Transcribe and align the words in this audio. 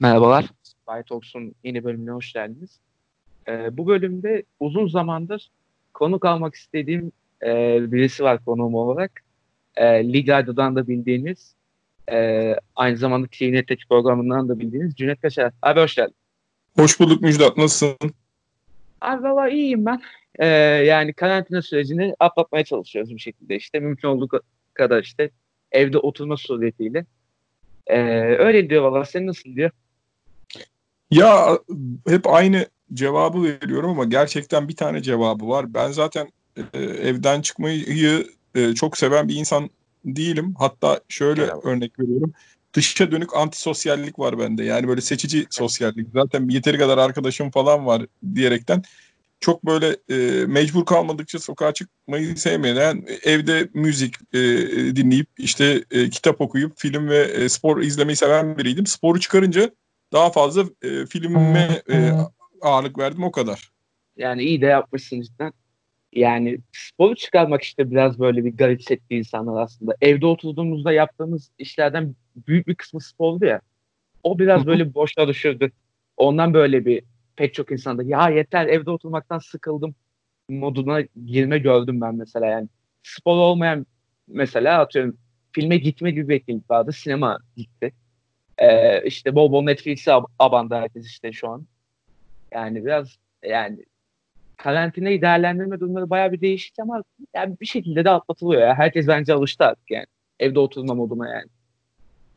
Merhabalar. 0.00 0.44
Spy 0.62 1.02
Talks'un 1.08 1.54
yeni 1.64 1.84
bölümüne 1.84 2.10
hoş 2.10 2.32
geldiniz. 2.32 2.80
Ee, 3.48 3.76
bu 3.76 3.86
bölümde 3.86 4.42
uzun 4.60 4.88
zamandır 4.88 5.50
konuk 5.94 6.24
almak 6.24 6.54
istediğim 6.54 7.12
e, 7.42 7.78
birisi 7.92 8.24
var 8.24 8.44
konuğum 8.44 8.74
olarak. 8.74 9.22
E, 9.76 10.12
Lig 10.12 10.28
Radyo'dan 10.28 10.76
da 10.76 10.88
bildiğiniz, 10.88 11.54
e, 12.12 12.54
aynı 12.76 12.96
zamanda 12.96 13.26
TVNet'teki 13.26 13.88
programından 13.88 14.48
da 14.48 14.58
bildiğiniz 14.58 14.94
Cüneyt 14.96 15.20
Kaşar. 15.20 15.52
Abi 15.62 15.80
hoş 15.80 15.94
geldin. 15.94 16.14
Hoş 16.76 17.00
bulduk 17.00 17.22
Müjdat. 17.22 17.56
Nasılsın? 17.56 17.96
Abi 19.00 19.22
valla 19.22 19.48
iyiyim 19.48 19.86
ben. 19.86 20.00
E, 20.38 20.46
yani 20.86 21.12
karantina 21.12 21.62
sürecini 21.62 22.14
atlatmaya 22.18 22.64
çalışıyoruz 22.64 23.14
bir 23.14 23.18
şekilde 23.18 23.56
işte. 23.56 23.80
Mümkün 23.80 24.08
olduğu 24.08 24.28
kadar 24.74 25.02
işte 25.02 25.30
evde 25.72 25.98
oturma 25.98 26.36
suretiyle. 26.36 27.06
E, 27.86 28.00
öyle 28.38 28.70
diyor 28.70 28.82
valla. 28.82 29.04
Senin 29.04 29.26
nasıl 29.26 29.56
diyor? 29.56 29.70
Ya 31.10 31.58
hep 32.08 32.26
aynı 32.26 32.66
cevabı 32.94 33.42
veriyorum 33.42 33.90
ama 33.90 34.04
gerçekten 34.04 34.68
bir 34.68 34.76
tane 34.76 35.02
cevabı 35.02 35.48
var. 35.48 35.74
Ben 35.74 35.92
zaten 35.92 36.32
e, 36.74 36.78
evden 36.80 37.40
çıkmayı 37.40 38.26
e, 38.54 38.74
çok 38.74 38.98
seven 38.98 39.28
bir 39.28 39.34
insan 39.34 39.70
değilim. 40.04 40.54
Hatta 40.58 41.00
şöyle 41.08 41.42
evet. 41.42 41.64
örnek 41.64 42.00
veriyorum. 42.00 42.32
Dışa 42.72 43.10
dönük 43.10 43.36
antisosyallik 43.36 44.18
var 44.18 44.38
bende. 44.38 44.64
Yani 44.64 44.88
böyle 44.88 45.00
seçici 45.00 45.46
sosyallik. 45.50 46.08
Zaten 46.14 46.48
yeteri 46.48 46.78
kadar 46.78 46.98
arkadaşım 46.98 47.50
falan 47.50 47.86
var 47.86 48.06
diyerekten 48.34 48.82
çok 49.40 49.66
böyle 49.66 49.96
e, 50.10 50.46
mecbur 50.46 50.84
kalmadıkça 50.84 51.38
sokağa 51.38 51.72
çıkmayı 51.74 52.36
sevmeyen, 52.36 53.04
evde 53.22 53.68
müzik 53.74 54.14
e, 54.32 54.38
dinleyip 54.96 55.28
işte 55.38 55.84
e, 55.90 56.10
kitap 56.10 56.40
okuyup 56.40 56.78
film 56.78 57.08
ve 57.08 57.18
e, 57.18 57.48
spor 57.48 57.80
izlemeyi 57.80 58.16
seven 58.16 58.58
biriydim. 58.58 58.86
Sporu 58.86 59.20
çıkarınca 59.20 59.70
daha 60.16 60.30
fazla 60.30 60.64
e, 60.82 61.06
filme 61.06 61.82
e, 61.92 62.10
ağırlık 62.62 62.98
verdim 62.98 63.24
o 63.24 63.30
kadar. 63.30 63.70
Yani 64.16 64.42
iyi 64.42 64.60
de 64.60 64.66
yapmışsın 64.66 65.20
cidden. 65.20 65.52
Yani 66.12 66.58
sporu 66.72 67.14
çıkarmak 67.14 67.62
işte 67.62 67.90
biraz 67.90 68.18
böyle 68.18 68.44
bir 68.44 68.56
garip 68.56 68.82
setti 68.82 69.16
insanlar 69.16 69.62
aslında. 69.62 69.94
Evde 70.00 70.26
oturduğumuzda 70.26 70.92
yaptığımız 70.92 71.50
işlerden 71.58 72.14
büyük 72.46 72.66
bir 72.66 72.74
kısmı 72.74 73.00
spordu 73.00 73.44
ya. 73.44 73.60
O 74.22 74.38
biraz 74.38 74.66
böyle 74.66 74.94
boşa 74.94 75.28
düşürdü. 75.28 75.72
Ondan 76.16 76.54
böyle 76.54 76.86
bir 76.86 77.02
pek 77.36 77.54
çok 77.54 77.72
insanda 77.72 78.02
ya 78.02 78.28
yeter 78.28 78.66
evde 78.66 78.90
oturmaktan 78.90 79.38
sıkıldım 79.38 79.94
moduna 80.48 81.00
girme 81.26 81.58
gördüm 81.58 82.00
ben 82.00 82.14
mesela 82.14 82.46
yani. 82.46 82.68
Spor 83.02 83.36
olmayan 83.36 83.86
mesela 84.28 84.80
atıyorum 84.80 85.16
filme 85.52 85.76
gitme 85.76 86.10
gibi 86.10 86.28
bir 86.28 86.34
etkinlik 86.34 86.70
vardı. 86.70 86.92
Sinema 86.92 87.38
gitti. 87.56 87.92
Ee, 88.58 89.02
işte 89.04 89.34
bol 89.34 89.52
bol 89.52 89.62
Netflix'e 89.62 90.10
ab- 90.10 90.30
abandı 90.38 90.74
herkes 90.74 91.06
işte 91.06 91.32
şu 91.32 91.48
an. 91.48 91.66
Yani 92.52 92.84
biraz 92.84 93.18
yani 93.44 93.84
karantinayı 94.56 95.22
değerlendirme 95.22 95.80
durumları 95.80 96.10
bayağı 96.10 96.32
bir 96.32 96.40
değişik 96.40 96.78
ama 96.78 97.02
yani 97.34 97.60
bir 97.60 97.66
şekilde 97.66 98.04
de 98.04 98.10
atlatılıyor 98.10 98.62
ya. 98.62 98.74
Herkes 98.74 99.08
bence 99.08 99.34
alıştı 99.34 99.64
artık 99.64 99.90
yani. 99.90 100.06
Evde 100.40 100.58
oturma 100.58 100.94
moduna 100.94 101.34
yani. 101.34 101.48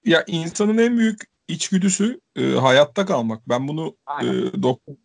Ya 0.06 0.24
insanın 0.28 0.78
en 0.78 0.98
büyük 0.98 1.22
içgüdüsü 1.48 2.20
e, 2.36 2.42
hayatta 2.52 3.06
kalmak. 3.06 3.50
Ben 3.50 3.68
bunu 3.68 3.98
e, 4.22 4.26
dok- 4.54 4.98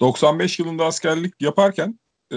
95 0.00 0.58
yılında 0.58 0.84
askerlik 0.86 1.34
yaparken 1.40 2.00
e, 2.32 2.36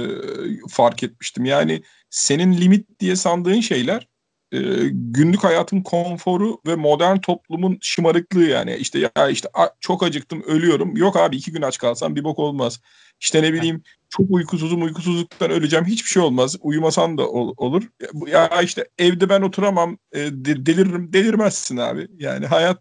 fark 0.70 1.04
etmiştim. 1.04 1.46
Yani 1.46 1.82
senin 2.10 2.54
limit 2.54 3.00
diye 3.00 3.16
sandığın 3.16 3.60
şeyler 3.60 4.08
e, 4.54 4.60
günlük 4.92 5.44
hayatın 5.44 5.82
konforu 5.82 6.62
ve 6.68 6.76
modern 6.76 7.18
toplumun 7.18 7.78
şımarıklığı 7.82 8.44
yani. 8.44 8.76
işte 8.76 9.00
ya 9.00 9.30
işte 9.30 9.50
çok 9.80 10.04
acıktım 10.04 10.44
ölüyorum. 10.48 10.98
Yok 10.98 11.18
abi 11.18 11.36
iki 11.36 11.52
gün 11.52 11.62
aç 11.62 11.78
kalsam 11.78 12.16
bir 12.16 12.24
bok 12.24 12.40
olmaz. 12.40 12.82
İşte 13.20 13.44
ne 13.44 13.54
bileyim 13.54 13.84
çok 14.10 14.26
uykusuzum 14.30 14.84
uykusuzluktan 14.84 15.52
öleceğim 15.52 15.86
hiçbir 15.86 16.10
şey 16.10 16.24
olmaz. 16.24 16.58
Uyumasan 16.62 17.18
da 17.18 17.30
ol, 17.30 17.54
olur. 17.58 17.84
Ya 18.28 18.62
işte 18.62 18.88
evde 18.98 19.30
ben 19.30 19.42
oturamam 19.42 19.98
e, 20.12 20.20
deliririm 20.32 21.14
delirmezsin 21.14 21.78
abi. 21.78 22.08
Yani 22.18 22.46
hayat 22.46 22.80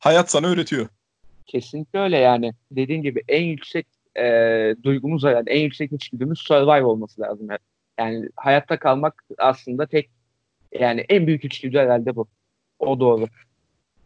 hayat 0.00 0.30
sana 0.30 0.46
öğretiyor. 0.46 0.88
Kesinlikle 1.46 1.98
öyle 1.98 2.18
yani. 2.18 2.52
Dediğin 2.70 3.02
gibi 3.02 3.22
en 3.28 3.42
yüksek 3.42 3.86
e, 4.16 4.24
duygumuz 4.82 5.22
yani 5.22 5.50
en 5.50 5.60
yüksek 5.60 5.92
içgüdümüz 5.92 6.38
survive 6.38 6.84
olması 6.84 7.20
lazım. 7.20 7.46
Yani. 7.50 7.60
yani 7.98 8.28
hayatta 8.36 8.78
kalmak 8.78 9.24
aslında 9.38 9.86
tek 9.86 10.10
yani 10.80 11.04
en 11.08 11.26
büyük 11.26 11.44
içgüdü 11.44 11.78
herhalde 11.78 12.16
bu. 12.16 12.26
O 12.78 13.00
doğru. 13.00 13.26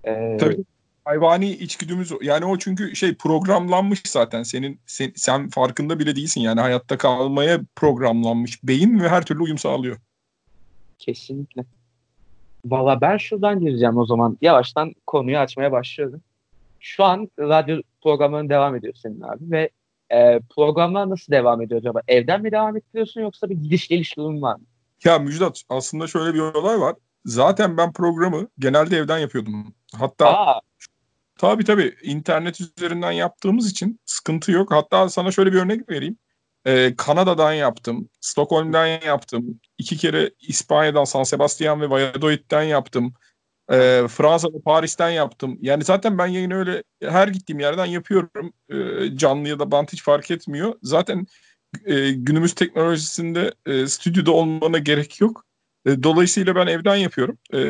Ee, 0.04 0.36
Tabii 0.40 0.64
hayvani 1.04 1.50
içgüdümüz 1.50 2.12
yani 2.22 2.44
o 2.44 2.58
çünkü 2.58 2.96
şey 2.96 3.14
programlanmış 3.14 4.02
zaten 4.06 4.42
senin 4.42 4.80
sen, 4.86 5.12
sen 5.16 5.48
farkında 5.48 5.98
bile 5.98 6.16
değilsin 6.16 6.40
yani 6.40 6.60
hayatta 6.60 6.98
kalmaya 6.98 7.60
programlanmış 7.76 8.64
beyin 8.64 9.00
ve 9.00 9.08
her 9.08 9.24
türlü 9.24 9.42
uyum 9.42 9.58
sağlıyor. 9.58 9.96
Kesinlikle. 10.98 11.64
Valla 12.64 13.00
ben 13.00 13.16
şuradan 13.16 13.60
gireceğim 13.60 13.96
o 13.96 14.06
zaman. 14.06 14.38
Yavaştan 14.40 14.94
konuyu 15.06 15.38
açmaya 15.38 15.72
başlıyorum. 15.72 16.20
Şu 16.80 17.04
an 17.04 17.28
radyo 17.38 17.80
programların 18.02 18.48
devam 18.48 18.76
ediyor 18.76 18.94
senin 18.94 19.20
abi 19.20 19.50
ve 19.50 19.70
e, 20.10 20.40
programlar 20.56 21.10
nasıl 21.10 21.32
devam 21.32 21.62
ediyor 21.62 21.80
acaba? 21.80 22.02
Evden 22.08 22.42
mi 22.42 22.52
devam 22.52 22.76
ettiriyorsun 22.76 23.20
yoksa 23.20 23.50
bir 23.50 23.54
gidiş 23.54 23.88
geliş 23.88 24.16
durum 24.16 24.42
var 24.42 24.54
mı? 24.54 24.64
Ya 25.04 25.18
Müjdat 25.18 25.62
aslında 25.68 26.06
şöyle 26.06 26.34
bir 26.34 26.40
olay 26.40 26.80
var. 26.80 26.96
Zaten 27.24 27.76
ben 27.76 27.92
programı 27.92 28.48
genelde 28.58 28.96
evden 28.96 29.18
yapıyordum. 29.18 29.74
Hatta 29.96 30.26
Aa. 30.38 30.60
tabii 31.38 31.64
tabii 31.64 31.96
internet 32.02 32.60
üzerinden 32.60 33.12
yaptığımız 33.12 33.70
için 33.70 34.00
sıkıntı 34.04 34.52
yok. 34.52 34.72
Hatta 34.72 35.08
sana 35.08 35.32
şöyle 35.32 35.52
bir 35.52 35.58
örnek 35.58 35.90
vereyim. 35.90 36.16
Ee, 36.66 36.94
Kanada'dan 36.96 37.52
yaptım, 37.52 38.08
Stockholm'dan 38.20 38.86
yaptım, 38.86 39.60
iki 39.78 39.96
kere 39.96 40.30
İspanya'dan 40.40 41.04
San 41.04 41.22
Sebastian 41.22 41.80
ve 41.80 41.90
Valladolid'den 41.90 42.62
yaptım. 42.62 43.14
Ee, 43.72 44.02
Fransa'da 44.08 44.62
Paris'ten 44.64 45.10
yaptım. 45.10 45.58
Yani 45.60 45.84
zaten 45.84 46.18
ben 46.18 46.26
yayını 46.26 46.54
öyle 46.54 46.82
her 47.02 47.28
gittiğim 47.28 47.60
yerden 47.60 47.86
yapıyorum. 47.86 48.52
Ee, 48.70 49.16
canlı 49.16 49.48
ya 49.48 49.58
da 49.58 49.70
bant 49.70 49.92
hiç 49.92 50.02
fark 50.02 50.30
etmiyor. 50.30 50.74
Zaten 50.82 51.26
e, 51.84 52.10
günümüz 52.10 52.54
teknolojisinde 52.54 53.54
e, 53.66 53.86
stüdyoda 53.86 54.32
olmana 54.32 54.78
gerek 54.78 55.20
yok. 55.20 55.44
E, 55.86 56.02
dolayısıyla 56.02 56.54
ben 56.54 56.66
evden 56.66 56.96
yapıyorum. 56.96 57.38
E, 57.52 57.60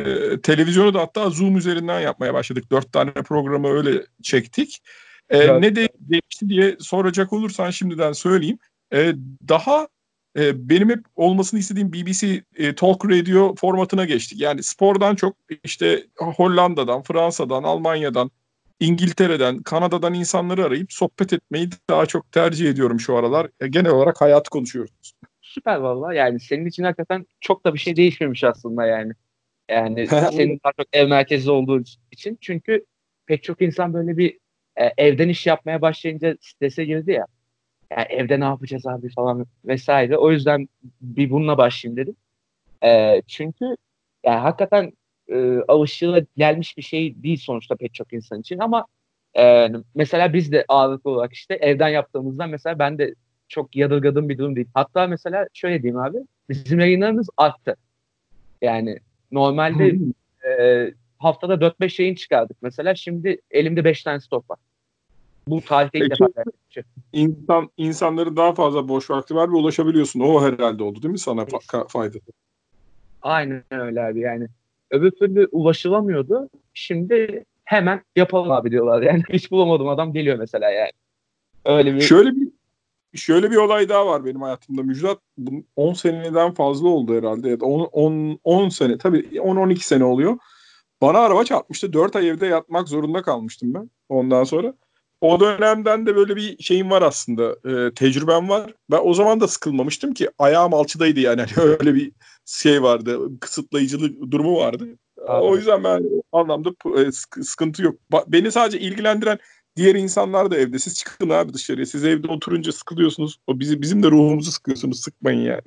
televizyonu 0.41 0.93
da 0.93 1.01
hatta 1.01 1.29
Zoom 1.29 1.57
üzerinden 1.57 1.99
yapmaya 1.99 2.33
başladık. 2.33 2.71
Dört 2.71 2.93
tane 2.93 3.11
programı 3.11 3.67
öyle 3.67 4.05
çektik. 4.23 4.79
E, 5.29 5.37
evet. 5.37 5.61
Ne 5.61 5.75
de 5.75 5.89
değişti 5.99 6.49
diye 6.49 6.75
soracak 6.79 7.33
olursan 7.33 7.69
şimdiden 7.69 8.13
söyleyeyim. 8.13 8.57
E, 8.93 9.13
daha 9.47 9.87
e, 10.37 10.69
benim 10.69 10.89
hep 10.89 11.05
olmasını 11.15 11.59
istediğim 11.59 11.93
BBC 11.93 12.43
e, 12.55 12.75
Talk 12.75 13.05
Radio 13.05 13.55
formatına 13.55 14.05
geçtik. 14.05 14.41
Yani 14.41 14.63
spordan 14.63 15.15
çok 15.15 15.37
işte 15.63 16.05
Hollanda'dan, 16.17 17.01
Fransa'dan, 17.01 17.63
Almanya'dan, 17.63 18.31
İngiltere'den, 18.79 19.63
Kanada'dan 19.63 20.13
insanları 20.13 20.65
arayıp 20.65 20.93
sohbet 20.93 21.33
etmeyi 21.33 21.69
daha 21.89 22.05
çok 22.05 22.31
tercih 22.31 22.69
ediyorum 22.69 22.99
şu 22.99 23.15
aralar. 23.15 23.49
E, 23.59 23.67
genel 23.67 23.91
olarak 23.91 24.21
hayatı 24.21 24.49
konuşuyoruz. 24.49 25.13
Süper 25.41 25.75
valla. 25.75 26.13
Yani 26.13 26.39
senin 26.39 26.65
için 26.65 26.83
hakikaten 26.83 27.25
çok 27.41 27.65
da 27.65 27.73
bir 27.73 27.79
şey 27.79 27.95
değişmemiş 27.95 28.43
aslında 28.43 28.85
yani. 28.85 29.13
Yani 29.69 30.07
senin 30.31 30.59
daha 30.63 30.73
çok 30.77 30.87
ev 30.93 31.07
merkezi 31.07 31.51
olduğu 31.51 31.83
için. 32.11 32.37
Çünkü 32.41 32.85
pek 33.25 33.43
çok 33.43 33.61
insan 33.61 33.93
böyle 33.93 34.17
bir 34.17 34.37
e, 34.75 34.85
evden 34.97 35.29
iş 35.29 35.47
yapmaya 35.47 35.81
başlayınca 35.81 36.37
strese 36.41 36.85
girdi 36.85 37.11
ya. 37.11 37.25
Yani 37.91 38.05
evde 38.09 38.39
ne 38.39 38.43
yapacağız 38.43 38.87
abi 38.87 39.09
falan 39.09 39.45
vesaire. 39.65 40.17
O 40.17 40.31
yüzden 40.31 40.69
bir 41.01 41.29
bununla 41.29 41.57
başlayayım 41.57 41.97
dedim. 41.97 42.15
E, 42.83 43.21
çünkü 43.27 43.65
yani 44.25 44.39
hakikaten 44.39 44.91
e, 45.31 45.59
alışıla 45.67 46.21
gelmiş 46.37 46.77
bir 46.77 46.81
şey 46.81 47.23
değil 47.23 47.37
sonuçta 47.37 47.75
pek 47.75 47.93
çok 47.93 48.13
insan 48.13 48.39
için 48.39 48.59
ama 48.59 48.85
e, 49.37 49.67
mesela 49.95 50.33
biz 50.33 50.51
de 50.51 50.65
ağırlıklı 50.67 51.09
olarak 51.11 51.33
işte 51.33 51.53
evden 51.53 51.89
yaptığımızdan 51.89 52.49
mesela 52.49 52.79
ben 52.79 52.97
de 52.97 53.15
çok 53.47 53.75
yadırgadığım 53.75 54.29
bir 54.29 54.37
durum 54.37 54.55
değil. 54.55 54.67
Hatta 54.73 55.07
mesela 55.07 55.47
şöyle 55.53 55.83
diyeyim 55.83 55.99
abi 55.99 56.17
bizim 56.49 56.79
yayınlarımız 56.79 57.29
arttı. 57.37 57.75
Yani 58.61 58.99
normalde 59.31 59.95
e, 60.49 60.93
haftada 61.19 61.61
4-5 61.61 61.99
yayın 61.99 62.15
çıkardık 62.15 62.57
mesela 62.61 62.95
şimdi 62.95 63.41
elimde 63.51 63.83
5 63.85 64.03
tane 64.03 64.19
stok 64.19 64.49
var. 64.49 64.59
Bu 65.47 65.61
tarihte 65.61 65.99
ilk 65.99 66.11
defa. 66.11 66.43
İnsan, 67.13 67.69
insanların 67.77 68.37
daha 68.37 68.53
fazla 68.53 68.87
boş 68.87 69.09
vakti 69.09 69.35
var 69.35 69.49
ve 69.49 69.55
ulaşabiliyorsun. 69.55 70.19
O 70.19 70.41
herhalde 70.43 70.83
oldu 70.83 71.01
değil 71.01 71.11
mi 71.11 71.19
sana 71.19 71.41
fa- 71.41 71.87
fayda? 71.87 72.17
Aynen 73.21 73.63
öyle 73.71 74.01
abi 74.01 74.19
yani. 74.19 74.47
Öbür 74.91 75.11
türlü 75.11 75.47
ulaşılamıyordu. 75.51 76.49
Şimdi 76.73 77.45
hemen 77.65 78.01
yapalım 78.15 78.51
abi 78.51 78.71
diyorlar. 78.71 79.01
Yani 79.01 79.23
hiç 79.33 79.51
bulamadım 79.51 79.87
adam 79.87 80.13
geliyor 80.13 80.37
mesela 80.37 80.69
yani. 80.69 80.91
Öyle 81.65 81.95
bir 81.95 82.01
Şöyle 82.01 82.31
bir 82.35 82.49
şöyle 83.15 83.51
bir 83.51 83.55
olay 83.55 83.89
daha 83.89 84.07
var 84.07 84.25
benim 84.25 84.41
hayatımda 84.41 84.83
Müjdat. 84.83 85.19
10 85.75 85.93
seneden 85.93 86.53
fazla 86.53 86.87
oldu 86.87 87.17
herhalde. 87.17 87.55
10 87.55 87.89
10 87.91 88.39
10 88.43 88.69
sene 88.69 88.97
tabii 88.97 89.41
10 89.41 89.55
12 89.55 89.87
sene 89.87 90.03
oluyor. 90.03 90.37
Bana 91.01 91.19
araba 91.19 91.43
çarpmıştı. 91.43 91.93
Dört 91.93 92.15
ay 92.15 92.29
evde 92.29 92.45
yatmak 92.45 92.87
zorunda 92.87 93.21
kalmıştım 93.21 93.73
ben 93.73 93.89
ondan 94.09 94.43
sonra. 94.43 94.73
O 95.21 95.39
dönemden 95.39 96.05
de 96.05 96.15
böyle 96.15 96.35
bir 96.35 96.63
şeyim 96.63 96.91
var 96.91 97.01
aslında. 97.01 97.55
E, 97.69 97.93
tecrübem 97.93 98.49
var. 98.49 98.73
Ben 98.91 98.99
o 99.03 99.13
zaman 99.13 99.39
da 99.39 99.47
sıkılmamıştım 99.47 100.13
ki 100.13 100.29
ayağım 100.39 100.73
alçıdaydı 100.73 101.19
yani. 101.19 101.41
Hani 101.55 101.69
öyle 101.69 101.95
bir 101.95 102.11
şey 102.49 102.83
vardı. 102.83 103.39
Kısıtlayıcılık 103.39 104.31
durumu 104.31 104.57
vardı. 104.57 104.97
Abi. 105.27 105.45
O 105.45 105.55
yüzden 105.55 105.83
ben 105.83 106.05
anlamda 106.31 106.69
e, 106.97 107.11
sıkıntı 107.43 107.83
yok. 107.83 107.95
Beni 108.27 108.51
sadece 108.51 108.79
ilgilendiren 108.79 109.39
diğer 109.75 109.95
insanlar 109.95 110.51
da 110.51 110.57
evde. 110.57 110.79
Siz 110.79 110.95
çıkın 110.95 111.29
abi 111.29 111.53
dışarıya. 111.53 111.85
Siz 111.85 112.05
evde 112.05 112.27
oturunca 112.27 112.71
sıkılıyorsunuz. 112.71 113.37
O 113.47 113.59
bizi 113.59 113.81
bizim 113.81 114.03
de 114.03 114.11
ruhumuzu 114.11 114.51
sıkıyorsunuz. 114.51 114.99
Sıkmayın 114.99 115.41
yani. 115.41 115.61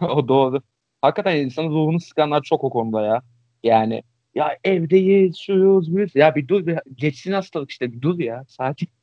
o 0.00 0.28
doğru. 0.28 0.62
Hakikaten 1.02 1.36
insanın 1.36 1.70
ruhunu 1.70 2.00
sıkanlar 2.00 2.42
çok 2.42 2.64
o 2.64 2.70
konuda 2.70 3.02
ya. 3.02 3.22
Yani 3.62 4.02
ya 4.34 4.58
evdeyiz, 4.64 5.36
şuyuz, 5.38 5.94
buyuz. 5.94 6.10
Ya 6.14 6.34
bir 6.34 6.48
dur 6.48 6.66
bir 6.66 6.78
geçsin 6.94 7.32
hastalık 7.32 7.70
işte 7.70 7.92
bir 7.92 8.02
dur 8.02 8.18
ya. 8.18 8.44
Sakin. 8.48 8.88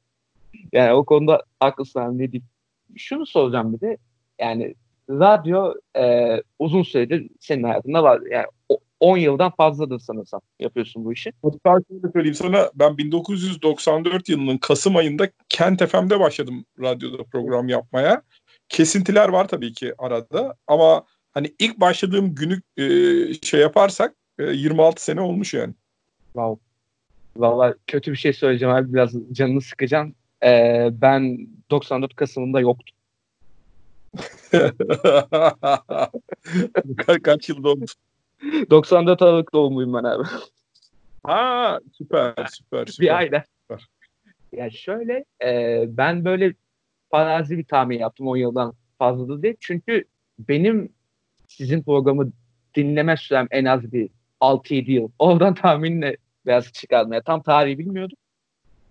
Yani 0.74 0.94
o 0.94 1.06
konuda 1.06 1.44
haklısın 1.60 2.00
abi 2.00 2.18
ne 2.18 2.32
diyeyim. 2.32 2.48
Şunu 2.96 3.26
soracağım 3.26 3.74
bir 3.74 3.82
de. 3.82 3.98
Yani 4.40 4.76
radyo 5.10 5.74
e, 5.98 6.36
uzun 6.60 6.84
süredir 6.84 7.30
senin 7.40 7.64
hayatında 7.64 8.04
var. 8.04 8.22
Yani 8.32 8.46
10 9.00 9.18
yıldan 9.18 9.52
fazladır 9.52 10.00
sanırsam 10.00 10.42
yapıyorsun 10.60 11.06
bu 11.06 11.14
işi. 11.14 11.34
Hatta 11.44 11.80
şöyle 11.90 12.12
söyleyeyim 12.14 12.36
sana 12.36 12.72
ben 12.76 12.98
1994 12.98 14.30
yılının 14.30 14.58
Kasım 14.58 14.96
ayında 14.96 15.30
Kent 15.50 15.86
FM'de 15.86 16.20
başladım 16.20 16.66
radyoda 16.82 17.24
program 17.24 17.70
yapmaya. 17.70 18.22
Kesintiler 18.70 19.30
var 19.30 19.48
tabii 19.48 19.74
ki 19.74 19.94
arada 19.98 20.56
ama 20.68 21.04
hani 21.32 21.54
ilk 21.60 21.80
başladığım 21.80 22.36
günü 22.36 22.62
e, 22.78 22.84
şey 23.34 23.60
yaparsak 23.60 24.16
e, 24.40 24.44
26 24.44 25.04
sene 25.04 25.22
olmuş 25.22 25.54
yani. 25.54 25.74
Wow. 26.26 26.68
Valla 27.38 27.76
kötü 27.88 28.12
bir 28.12 28.18
şey 28.18 28.34
söyleyeceğim 28.34 28.76
abi 28.76 28.94
biraz 28.94 29.14
canını 29.32 29.62
sıkacağım. 29.62 30.16
Ee, 30.44 30.90
ben 30.92 31.48
94 31.70 32.16
Kasım'ında 32.16 32.60
yoktum. 32.60 32.97
Ka- 36.98 37.22
kaç 37.22 37.50
yıl 37.50 37.64
oldu? 37.64 37.86
94 38.70 39.22
Aralık 39.22 39.54
doğumluyum 39.54 39.94
ben 39.94 40.04
abi. 40.04 40.24
Ha 41.24 41.80
süper 41.98 42.34
süper 42.50 42.86
süper. 42.86 43.00
Bir 43.00 43.18
ayda. 43.18 43.44
Süper. 43.62 43.88
Ya 44.52 44.70
şöyle 44.70 45.26
e, 45.44 45.84
ben 45.88 46.26
böyle 46.26 46.54
farazi 47.12 47.58
bir 47.58 47.64
tahmin 47.64 48.00
yaptım 48.00 48.28
10 48.28 48.38
yıldan 48.38 48.74
fazladır 49.00 49.42
diye. 49.42 49.56
Çünkü 49.60 50.04
benim 50.40 50.90
sizin 51.48 51.84
programı 51.84 52.32
dinleme 52.76 53.18
sürem 53.18 53.48
en 53.52 53.66
az 53.66 53.94
bir 53.94 54.10
6-7 54.42 54.92
yıl. 54.92 55.10
Oradan 55.20 55.54
tahminle 55.54 56.18
biraz 56.46 56.72
çıkarmaya. 56.72 57.22
Tam 57.22 57.42
tarihi 57.42 57.80
bilmiyordum. 57.80 58.18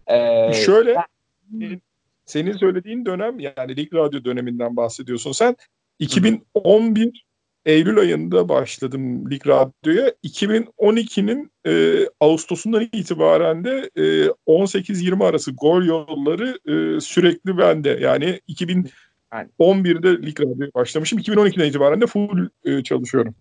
Ee, 0.07 0.53
Şöyle 0.53 0.95
ben... 0.95 1.81
senin 2.27 2.53
söylediğin 2.53 3.07
dönem 3.07 3.41
yani 3.41 3.77
Lig 3.77 3.95
Radyo 3.95 4.25
döneminden 4.25 4.77
bahsediyorsun 4.77 5.33
sen. 5.33 5.57
2011 5.99 7.27
Eylül 7.67 7.99
ayında 7.99 8.49
başladım 8.49 9.31
Lig 9.31 9.47
Radyo'ya. 9.47 10.13
2012'nin 10.25 11.51
e, 11.67 12.05
Ağustos'undan 12.21 12.89
itibaren 12.93 13.65
de 13.65 13.91
e, 13.97 14.03
18-20 14.47 15.25
arası 15.25 15.53
gol 15.53 15.85
yolları 15.85 16.59
e, 16.67 17.01
sürekli 17.01 17.59
bende. 17.59 17.99
Yani 18.01 18.41
2011'de 18.49 20.27
Lig 20.27 20.41
Radyo'ya 20.41 20.71
başlamışım. 20.75 21.19
2012'den 21.19 21.69
itibaren 21.69 22.01
de 22.01 22.07
full 22.07 22.49
e, 22.65 22.83
çalışıyorum. 22.83 23.35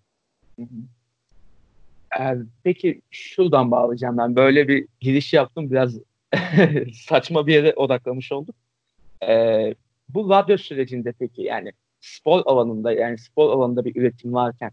Ee, 2.20 2.36
peki 2.64 3.00
şuradan 3.10 3.70
bağlayacağım 3.70 4.18
ben. 4.18 4.36
Böyle 4.36 4.68
bir 4.68 4.86
giriş 5.00 5.32
yaptım. 5.32 5.70
Biraz 5.70 5.98
saçma 6.94 7.46
bir 7.46 7.54
yere 7.54 7.72
odaklamış 7.74 8.32
olduk. 8.32 8.54
Ee, 9.22 9.74
bu 10.08 10.30
radyo 10.30 10.58
sürecinde 10.58 11.12
peki 11.18 11.42
yani 11.42 11.72
spor 12.00 12.42
alanında 12.46 12.92
yani 12.92 13.18
spor 13.18 13.50
alanında 13.50 13.84
bir 13.84 13.96
üretim 13.96 14.34
varken 14.34 14.70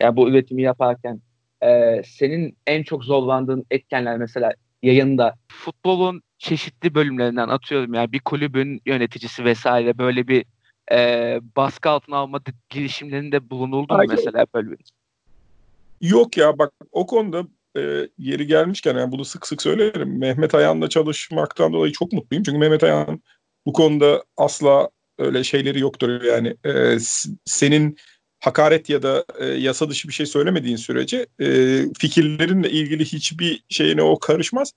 yani 0.00 0.16
bu 0.16 0.30
üretimi 0.30 0.62
yaparken 0.62 1.20
e, 1.62 2.02
senin 2.06 2.56
en 2.66 2.82
çok 2.82 3.04
zorlandığın 3.04 3.66
etkenler 3.70 4.18
mesela 4.18 4.52
yayında 4.82 5.34
futbolun 5.48 6.22
çeşitli 6.38 6.94
bölümlerinden 6.94 7.48
atıyorum 7.48 7.94
yani 7.94 8.12
bir 8.12 8.20
kulübün 8.20 8.80
yöneticisi 8.86 9.44
vesaire 9.44 9.98
böyle 9.98 10.28
bir 10.28 10.44
e, 10.92 11.40
baskı 11.56 11.90
altına 11.90 12.16
alma 12.16 12.40
girişimlerinde 12.68 13.50
bulunuldu 13.50 13.94
mu 13.94 14.02
mesela 14.08 14.46
böyle 14.54 14.70
bir? 14.70 14.78
Yok 16.00 16.36
ya 16.36 16.58
bak 16.58 16.72
o 16.92 17.06
konuda 17.06 17.44
e, 17.76 18.08
yeri 18.18 18.46
gelmişken 18.46 18.96
yani 18.96 19.12
bunu 19.12 19.24
sık 19.24 19.46
sık 19.46 19.62
söylerim. 19.62 20.18
Mehmet 20.18 20.54
Ayan'la 20.54 20.88
çalışmaktan 20.88 21.72
dolayı 21.72 21.92
çok 21.92 22.12
mutluyum. 22.12 22.42
Çünkü 22.44 22.58
Mehmet 22.58 22.84
Ayan 22.84 23.20
bu 23.66 23.72
konuda 23.72 24.24
asla 24.36 24.90
öyle 25.18 25.44
şeyleri 25.44 25.80
yoktur 25.80 26.22
yani 26.22 26.56
e, 26.66 26.96
senin 27.44 27.96
hakaret 28.40 28.90
ya 28.90 29.02
da 29.02 29.24
e, 29.38 29.44
yasa 29.46 29.90
dışı 29.90 30.08
bir 30.08 30.12
şey 30.12 30.26
söylemediğin 30.26 30.76
sürece 30.76 31.26
e, 31.40 31.46
fikirlerinle 31.98 32.70
ilgili 32.70 33.04
hiçbir 33.04 33.64
şeyine 33.68 34.02
o 34.02 34.18
karışmaz. 34.18 34.72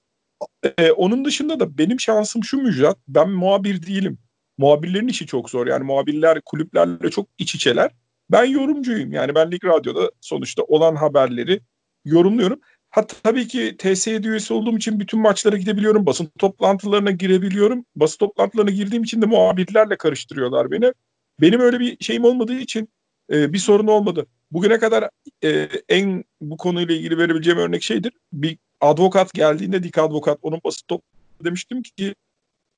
E, 0.78 0.92
onun 0.92 1.26
dışında 1.26 1.60
da 1.60 1.78
benim 1.78 2.00
şansım 2.00 2.44
şu 2.44 2.58
Müjdat 2.58 2.98
ben 3.08 3.30
muhabir 3.30 3.88
değilim. 3.88 4.18
Muhabirlerin 4.58 5.08
işi 5.08 5.26
çok 5.26 5.50
zor 5.50 5.68
yani 5.68 5.84
muhabirler 5.84 6.42
kulüplerle 6.42 7.10
çok 7.10 7.28
iç 7.38 7.56
içeler. 7.56 7.92
Ben 8.32 8.46
yorumcuyum 8.46 9.12
yani 9.12 9.36
ben 9.36 9.52
Lig 9.52 9.66
Radyo'da 9.66 10.12
sonuçta 10.22 10.64
olan 10.64 10.96
haberleri 10.96 11.62
yorumluyorum. 12.06 12.60
Ha 12.90 13.08
tabii 13.08 13.48
ki 13.48 13.76
TSE 13.78 14.22
üyesi 14.22 14.54
olduğum 14.54 14.78
için 14.78 15.00
bütün 15.00 15.20
maçlara 15.20 15.58
gidebiliyorum. 15.58 16.06
Basın 16.06 16.32
toplantılarına 16.40 17.12
girebiliyorum. 17.12 17.86
Basın 17.96 18.18
toplantılarına 18.18 18.72
girdiğim 18.72 19.04
için 19.04 19.22
de 19.22 19.26
muhabirlerle 19.26 19.98
karıştırıyorlar 19.98 20.72
beni. 20.72 20.94
Benim 21.42 21.60
öyle 21.60 21.80
bir 21.80 22.04
şeyim 22.04 22.24
olmadığı 22.24 22.60
için 22.60 22.90
e, 23.32 23.54
bir 23.54 23.58
sorun 23.58 23.88
olmadı. 23.88 24.28
Bugüne 24.52 24.80
kadar 24.80 25.10
e, 25.44 25.70
en 25.90 26.24
bu 26.42 26.58
konuyla 26.58 26.96
ilgili 26.96 27.18
verebileceğim 27.18 27.60
örnek 27.60 27.84
şeydir. 27.84 28.14
Bir 28.34 28.58
advokat 28.82 29.34
geldiğinde 29.34 29.84
dik 29.84 29.98
advokat 29.98 30.40
onun 30.42 30.62
basın 30.64 30.88
toplantısında 30.88 31.46
demiştim 31.46 31.82
ki 31.82 32.16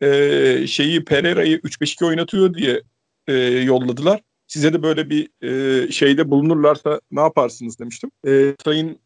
e, 0.01 0.67
şeyi 0.67 1.05
Pereira'yı 1.05 1.57
3-5-2 1.57 2.05
oynatıyor 2.05 2.53
diye 2.53 2.81
e, 3.27 3.33
yolladılar. 3.43 4.21
Size 4.47 4.73
de 4.73 4.83
böyle 4.83 5.09
bir 5.09 5.29
e, 5.41 5.91
şeyde 5.91 6.31
bulunurlarsa 6.31 7.01
ne 7.11 7.21
yaparsınız 7.21 7.79
demiştim. 7.79 8.11
E, 8.27 8.55
sayın 8.65 8.99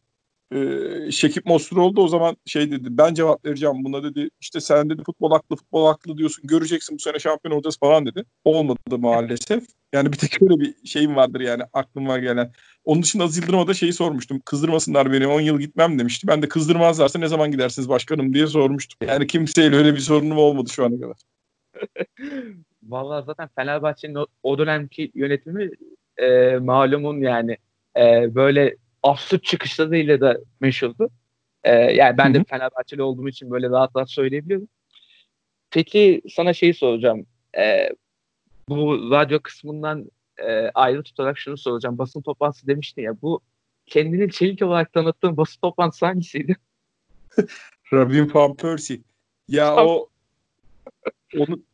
e, 0.52 1.10
Şekip 1.10 1.50
oldu 1.50 2.02
o 2.02 2.08
zaman 2.08 2.36
şey 2.46 2.70
dedi 2.70 2.88
ben 2.90 3.14
cevap 3.14 3.44
vereceğim 3.44 3.84
buna 3.84 4.02
dedi 4.02 4.28
işte 4.40 4.60
sen 4.60 4.90
dedi 4.90 5.02
futbol 5.06 5.30
haklı 5.30 5.56
futbol 5.56 5.86
haklı 5.86 6.18
diyorsun 6.18 6.46
göreceksin 6.46 6.96
bu 6.96 7.02
sene 7.02 7.18
şampiyon 7.18 7.56
olacağız 7.56 7.78
falan 7.78 8.06
dedi. 8.06 8.24
Olmadı 8.44 8.98
maalesef. 8.98 9.64
Yani 9.92 10.12
bir 10.12 10.18
tek 10.18 10.42
öyle 10.42 10.60
bir 10.60 10.74
şeyim 10.84 11.16
vardır 11.16 11.40
yani 11.40 11.62
aklıma 11.72 12.18
gelen. 12.18 12.52
Onun 12.84 13.02
dışında 13.02 13.24
Aziz 13.24 13.38
Yıldırım'a 13.38 13.66
da 13.66 13.74
şeyi 13.74 13.92
sormuştum. 13.92 14.40
Kızdırmasınlar 14.44 15.12
beni 15.12 15.26
10 15.26 15.40
yıl 15.40 15.60
gitmem 15.60 15.98
demişti. 15.98 16.26
Ben 16.26 16.42
de 16.42 16.48
kızdırmazlarsa 16.48 17.18
ne 17.18 17.28
zaman 17.28 17.50
gidersiniz 17.50 17.88
başkanım 17.88 18.34
diye 18.34 18.46
sormuştum. 18.46 19.08
Yani 19.08 19.26
kimseyle 19.26 19.76
öyle 19.76 19.94
bir 19.94 20.00
sorunum 20.00 20.38
olmadı 20.38 20.70
şu 20.70 20.84
ana 20.84 21.00
kadar. 21.00 21.16
Vallahi 22.82 23.24
zaten 23.26 23.48
Fenerbahçe'nin 23.56 24.14
o, 24.14 24.26
o 24.42 24.58
dönemki 24.58 25.10
yönetimi 25.14 25.70
e, 26.16 26.56
malumun 26.56 27.20
yani 27.20 27.56
e, 27.96 28.34
böyle 28.34 28.76
absürt 29.04 29.44
çıkışlarıyla 29.44 30.20
da 30.20 30.38
meşhurdu. 30.60 31.10
Ee, 31.64 31.72
yani 31.72 32.18
ben 32.18 32.34
de 32.34 32.44
Fenerbahçeli 32.44 33.02
olduğum 33.02 33.28
için 33.28 33.50
böyle 33.50 33.68
rahat 33.70 33.96
rahat 33.96 34.10
söyleyebiliyorum. 34.10 34.68
Peki 35.70 36.22
sana 36.34 36.52
şeyi 36.52 36.74
soracağım. 36.74 37.26
Ee, 37.58 37.90
bu 38.68 39.10
radyo 39.10 39.40
kısmından 39.40 40.10
e, 40.38 40.70
ayrı 40.74 41.02
tutarak 41.02 41.38
şunu 41.38 41.56
soracağım. 41.58 41.98
Basın 41.98 42.22
toplantısı 42.22 42.66
demiştin 42.66 43.02
ya. 43.02 43.22
Bu 43.22 43.40
kendini 43.86 44.32
çelik 44.32 44.62
olarak 44.62 44.92
tanıttığın 44.92 45.36
basın 45.36 45.60
toplantısı 45.60 46.06
hangisiydi? 46.06 46.56
Robin 47.92 48.34
Van 48.34 48.56
Persie. 48.56 49.00
Ya 49.48 49.76
o 49.76 50.08
onun, 51.38 51.66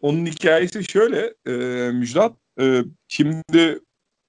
onun 0.00 0.26
hikayesi 0.26 0.84
şöyle 0.84 1.34
e, 1.46 1.52
Müjdat. 1.90 2.32
E, 2.60 2.82
şimdi 3.08 3.80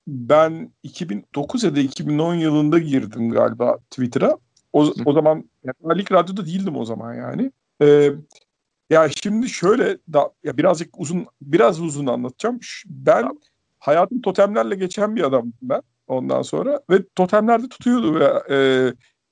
ben 0.07 0.71
2009 0.83 1.63
ya 1.63 1.75
da 1.75 1.79
2010 1.79 2.35
yılında 2.35 2.79
girdim 2.79 3.29
galiba 3.29 3.77
Twitter'a. 3.77 4.38
O, 4.74 4.93
o 5.05 5.13
zaman 5.13 5.50
yani 5.63 6.00
Lig 6.00 6.12
Radyo'da 6.12 6.45
değildim 6.45 6.75
o 6.75 6.85
zaman 6.85 7.13
yani. 7.13 7.51
Ee, 7.81 8.12
ya 8.89 9.09
şimdi 9.09 9.50
şöyle 9.50 9.97
da 10.13 10.31
ya 10.43 10.57
birazcık 10.57 11.00
uzun 11.00 11.25
biraz 11.41 11.81
uzun 11.81 12.05
anlatacağım. 12.05 12.59
Ben 12.85 13.39
hayatım 13.79 14.21
totemlerle 14.21 14.75
geçen 14.75 15.15
bir 15.15 15.24
adamım 15.24 15.53
ben 15.62 15.81
ondan 16.07 16.41
sonra 16.41 16.81
ve 16.89 17.07
totemlerde 17.15 17.69
tutuyordu 17.69 18.19
ve 18.19 18.43
e, 18.50 18.57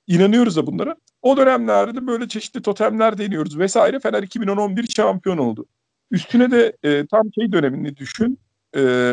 inanıyoruz 0.06 0.56
da 0.56 0.66
bunlara. 0.66 0.96
O 1.22 1.36
dönemlerde 1.36 2.06
böyle 2.06 2.28
çeşitli 2.28 2.62
totemler 2.62 3.18
deniyoruz 3.18 3.58
vesaire. 3.58 4.00
Fener 4.00 4.22
2011 4.22 4.86
şampiyon 4.86 5.38
oldu. 5.38 5.66
Üstüne 6.10 6.50
de 6.50 6.76
e, 6.82 7.06
tam 7.06 7.32
şey 7.34 7.52
dönemini 7.52 7.96
düşün. 7.96 8.38
E, 8.76 9.12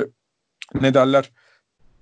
ne 0.81 0.93
derler? 0.93 1.31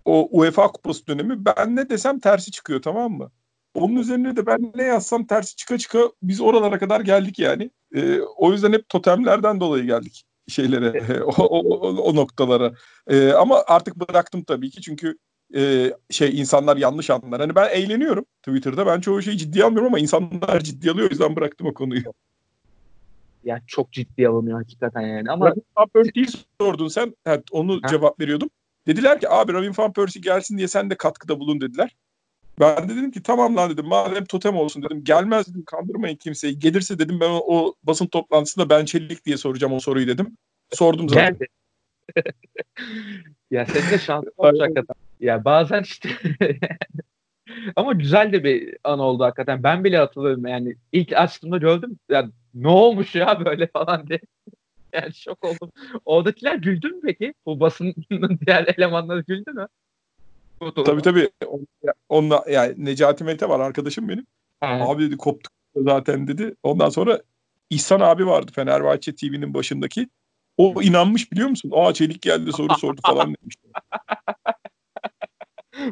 O 0.05 0.27
UEFA 0.31 0.71
kupası 0.71 1.07
dönemi 1.07 1.45
ben 1.45 1.75
ne 1.75 1.89
desem 1.89 2.19
tersi 2.19 2.51
çıkıyor 2.51 2.81
tamam 2.81 3.11
mı? 3.11 3.31
onun 3.73 3.95
üzerine 3.95 4.35
de 4.35 4.45
ben 4.45 4.71
ne 4.75 4.83
yazsam 4.83 5.25
tersi 5.25 5.55
çıka 5.55 5.77
çıka 5.77 5.99
biz 6.23 6.41
oralara 6.41 6.79
kadar 6.79 7.01
geldik 7.01 7.39
yani. 7.39 7.71
E, 7.95 8.19
o 8.19 8.51
yüzden 8.51 8.73
hep 8.73 8.89
totemlerden 8.89 9.59
dolayı 9.59 9.83
geldik 9.83 10.25
şeylere, 10.47 11.23
o, 11.23 11.43
o, 11.43 11.87
o 11.87 12.15
noktalara. 12.15 12.73
E, 13.07 13.31
ama 13.31 13.63
artık 13.67 13.95
bıraktım 13.95 14.43
tabii 14.43 14.69
ki 14.69 14.81
çünkü 14.81 15.17
e, 15.55 15.93
şey 16.09 16.39
insanlar 16.41 16.77
yanlış 16.77 17.09
anlar. 17.09 17.41
Hani 17.41 17.55
ben 17.55 17.69
eğleniyorum 17.69 18.25
Twitter'da. 18.43 18.85
Ben 18.85 19.01
çoğu 19.01 19.21
şeyi 19.21 19.37
ciddiye 19.37 19.65
almıyorum 19.65 19.87
ama 19.87 19.99
insanlar 19.99 20.59
ciddi 20.59 20.91
alıyor. 20.91 21.07
O 21.07 21.11
yüzden 21.11 21.35
bıraktım 21.35 21.67
o 21.67 21.73
konuyu. 21.73 22.03
Yani 23.43 23.61
çok 23.67 23.91
ciddi 23.91 24.27
alınıyor 24.27 24.57
hakikaten 24.57 25.01
yani. 25.01 25.31
Ama 25.31 25.53
Persie'yi 25.93 26.27
sordun 26.61 26.87
sen. 26.87 27.15
Evet, 27.25 27.43
onu 27.51 27.79
ha. 27.83 27.87
cevap 27.87 28.19
veriyordum. 28.19 28.49
Dediler 28.87 29.19
ki 29.19 29.29
abi 29.29 29.53
Robin 29.53 29.73
Van 29.77 29.93
Persie 29.93 30.21
gelsin 30.21 30.57
diye 30.57 30.67
sen 30.67 30.89
de 30.89 30.95
katkıda 30.95 31.39
bulun 31.39 31.61
dediler. 31.61 31.95
Ben 32.59 32.89
de 32.89 32.95
dedim 32.95 33.11
ki 33.11 33.23
tamam 33.23 33.55
lan 33.57 33.69
dedim 33.69 33.85
madem 33.85 34.25
totem 34.25 34.55
olsun 34.55 34.83
dedim. 34.83 35.03
Gelmez 35.03 35.47
dedim 35.49 35.63
kandırmayın 35.65 36.15
kimseyi. 36.15 36.59
Gelirse 36.59 36.99
dedim 36.99 37.19
ben 37.19 37.29
o, 37.29 37.43
o 37.47 37.75
basın 37.83 38.07
toplantısında 38.07 38.69
ben 38.69 38.85
Çelik 38.85 39.25
diye 39.25 39.37
soracağım 39.37 39.73
o 39.73 39.79
soruyu 39.79 40.07
dedim. 40.07 40.37
Sordum 40.71 41.09
zaten. 41.09 41.33
Geldi. 41.33 41.47
ya 43.51 43.65
senin 43.65 43.91
de 43.91 43.97
şansın 43.97 44.33
olacak 44.37 44.61
hakikaten. 44.61 44.95
Ya 45.19 45.45
bazen 45.45 45.83
işte 45.83 46.09
ama 47.75 47.93
güzel 47.93 48.33
de 48.33 48.43
bir 48.43 48.77
an 48.83 48.99
oldu 48.99 49.23
hakikaten. 49.23 49.63
Ben 49.63 49.83
bile 49.83 49.97
hatırlıyorum 49.97 50.47
yani 50.47 50.75
ilk 50.91 51.13
açtığımda 51.13 51.57
gördüm. 51.57 51.99
Yani 52.09 52.31
ne 52.53 52.67
olmuş 52.67 53.15
ya 53.15 53.45
böyle 53.45 53.67
falan 53.67 54.07
diye. 54.07 54.19
Yani 54.93 55.13
şok 55.13 55.45
oldum. 55.45 55.71
Oradakiler 56.05 56.55
güldü 56.55 56.87
mü 56.87 57.01
peki? 57.03 57.33
Bu 57.45 57.59
basının 57.59 57.95
diğer 58.45 58.73
elemanları 58.77 59.21
güldü 59.21 59.51
mü? 59.51 59.67
Tabii 60.85 61.01
tabii. 61.01 61.29
Onunla, 62.09 62.45
yani 62.49 62.85
Necati 62.85 63.23
Mete 63.23 63.49
var 63.49 63.59
arkadaşım 63.59 64.09
benim. 64.09 64.25
He. 64.59 64.65
Abi 64.67 65.03
dedi 65.03 65.17
koptuk 65.17 65.53
zaten 65.75 66.27
dedi. 66.27 66.55
Ondan 66.63 66.89
sonra 66.89 67.21
İhsan 67.69 67.99
abi 67.99 68.27
vardı 68.27 68.51
Fenerbahçe 68.55 69.15
TV'nin 69.15 69.53
başındaki. 69.53 70.09
O 70.57 70.81
inanmış 70.81 71.31
biliyor 71.31 71.49
musun? 71.49 71.71
Aa 71.73 71.93
Çelik 71.93 72.21
geldi 72.21 72.51
soru 72.51 72.77
sordu 72.77 73.01
falan 73.05 73.35
demiş. 73.41 73.55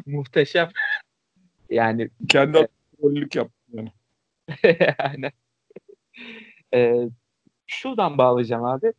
Muhteşem. 0.06 0.68
Yani 1.70 2.10
kendi 2.28 2.58
e, 2.58 2.68
rollük 3.02 3.34
yaptı 3.34 3.54
yani. 3.72 3.92
yani. 4.98 5.32
Ee, 6.74 7.08
şuradan 7.68 8.18
bağlayacağım 8.18 8.64
abi. 8.64 8.92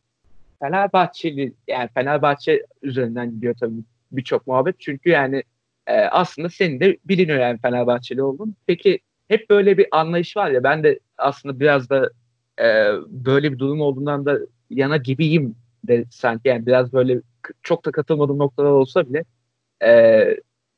Fenerbahçeli 0.59 1.53
yani 1.67 1.89
Fenerbahçe 1.93 2.65
üzerinden 2.81 3.31
gidiyor 3.31 3.55
tabii 3.59 3.83
birçok 4.11 4.47
muhabbet. 4.47 4.79
Çünkü 4.79 5.09
yani 5.09 5.43
e, 5.87 5.93
aslında 6.01 6.49
senin 6.49 6.79
de 6.79 6.97
biliniyor 7.05 7.39
yani 7.39 7.59
Fenerbahçeli 7.59 8.23
oldun. 8.23 8.55
Peki 8.67 8.99
hep 9.27 9.49
böyle 9.49 9.77
bir 9.77 9.87
anlayış 9.91 10.37
var 10.37 10.51
ya 10.51 10.63
ben 10.63 10.83
de 10.83 10.99
aslında 11.17 11.59
biraz 11.59 11.89
da 11.89 12.09
e, 12.59 12.65
böyle 13.07 13.53
bir 13.53 13.59
durum 13.59 13.81
olduğundan 13.81 14.25
da 14.25 14.39
yana 14.69 14.97
gibiyim 14.97 15.55
de 15.83 16.05
sanki 16.11 16.47
yani 16.49 16.65
biraz 16.65 16.93
böyle 16.93 17.21
çok 17.63 17.85
da 17.85 17.91
katılmadığım 17.91 18.37
noktalar 18.37 18.69
olsa 18.69 19.09
bile 19.09 19.25
e, 19.83 20.23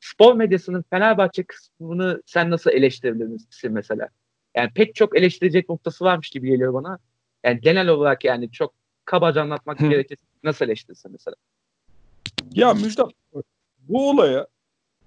spor 0.00 0.34
medyasının 0.34 0.84
Fenerbahçe 0.90 1.42
kısmını 1.42 2.22
sen 2.26 2.50
nasıl 2.50 2.70
eleştirebilirsin 2.70 3.72
mesela? 3.72 4.08
Yani 4.56 4.70
pek 4.74 4.94
çok 4.94 5.16
eleştirecek 5.18 5.68
noktası 5.68 6.04
varmış 6.04 6.30
gibi 6.30 6.48
geliyor 6.48 6.74
bana. 6.74 6.98
Yani 7.44 7.60
genel 7.60 7.88
olarak 7.88 8.24
yani 8.24 8.50
çok 8.50 8.74
kabaca 9.04 9.42
anlatmak 9.42 9.78
gerekirse 9.78 10.22
nasıl 10.42 10.64
eleştirirsin 10.64 11.12
mesela? 11.12 11.34
Ya 12.54 12.74
Müjdat 12.74 13.12
bu 13.78 14.10
olaya 14.10 14.46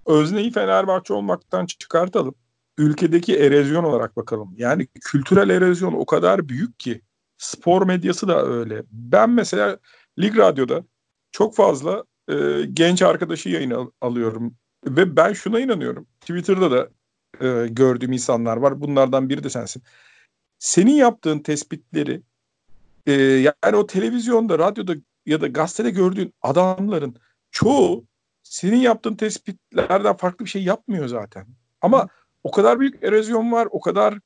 özneyi 0.06 0.50
Fenerbahçe 0.50 1.14
olmaktan 1.14 1.66
çıkartalım. 1.66 2.34
Ülkedeki 2.78 3.36
erozyon 3.36 3.84
olarak 3.84 4.16
bakalım. 4.16 4.54
Yani 4.56 4.86
kültürel 5.00 5.50
erozyon 5.50 5.92
o 5.92 6.06
kadar 6.06 6.48
büyük 6.48 6.78
ki 6.78 7.00
spor 7.38 7.86
medyası 7.86 8.28
da 8.28 8.46
öyle. 8.46 8.82
Ben 8.90 9.30
mesela 9.30 9.78
Lig 10.18 10.38
Radyo'da 10.38 10.84
çok 11.32 11.56
fazla 11.56 12.04
e, 12.28 12.34
genç 12.72 13.02
arkadaşı 13.02 13.48
yayın 13.48 13.70
al- 13.70 13.90
alıyorum. 14.00 14.54
Ve 14.86 15.16
ben 15.16 15.32
şuna 15.32 15.60
inanıyorum. 15.60 16.06
Twitter'da 16.20 16.70
da 16.70 16.88
e, 17.46 17.68
gördüğüm 17.68 18.12
insanlar 18.12 18.56
var. 18.56 18.80
Bunlardan 18.80 19.28
biri 19.28 19.44
de 19.44 19.50
sensin. 19.50 19.82
Senin 20.58 20.94
yaptığın 20.94 21.38
tespitleri 21.38 22.22
e, 23.06 23.12
yani 23.12 23.76
o 23.76 23.86
televizyonda, 23.86 24.58
radyoda 24.58 24.94
ya 25.26 25.40
da 25.40 25.46
gazetede 25.46 25.90
gördüğün 25.90 26.34
adamların 26.42 27.16
çoğu 27.50 28.04
senin 28.42 28.76
yaptığın 28.76 29.14
tespitlerden 29.14 30.16
farklı 30.16 30.44
bir 30.44 30.50
şey 30.50 30.64
yapmıyor 30.64 31.08
zaten. 31.08 31.46
Ama 31.80 32.08
o 32.44 32.50
kadar 32.50 32.80
büyük 32.80 33.02
erozyon 33.02 33.52
var, 33.52 33.68
o 33.70 33.80
kadar 33.80 34.18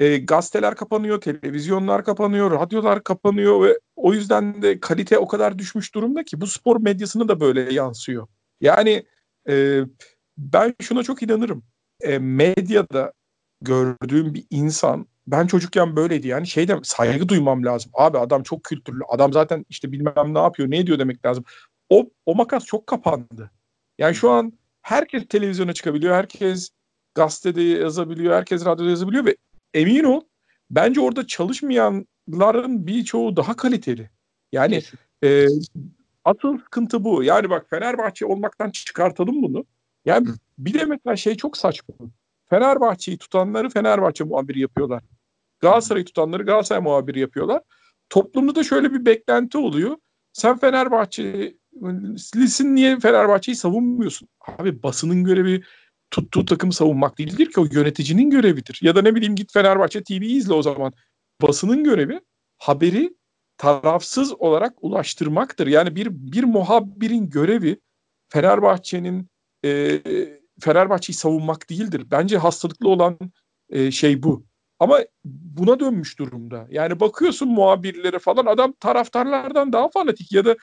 e, 0.00 0.18
gazeteler 0.18 0.74
kapanıyor, 0.74 1.20
televizyonlar 1.20 2.04
kapanıyor, 2.04 2.50
radyolar 2.50 3.04
kapanıyor 3.04 3.62
ve 3.62 3.78
o 3.96 4.12
yüzden 4.12 4.62
de 4.62 4.80
kalite 4.80 5.18
o 5.18 5.28
kadar 5.28 5.58
düşmüş 5.58 5.94
durumda 5.94 6.24
ki 6.24 6.40
bu 6.40 6.46
spor 6.46 6.80
medyasını 6.80 7.28
da 7.28 7.40
böyle 7.40 7.74
yansıyor. 7.74 8.26
Yani 8.60 9.06
e, 9.48 9.80
ben 10.38 10.74
şuna 10.82 11.02
çok 11.02 11.22
inanırım. 11.22 11.64
E, 12.00 12.18
medyada 12.18 13.12
gördüğüm 13.60 14.34
bir 14.34 14.44
insan 14.50 15.06
ben 15.26 15.46
çocukken 15.46 15.96
böyleydi 15.96 16.28
yani 16.28 16.46
şeyde 16.46 16.78
saygı 16.82 17.28
duymam 17.28 17.64
lazım. 17.64 17.90
Abi 17.94 18.18
adam 18.18 18.42
çok 18.42 18.64
kültürlü. 18.64 19.04
Adam 19.08 19.32
zaten 19.32 19.66
işte 19.68 19.92
bilmem 19.92 20.34
ne 20.34 20.38
yapıyor, 20.38 20.70
ne 20.70 20.78
ediyor 20.78 20.98
demek 20.98 21.26
lazım. 21.26 21.44
O 21.90 22.10
o 22.26 22.34
makas 22.34 22.64
çok 22.64 22.86
kapandı. 22.86 23.50
Yani 23.98 24.14
şu 24.14 24.30
an 24.30 24.52
herkes 24.82 25.28
televizyona 25.28 25.72
çıkabiliyor. 25.72 26.14
Herkes 26.14 26.70
gazetede 27.14 27.62
yazabiliyor. 27.62 28.34
Herkes 28.34 28.64
radyoda 28.64 28.90
yazabiliyor 28.90 29.24
ve 29.24 29.36
emin 29.74 30.04
ol 30.04 30.20
bence 30.70 31.00
orada 31.00 31.26
çalışmayanların 31.26 32.86
birçoğu 32.86 33.36
daha 33.36 33.56
kaliteli. 33.56 34.10
Yani 34.52 34.82
e, 35.24 35.46
asıl 36.24 36.58
sıkıntı 36.58 37.04
bu. 37.04 37.22
Yani 37.22 37.50
bak 37.50 37.66
Fenerbahçe 37.70 38.26
olmaktan 38.26 38.70
çıkartalım 38.70 39.42
bunu. 39.42 39.64
Yani 40.04 40.28
bir 40.58 40.74
de 40.74 40.84
mesela 40.84 41.16
şey 41.16 41.36
çok 41.36 41.56
saçma. 41.56 41.94
Fenerbahçe'yi 42.50 43.18
tutanları 43.18 43.68
Fenerbahçe 43.68 44.24
muhabiri 44.24 44.60
yapıyorlar. 44.60 45.02
Galatasaray'ı 45.60 46.04
tutanları 46.04 46.42
Galatasaray 46.42 46.82
muhabiri 46.82 47.20
yapıyorlar. 47.20 47.62
Toplumda 48.10 48.54
da 48.54 48.64
şöyle 48.64 48.92
bir 48.92 49.06
beklenti 49.06 49.58
oluyor. 49.58 49.96
Sen 50.32 50.58
Fenerbahçelisin 50.58 52.74
niye 52.74 53.00
Fenerbahçe'yi 53.00 53.56
savunmuyorsun? 53.56 54.28
Abi 54.58 54.82
basının 54.82 55.24
görevi 55.24 55.62
tuttuğu 56.10 56.44
takımı 56.44 56.72
savunmak 56.72 57.18
değildir 57.18 57.52
ki 57.52 57.60
o 57.60 57.66
yöneticinin 57.72 58.30
görevidir. 58.30 58.78
Ya 58.82 58.96
da 58.96 59.02
ne 59.02 59.14
bileyim 59.14 59.34
git 59.34 59.52
Fenerbahçe 59.52 60.02
TV'yi 60.02 60.36
izle 60.36 60.54
o 60.54 60.62
zaman. 60.62 60.92
Basının 61.42 61.84
görevi 61.84 62.20
haberi 62.58 63.16
tarafsız 63.56 64.32
olarak 64.32 64.84
ulaştırmaktır. 64.84 65.66
Yani 65.66 65.96
bir 65.96 66.08
bir 66.10 66.44
muhabirin 66.44 67.30
görevi 67.30 67.80
Fenerbahçe'nin 68.28 69.28
e, 69.64 70.00
Fenerbahçe'yi 70.60 71.16
savunmak 71.16 71.70
değildir. 71.70 72.06
Bence 72.10 72.38
hastalıklı 72.38 72.88
olan 72.88 73.18
e, 73.68 73.90
şey 73.90 74.22
bu. 74.22 74.46
Ama 74.80 74.98
buna 75.24 75.80
dönmüş 75.80 76.18
durumda. 76.18 76.66
Yani 76.70 77.00
bakıyorsun 77.00 77.48
muhabirlere 77.48 78.18
falan 78.18 78.46
adam 78.46 78.72
taraftarlardan 78.72 79.72
daha 79.72 79.88
fanatik 79.88 80.32
ya 80.32 80.44
da 80.44 80.56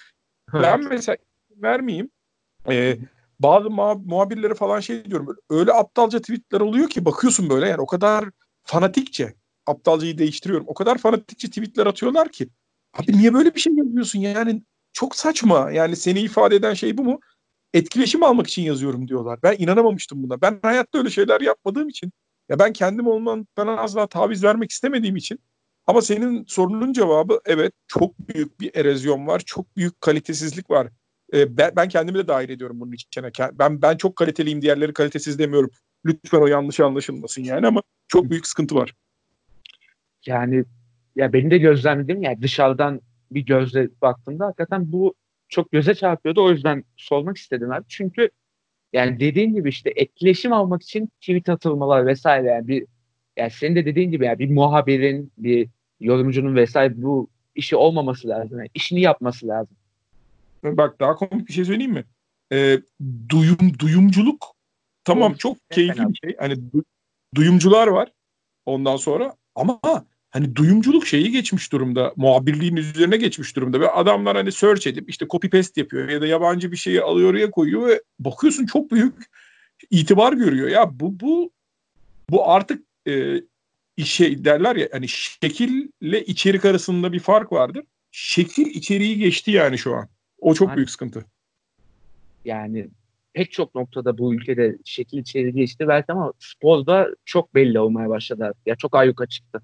ben 0.54 0.84
mesela 0.90 1.18
vermeyeyim. 1.52 2.10
E, 2.70 2.98
bazı 3.40 3.70
muhabirlere 3.70 4.54
falan 4.54 4.80
şey 4.80 5.06
diyorum. 5.06 5.38
Öyle 5.50 5.74
aptalca 5.74 6.20
tweetler 6.20 6.62
oluyor 6.62 6.90
ki 6.90 7.06
bakıyorsun 7.06 7.50
böyle 7.50 7.68
yani 7.68 7.82
o 7.82 7.86
kadar 7.86 8.26
fanatikçe 8.64 9.36
aptalcayı 9.66 10.18
değiştiriyorum. 10.18 10.68
O 10.70 10.74
kadar 10.74 10.98
fanatikçe 10.98 11.48
tweetler 11.48 11.86
atıyorlar 11.86 12.32
ki. 12.32 12.50
Abi 12.94 13.18
niye 13.18 13.34
böyle 13.34 13.56
bir 13.56 13.60
şey 13.60 13.74
yazıyorsun 13.74 14.20
yani 14.20 14.64
çok 14.94 15.16
saçma. 15.16 15.72
Yani 15.72 15.96
seni 15.96 16.20
ifade 16.20 16.56
eden 16.56 16.74
şey 16.74 16.98
bu 16.98 17.04
mu? 17.04 17.20
Etkileşim 17.74 18.24
almak 18.24 18.48
için 18.48 18.62
yazıyorum 18.62 19.08
diyorlar. 19.08 19.40
Ben 19.44 19.56
inanamamıştım 19.58 20.24
buna. 20.24 20.42
Ben 20.42 20.60
hayatta 20.62 20.98
öyle 20.98 21.10
şeyler 21.10 21.42
yapmadığım 21.42 21.90
için 21.90 22.12
ya 22.50 22.60
ben 22.60 22.74
kendim 22.74 23.08
olman 23.08 23.48
bana 23.58 23.78
az 23.78 23.96
daha 23.96 24.08
taviz 24.08 24.44
vermek 24.44 24.72
istemediğim 24.72 25.16
için 25.16 25.40
ama 25.88 26.02
senin 26.02 26.46
sorunun 26.48 26.94
cevabı 26.94 27.40
evet 27.46 27.74
çok 27.88 28.20
büyük 28.20 28.60
bir 28.60 28.76
erozyon 28.76 29.28
var. 29.28 29.40
Çok 29.46 29.78
büyük 29.78 30.02
kalitesizlik 30.02 30.70
var. 30.70 30.88
Ee, 31.34 31.58
ben, 31.58 31.72
ben 31.76 31.90
kendimi 31.90 32.18
de 32.18 32.28
dahil 32.28 32.50
ediyorum 32.50 32.80
bunun 32.80 32.92
içine. 32.92 33.30
Ben 33.54 33.82
ben 33.82 33.98
çok 33.98 34.16
kaliteliyim 34.16 34.62
diğerleri 34.62 34.94
kalitesiz 34.94 35.40
demiyorum. 35.40 35.70
Lütfen 36.06 36.42
o 36.42 36.48
yanlış 36.48 36.80
anlaşılmasın 36.80 37.44
yani 37.44 37.68
ama 37.68 37.84
çok 38.08 38.30
büyük 38.30 38.48
sıkıntı 38.48 38.76
var. 38.76 38.94
Yani 40.26 40.66
ya 41.16 41.34
benim 41.34 41.52
de 41.52 41.58
gözlemlediğim 41.58 42.24
yani 42.24 42.42
dışarıdan 42.42 43.02
bir 43.32 43.46
gözle 43.46 43.90
baktığımda 44.02 44.46
hakikaten 44.46 44.92
bu 44.92 45.14
çok 45.50 45.72
göze 45.72 45.96
çarpıyordu. 45.96 46.44
O 46.44 46.52
yüzden 46.52 46.84
sormak 46.98 47.38
istedim 47.38 47.72
abi. 47.72 47.84
Çünkü 47.88 48.30
yani 48.94 49.20
dediğin 49.20 49.54
gibi 49.54 49.70
işte 49.70 49.94
etkileşim 49.96 50.54
almak 50.54 50.84
için 50.84 51.10
tweet 51.22 51.50
atılmalar 51.50 52.06
vesaire 52.06 52.48
yani 52.48 52.68
bir 52.68 52.86
yani 53.38 53.52
senin 53.52 53.76
de 53.76 53.86
dediğin 53.86 54.12
gibi 54.12 54.26
yani 54.26 54.40
bir 54.40 54.50
muhabirin, 54.50 55.32
bir 55.38 55.70
yorumcunun 56.00 56.56
vesaire 56.56 56.94
bu 56.96 57.30
işi 57.56 57.76
olmaması 57.76 58.28
lazım. 58.28 58.58
Yani 58.58 58.70
işini 58.74 59.02
yapması 59.02 59.48
lazım. 59.48 59.76
Bak 60.64 61.00
daha 61.00 61.16
komik 61.16 61.48
bir 61.48 61.54
şey 61.54 61.66
söyleyeyim 61.66 61.94
mi? 61.94 62.04
Ee, 62.52 62.80
duyum 63.30 63.80
duyumculuk 63.80 64.56
tamam 65.04 65.34
çok 65.34 65.58
keyifli 65.70 66.10
bir 66.10 66.20
şey. 66.24 66.36
Hani 66.40 66.72
du, 66.74 66.84
duyumcular 67.36 67.88
var 67.88 68.12
ondan 68.66 68.96
sonra 68.96 69.36
ama 69.56 69.80
hani 70.34 70.56
duyumculuk 70.56 71.08
şeyi 71.08 71.32
geçmiş 71.32 71.72
durumda. 71.72 72.14
Muhabirliğin 72.16 72.76
üzerine 72.76 73.18
geçmiş 73.18 73.56
durumda. 73.56 73.80
Ve 73.80 73.90
adamlar 73.90 74.38
hani 74.38 74.52
search 74.52 74.88
edip 74.88 75.10
işte 75.10 75.28
copy 75.30 75.48
paste 75.48 75.82
yapıyor 75.82 76.10
ya 76.10 76.22
da 76.22 76.28
yabancı 76.28 76.72
bir 76.72 76.78
şeyi 76.78 77.02
alıyor 77.02 77.30
oraya 77.30 77.52
koyuyor 77.52 77.88
ve 77.88 78.02
bakıyorsun 78.20 78.66
çok 78.66 78.92
büyük 78.92 79.14
itibar 79.92 80.34
görüyor. 80.34 80.70
Ya 80.70 81.00
bu 81.00 81.20
bu 81.20 81.52
bu 82.30 82.50
artık 82.50 82.84
e, 83.08 83.42
şey 84.04 84.46
derler 84.46 84.76
ya 84.76 84.90
hani 84.92 85.08
şekille 85.08 86.26
içerik 86.26 86.66
arasında 86.66 87.14
bir 87.14 87.20
fark 87.20 87.52
vardır. 87.52 87.84
Şekil 88.12 88.66
içeriği 88.66 89.18
geçti 89.18 89.52
yani 89.52 89.78
şu 89.78 89.96
an. 89.96 90.08
O 90.40 90.54
çok 90.54 90.68
yani, 90.68 90.78
büyük 90.78 90.90
sıkıntı. 90.90 91.26
Yani 92.46 92.88
pek 93.34 93.52
çok 93.52 93.76
noktada 93.76 94.18
bu 94.18 94.36
ülkede 94.36 94.78
şekil 94.86 95.18
içeriği 95.18 95.54
geçti 95.54 95.88
belki 95.88 96.12
ama 96.12 96.34
sporda 96.40 97.08
çok 97.26 97.56
belli 97.56 97.80
olmaya 97.80 98.10
başladı. 98.10 98.54
Ya 98.66 98.76
çok 98.76 98.96
ayyuka 98.96 99.26
çıktı 99.26 99.62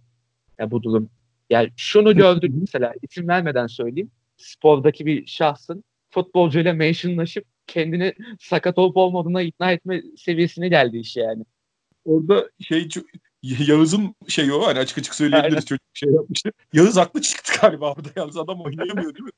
ya 0.60 0.72
bu 0.72 0.84
durum. 0.84 1.10
Yani 1.50 1.70
şunu 1.78 2.16
gördük 2.16 2.52
mesela 2.62 2.94
isim 3.02 3.28
vermeden 3.28 3.68
söyleyeyim. 3.68 4.12
Spordaki 4.38 5.06
bir 5.06 5.26
şahsın 5.26 5.84
futbolcuyla 6.10 6.74
mentionlaşıp 6.74 7.46
kendini 7.68 8.14
sakat 8.40 8.78
olup 8.78 8.98
olmadığına 8.98 9.42
ikna 9.42 9.72
etme 9.72 10.02
seviyesine 10.18 10.70
geldi 10.70 10.98
iş 10.98 11.18
yani. 11.18 11.44
Orada 12.06 12.50
şey 12.60 12.90
Yağız'ın 13.42 14.16
şeyi 14.28 14.54
o 14.54 14.68
hani 14.68 14.80
açık 14.80 14.98
açık 14.98 15.16
söyleyebiliriz 15.16 15.54
Aynen. 15.54 15.66
çocuk 15.66 15.84
şey 15.94 16.12
yapmıştı. 16.12 16.52
Yağız 16.74 16.98
haklı 16.98 17.22
çıktı 17.22 17.54
galiba 17.62 17.96
burada 17.96 18.10
yalnız 18.16 18.38
adam 18.38 18.62
oynayamıyor 18.62 19.16
değil 19.16 19.26
mi? 19.26 19.32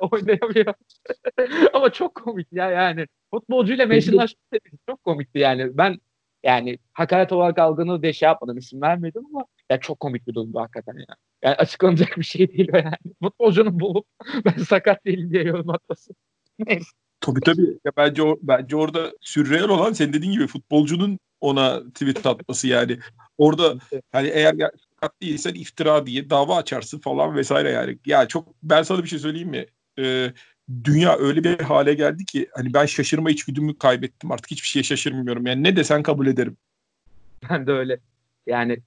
oynayamıyor. 0.00 0.74
Ama 1.72 1.92
çok 1.92 2.14
komik 2.14 2.52
ya 2.52 2.70
yani. 2.70 3.06
Futbolcuyla 3.30 3.86
mentionlaşmak 3.86 4.62
çok 4.88 5.04
komikti 5.04 5.38
yani. 5.38 5.78
Ben 5.78 5.98
yani 6.44 6.78
hakaret 6.92 7.32
olarak 7.32 7.58
algını 7.58 8.02
diye 8.02 8.12
şey 8.12 8.26
yapmadım 8.26 8.58
isim 8.58 8.82
vermedim 8.82 9.22
ama 9.34 9.44
ya 9.70 9.80
çok 9.80 10.00
komik 10.00 10.26
bir 10.26 10.34
durum 10.34 10.54
hakikaten 10.54 10.94
ya. 10.98 11.16
Yani 11.42 11.54
açıklanacak 11.54 12.16
bir 12.16 12.24
şey 12.24 12.52
değil 12.52 12.68
o 12.74 12.76
yani. 12.76 12.96
Futbolcunun 13.22 13.80
bulup 13.80 14.06
ben 14.44 14.62
sakat 14.62 15.04
değilim 15.06 15.30
diye 15.32 15.42
yorum 15.42 15.70
atması. 15.70 16.12
Neyse. 16.58 16.90
Tabii 17.20 17.40
tabii. 17.40 17.78
Ya 17.84 17.92
bence 17.96 18.22
o, 18.22 18.38
bence 18.42 18.76
orada 18.76 19.12
sürreel 19.20 19.68
olan 19.68 19.92
senin 19.92 20.12
dediğin 20.12 20.32
gibi 20.32 20.46
futbolcunun 20.46 21.18
ona 21.40 21.80
tweet 21.84 22.26
atması 22.26 22.68
yani. 22.68 22.98
Orada 23.38 23.74
hani 24.12 24.28
eğer 24.28 24.54
sakat 24.94 25.20
değilsen 25.22 25.54
iftira 25.54 26.06
diye 26.06 26.30
dava 26.30 26.56
açarsın 26.56 26.98
falan 26.98 27.36
vesaire 27.36 27.70
yani. 27.70 27.98
Ya 28.06 28.28
çok 28.28 28.48
ben 28.62 28.82
sana 28.82 29.02
bir 29.02 29.08
şey 29.08 29.18
söyleyeyim 29.18 29.48
mi? 29.48 29.66
Ee, 29.98 30.32
dünya 30.84 31.16
öyle 31.16 31.44
bir 31.44 31.60
hale 31.60 31.94
geldi 31.94 32.24
ki 32.24 32.48
hani 32.52 32.74
ben 32.74 32.86
şaşırma 32.86 33.30
içgüdümü 33.30 33.78
kaybettim. 33.78 34.32
Artık 34.32 34.50
hiçbir 34.50 34.68
şeye 34.68 34.82
şaşırmıyorum. 34.82 35.46
Yani 35.46 35.62
ne 35.62 35.76
desen 35.76 36.02
kabul 36.02 36.26
ederim. 36.26 36.56
Ben 37.50 37.66
de 37.66 37.72
öyle. 37.72 37.98
Yani 38.46 38.78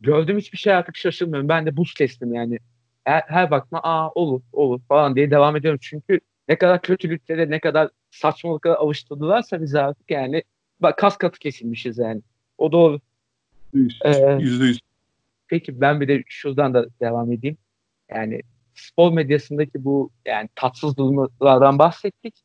gördüğüm 0.00 0.38
hiçbir 0.38 0.58
şey 0.58 0.74
artık 0.74 0.96
şaşırmıyorum. 0.96 1.48
Ben 1.48 1.66
de 1.66 1.76
buz 1.76 1.94
kestim 1.94 2.34
yani. 2.34 2.58
Her, 3.04 3.22
her 3.26 3.50
bakma 3.50 3.80
aa 3.82 4.10
olur 4.10 4.40
olur 4.52 4.80
falan 4.88 5.16
diye 5.16 5.30
devam 5.30 5.56
ediyorum. 5.56 5.80
Çünkü 5.82 6.20
ne 6.48 6.58
kadar 6.58 6.82
kötülükte 6.82 7.38
de 7.38 7.50
ne 7.50 7.60
kadar 7.60 7.90
saçmalıkla 8.10 8.76
alıştırdılarsa 8.76 9.62
bizi 9.62 9.80
artık 9.80 10.10
yani 10.10 10.42
bak 10.80 10.98
kas 10.98 11.16
katı 11.16 11.38
kesilmişiz 11.38 11.98
yani. 11.98 12.22
O 12.58 12.72
doğru. 12.72 13.00
Yüzde 13.74 14.64
yüz. 14.64 14.76
Ee, 14.76 14.90
Peki 15.48 15.80
ben 15.80 16.00
bir 16.00 16.08
de 16.08 16.22
şuradan 16.26 16.74
da 16.74 16.86
devam 17.00 17.32
edeyim. 17.32 17.56
Yani 18.10 18.42
spor 18.80 19.12
medyasındaki 19.12 19.84
bu 19.84 20.10
yani 20.26 20.48
tatsız 20.54 20.96
durumlardan 20.96 21.78
bahsettik. 21.78 22.42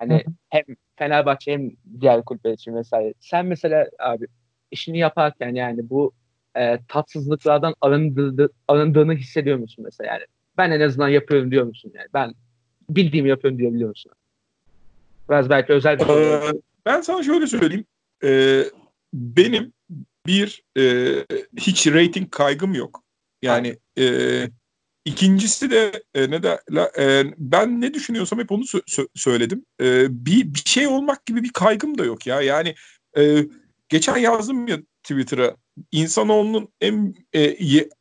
Yani 0.00 0.24
hem 0.48 0.62
Fenerbahçe 0.96 1.52
hem 1.52 1.70
diğer 2.00 2.24
kulüpler 2.24 2.52
için 2.52 2.74
vesaire. 2.74 3.14
Sen 3.20 3.46
mesela 3.46 3.86
abi 3.98 4.26
işini 4.70 4.98
yaparken 4.98 5.54
yani 5.54 5.90
bu 5.90 6.12
e, 6.56 6.78
tatsızlıklardan 6.88 7.74
arındığı, 7.80 8.50
arındığını 8.68 9.14
hissediyor 9.14 9.58
musun 9.58 9.84
mesela 9.84 10.12
yani? 10.12 10.22
Ben 10.58 10.70
en 10.70 10.80
azından 10.80 11.08
yapıyorum 11.08 11.50
diyor 11.50 11.64
musun 11.64 11.92
yani? 11.94 12.06
Ben 12.14 12.34
bildiğimi 12.90 13.28
yapıyorum 13.28 13.58
diyebiliyor 13.58 13.88
musun? 13.88 14.12
Biraz 15.30 15.50
belki 15.50 15.72
özel 15.72 15.98
bir 15.98 16.04
ee, 16.04 16.52
Ben 16.86 17.00
sana 17.00 17.22
şöyle 17.22 17.46
söyleyeyim. 17.46 17.84
Ee, 18.24 18.64
benim 19.14 19.72
bir 20.26 20.62
e, 20.78 21.14
hiç 21.60 21.86
rating 21.86 22.30
kaygım 22.30 22.74
yok. 22.74 23.02
Yani 23.42 23.76
e, 23.98 24.04
ikincisi 25.04 25.70
de 25.70 26.02
e, 26.14 26.30
ne 26.30 26.42
de 26.42 26.60
e, 26.98 27.24
ben 27.38 27.80
ne 27.80 27.94
düşünüyorsam 27.94 28.38
hep 28.38 28.52
onu 28.52 28.62
sö- 28.62 29.08
söyledim. 29.14 29.64
E, 29.80 30.06
bir 30.26 30.54
bir 30.54 30.62
şey 30.66 30.86
olmak 30.86 31.26
gibi 31.26 31.42
bir 31.42 31.52
kaygım 31.52 31.98
da 31.98 32.04
yok 32.04 32.26
ya. 32.26 32.40
Yani 32.40 32.74
e, 33.18 33.44
geçen 33.88 34.16
yazdım 34.16 34.68
ya 34.68 34.78
Twitter'a 35.02 35.56
insanoğlunun 35.92 36.68
en 36.80 37.14
e, 37.34 37.56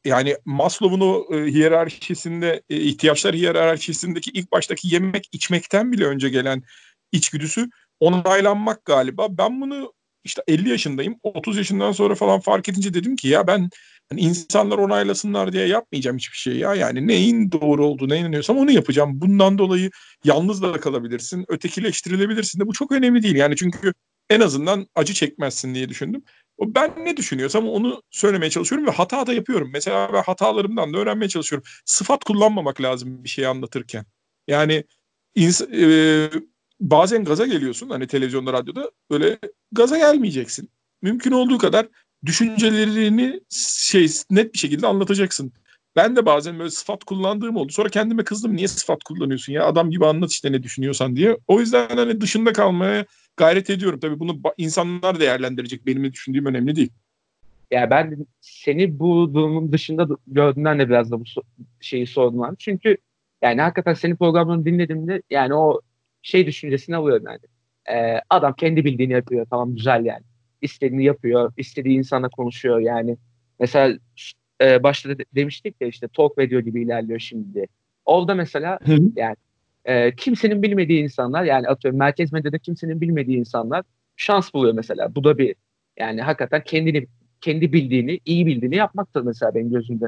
yani 0.05 0.37
Maslow'un 0.45 1.01
o 1.01 1.35
e, 1.35 1.51
hiyerarşisinde 1.51 2.61
e, 2.69 2.77
ihtiyaçlar 2.77 3.35
hiyerarşisindeki 3.35 4.31
ilk 4.31 4.51
baştaki 4.51 4.93
yemek 4.93 5.29
içmekten 5.31 5.91
bile 5.91 6.05
önce 6.05 6.29
gelen 6.29 6.63
içgüdüsü 7.11 7.69
onaylanmak 7.99 8.85
galiba. 8.85 9.37
Ben 9.37 9.61
bunu 9.61 9.93
işte 10.23 10.41
50 10.47 10.69
yaşındayım. 10.69 11.15
30 11.23 11.57
yaşından 11.57 11.91
sonra 11.91 12.15
falan 12.15 12.39
fark 12.39 12.69
edince 12.69 12.93
dedim 12.93 13.15
ki 13.15 13.27
ya 13.27 13.47
ben 13.47 13.69
hani 14.09 14.21
insanlar 14.21 14.77
onaylasınlar 14.77 15.53
diye 15.53 15.67
yapmayacağım 15.67 16.17
hiçbir 16.17 16.37
şey 16.37 16.57
ya. 16.57 16.75
Yani 16.75 17.07
neyin 17.07 17.51
doğru 17.51 17.85
olduğunu 17.85 18.15
inanıyorsam 18.15 18.57
onu 18.57 18.71
yapacağım. 18.71 19.21
Bundan 19.21 19.57
dolayı 19.57 19.89
yalnız 20.23 20.61
da 20.61 20.79
kalabilirsin, 20.79 21.45
ötekileştirilebilirsin 21.47 22.59
de 22.59 22.67
bu 22.67 22.73
çok 22.73 22.91
önemli 22.91 23.23
değil. 23.23 23.35
Yani 23.35 23.55
çünkü 23.55 23.93
en 24.29 24.39
azından 24.39 24.87
acı 24.95 25.13
çekmezsin 25.13 25.75
diye 25.75 25.89
düşündüm. 25.89 26.23
O 26.57 26.75
ben 26.75 26.93
ne 27.05 27.17
düşünüyorsam 27.17 27.69
onu 27.69 28.01
söylemeye 28.11 28.49
çalışıyorum 28.49 28.87
ve 28.87 28.91
hata 28.91 29.27
da 29.27 29.33
yapıyorum. 29.33 29.69
Mesela 29.73 30.13
ben 30.13 30.23
hatalarımdan 30.23 30.93
da 30.93 30.97
öğrenmeye 30.97 31.29
çalışıyorum. 31.29 31.67
Sıfat 31.85 32.23
kullanmamak 32.23 32.81
lazım 32.81 33.23
bir 33.23 33.29
şeyi 33.29 33.47
anlatırken. 33.47 34.05
Yani 34.47 34.83
ins- 35.35 35.75
e, 35.75 36.29
bazen 36.79 37.23
gaza 37.23 37.45
geliyorsun 37.45 37.89
hani 37.89 38.07
televizyonda 38.07 38.53
radyoda 38.53 38.91
böyle 39.11 39.37
gaza 39.71 39.97
gelmeyeceksin. 39.97 40.69
Mümkün 41.01 41.31
olduğu 41.31 41.57
kadar 41.57 41.87
düşüncelerini 42.25 43.39
şey 43.89 44.07
net 44.31 44.53
bir 44.53 44.59
şekilde 44.59 44.87
anlatacaksın. 44.87 45.53
Ben 45.95 46.15
de 46.15 46.25
bazen 46.25 46.59
böyle 46.59 46.69
sıfat 46.69 47.03
kullandığım 47.03 47.57
oldu. 47.57 47.71
Sonra 47.71 47.89
kendime 47.89 48.23
kızdım. 48.23 48.55
Niye 48.55 48.67
sıfat 48.67 49.03
kullanıyorsun 49.03 49.53
ya? 49.53 49.65
Adam 49.65 49.91
gibi 49.91 50.05
anlat 50.05 50.31
işte 50.31 50.51
ne 50.51 50.63
düşünüyorsan 50.63 51.15
diye. 51.15 51.37
O 51.47 51.59
yüzden 51.59 51.89
hani 51.89 52.21
dışında 52.21 52.53
kalmaya 52.53 53.05
gayret 53.37 53.69
ediyorum. 53.69 53.99
Tabii 53.99 54.19
bunu 54.19 54.39
insanlar 54.57 55.19
değerlendirecek. 55.19 55.85
Benim 55.85 56.03
ne 56.03 56.13
düşündüğüm 56.13 56.45
önemli 56.45 56.75
değil. 56.75 56.89
Ya 57.71 57.89
ben 57.89 58.25
seni 58.41 58.99
bu 58.99 59.33
durumun 59.33 59.71
dışında 59.71 60.07
gördüğümden 60.27 60.79
de 60.79 60.89
biraz 60.89 61.11
da 61.11 61.19
bu 61.19 61.23
şeyi 61.79 62.07
sordum 62.07 62.55
Çünkü 62.59 62.97
yani 63.41 63.61
hakikaten 63.61 63.93
senin 63.93 64.15
programını 64.15 64.65
dinlediğimde 64.65 65.21
yani 65.29 65.53
o 65.53 65.81
şey 66.21 66.47
düşüncesini 66.47 66.95
alıyorum 66.95 67.25
yani. 67.27 67.39
Ee, 67.89 68.21
adam 68.29 68.53
kendi 68.53 68.85
bildiğini 68.85 69.13
yapıyor. 69.13 69.47
Tamam 69.49 69.75
güzel 69.75 70.05
yani. 70.05 70.23
İstediğini 70.61 71.03
yapıyor. 71.03 71.53
istediği 71.57 71.97
insanla 71.97 72.29
konuşuyor 72.29 72.79
yani. 72.79 73.17
Mesela 73.59 73.97
e, 74.61 74.83
başta 74.83 75.17
de, 75.17 75.25
demiştik 75.35 75.75
ya 75.81 75.87
işte 75.87 76.07
talk 76.07 76.37
video 76.37 76.61
gibi 76.61 76.83
ilerliyor 76.83 77.19
şimdi. 77.19 77.65
Orada 78.05 78.35
mesela 78.35 78.79
yani 79.15 79.35
e, 79.85 80.15
kimsenin 80.15 80.63
bilmediği 80.63 81.03
insanlar 81.03 81.43
yani 81.43 81.67
atıyorum 81.67 81.99
merkez 81.99 82.33
medyada 82.33 82.57
kimsenin 82.57 83.01
bilmediği 83.01 83.37
insanlar 83.37 83.83
şans 84.15 84.53
buluyor 84.53 84.73
mesela. 84.73 85.15
Bu 85.15 85.23
da 85.23 85.37
bir 85.37 85.55
yani 85.99 86.21
hakikaten 86.21 86.63
kendini 86.63 87.07
kendi 87.41 87.73
bildiğini, 87.73 88.19
iyi 88.25 88.45
bildiğini 88.45 88.75
yapmaktır 88.75 89.21
mesela 89.21 89.55
benim 89.55 89.71
gözümde. 89.71 90.05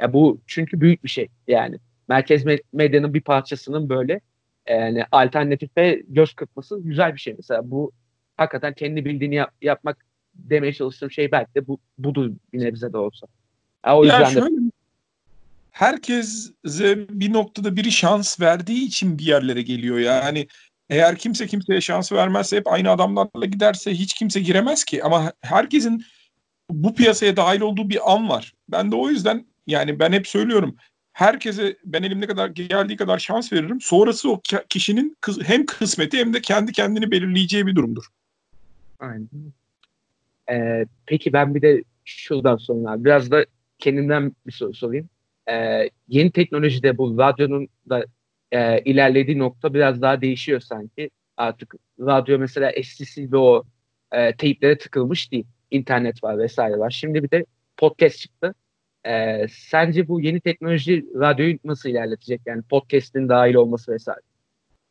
Ya 0.00 0.12
bu 0.12 0.40
çünkü 0.46 0.80
büyük 0.80 1.04
bir 1.04 1.08
şey 1.08 1.28
yani. 1.48 1.78
Merkez 2.08 2.44
medyanın 2.72 3.14
bir 3.14 3.20
parçasının 3.20 3.88
böyle 3.88 4.20
yani 4.68 5.04
alternatife 5.12 6.02
göz 6.08 6.34
kırpması 6.34 6.80
güzel 6.80 7.14
bir 7.14 7.20
şey 7.20 7.34
mesela. 7.34 7.70
Bu 7.70 7.92
hakikaten 8.36 8.72
kendi 8.72 9.04
bildiğini 9.04 9.34
yap, 9.34 9.52
yapmak 9.62 10.06
demeye 10.34 10.72
çalıştığım 10.72 11.10
şey 11.10 11.32
belki 11.32 11.54
de 11.54 11.66
bu 11.66 11.78
budur 11.98 12.30
bir 12.52 12.60
nebze 12.60 12.92
de 12.92 12.96
olsa. 12.96 13.26
Yani 13.86 13.96
o 13.96 14.04
yüzden 14.04 14.20
ya 14.20 14.26
şöyle, 14.26 14.56
de... 14.56 14.70
herkese 15.70 17.08
bir 17.08 17.32
noktada 17.32 17.76
biri 17.76 17.92
şans 17.92 18.40
verdiği 18.40 18.86
için 18.86 19.18
bir 19.18 19.24
yerlere 19.24 19.62
geliyor 19.62 19.98
yani. 19.98 20.46
Eğer 20.90 21.16
kimse 21.16 21.46
kimseye 21.46 21.80
şans 21.80 22.12
vermezse 22.12 22.56
hep 22.56 22.66
aynı 22.66 22.90
adamlarla 22.90 23.46
giderse 23.46 23.92
hiç 23.94 24.14
kimse 24.14 24.40
giremez 24.40 24.84
ki. 24.84 25.04
Ama 25.04 25.32
herkesin 25.40 26.04
bu 26.70 26.94
piyasaya 26.94 27.36
dahil 27.36 27.60
olduğu 27.60 27.88
bir 27.88 28.12
an 28.12 28.28
var. 28.28 28.52
Ben 28.68 28.92
de 28.92 28.96
o 28.96 29.08
yüzden 29.08 29.46
yani 29.66 29.98
ben 29.98 30.12
hep 30.12 30.28
söylüyorum 30.28 30.76
herkese 31.12 31.76
ben 31.84 32.02
elimde 32.02 32.26
kadar 32.26 32.48
geldiği 32.48 32.96
kadar 32.96 33.18
şans 33.18 33.52
veririm. 33.52 33.80
Sonrası 33.80 34.30
o 34.30 34.40
kişinin 34.68 35.16
hem 35.42 35.66
kısmeti 35.66 36.18
hem 36.18 36.34
de 36.34 36.40
kendi 36.40 36.72
kendini 36.72 37.10
belirleyeceği 37.10 37.66
bir 37.66 37.74
durumdur. 37.74 38.04
Aynen. 38.98 39.28
Ee, 40.50 40.86
peki 41.06 41.32
ben 41.32 41.54
bir 41.54 41.62
de 41.62 41.84
şuradan 42.04 42.56
sonra 42.56 43.04
biraz 43.04 43.30
da 43.30 43.46
kendimden 43.78 44.32
bir 44.46 44.52
soru 44.52 44.74
sorayım. 44.74 45.08
Ee, 45.50 45.90
yeni 46.08 46.30
teknolojide 46.30 46.98
bu 46.98 47.18
radyonun 47.18 47.68
da 47.88 48.04
e, 48.52 48.80
ilerlediği 48.80 49.38
nokta 49.38 49.74
biraz 49.74 50.02
daha 50.02 50.20
değişiyor 50.20 50.60
sanki. 50.60 51.10
Artık 51.36 51.74
radyo 52.00 52.38
mesela 52.38 52.70
eskisi 52.70 53.22
gibi 53.22 53.36
o 53.36 53.64
e, 54.12 54.36
teyplere 54.36 54.78
tıkılmış 54.78 55.32
değil. 55.32 55.46
internet 55.70 56.24
var 56.24 56.38
vesaire 56.38 56.78
var. 56.78 56.90
Şimdi 56.90 57.22
bir 57.22 57.30
de 57.30 57.46
podcast 57.76 58.18
çıktı. 58.18 58.54
Ee, 59.06 59.46
sence 59.50 60.08
bu 60.08 60.20
yeni 60.20 60.40
teknoloji 60.40 61.06
radyoyu 61.14 61.58
nasıl 61.64 61.88
ilerletecek? 61.88 62.40
Yani 62.46 62.62
podcast'in 62.62 63.28
dahil 63.28 63.54
olması 63.54 63.92
vesaire. 63.92 64.20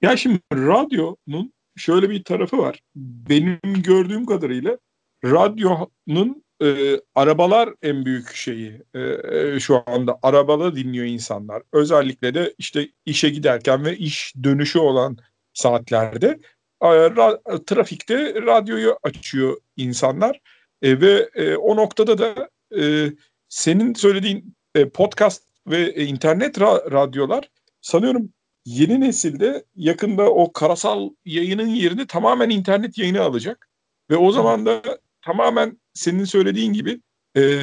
Ya 0.02 0.18
şimdi 0.18 0.40
radyonun 0.54 1.54
şöyle 1.76 2.10
bir 2.10 2.24
tarafı 2.24 2.58
var. 2.58 2.80
Benim 2.96 3.60
gördüğüm 3.64 4.26
kadarıyla 4.26 4.78
radyonun 5.26 6.44
e, 6.64 7.00
arabalar 7.16 7.70
en 7.82 8.06
büyük 8.06 8.36
şeyi 8.36 8.82
e, 8.94 9.00
e, 9.00 9.60
şu 9.60 9.84
anda 9.86 10.20
arabada 10.24 10.76
dinliyor 10.76 11.06
insanlar. 11.06 11.64
Özellikle 11.74 12.34
de 12.34 12.54
işte 12.58 12.88
işe 13.06 13.30
giderken 13.30 13.86
ve 13.86 13.98
iş 13.98 14.34
dönüşü 14.44 14.80
olan 14.80 15.18
saatlerde 15.54 16.40
e, 16.82 16.88
ra, 16.90 17.40
trafikte 17.66 18.34
radyoyu 18.34 18.98
açıyor 19.04 19.58
insanlar 19.78 20.40
e, 20.82 21.02
ve 21.02 21.30
e, 21.36 21.56
o 21.56 21.76
noktada 21.76 22.18
da 22.18 22.50
e, 22.80 23.12
senin 23.52 23.94
söylediğin 23.94 24.56
e, 24.76 24.90
podcast 24.90 25.44
ve 25.68 25.82
e, 25.82 26.06
internet 26.06 26.58
ra- 26.58 26.92
radyolar 26.92 27.50
sanıyorum 27.82 28.30
yeni 28.66 29.00
nesilde 29.00 29.66
yakında 29.76 30.30
o 30.30 30.54
karasal 30.54 31.10
yayının 31.26 31.68
yerini 31.68 32.08
tamamen 32.08 32.50
internet 32.50 32.98
yayını 32.98 33.22
alacak 33.22 33.70
ve 34.10 34.18
o 34.18 34.32
zaman 34.32 34.66
da 34.66 34.82
tamamen 35.22 35.80
senin 35.94 36.24
söylediğin 36.24 36.74
gibi 36.74 37.02
e, 37.38 37.62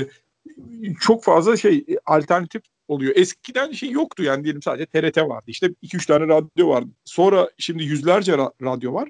çok 1.00 1.24
fazla 1.24 1.56
şey 1.56 1.86
alternatif 2.06 2.62
oluyor. 2.88 3.16
Eskiden 3.16 3.72
şey 3.72 3.90
yoktu 3.90 4.22
yani 4.22 4.44
diyelim 4.44 4.62
sadece 4.62 4.86
TRT 4.86 5.18
vardı. 5.18 5.44
İşte 5.46 5.66
2-3 5.82 6.06
tane 6.06 6.28
radyo 6.28 6.68
vardı. 6.68 6.90
Sonra 7.04 7.50
şimdi 7.58 7.84
yüzlerce 7.84 8.32
ra- 8.32 8.52
radyo 8.62 8.94
var. 8.94 9.08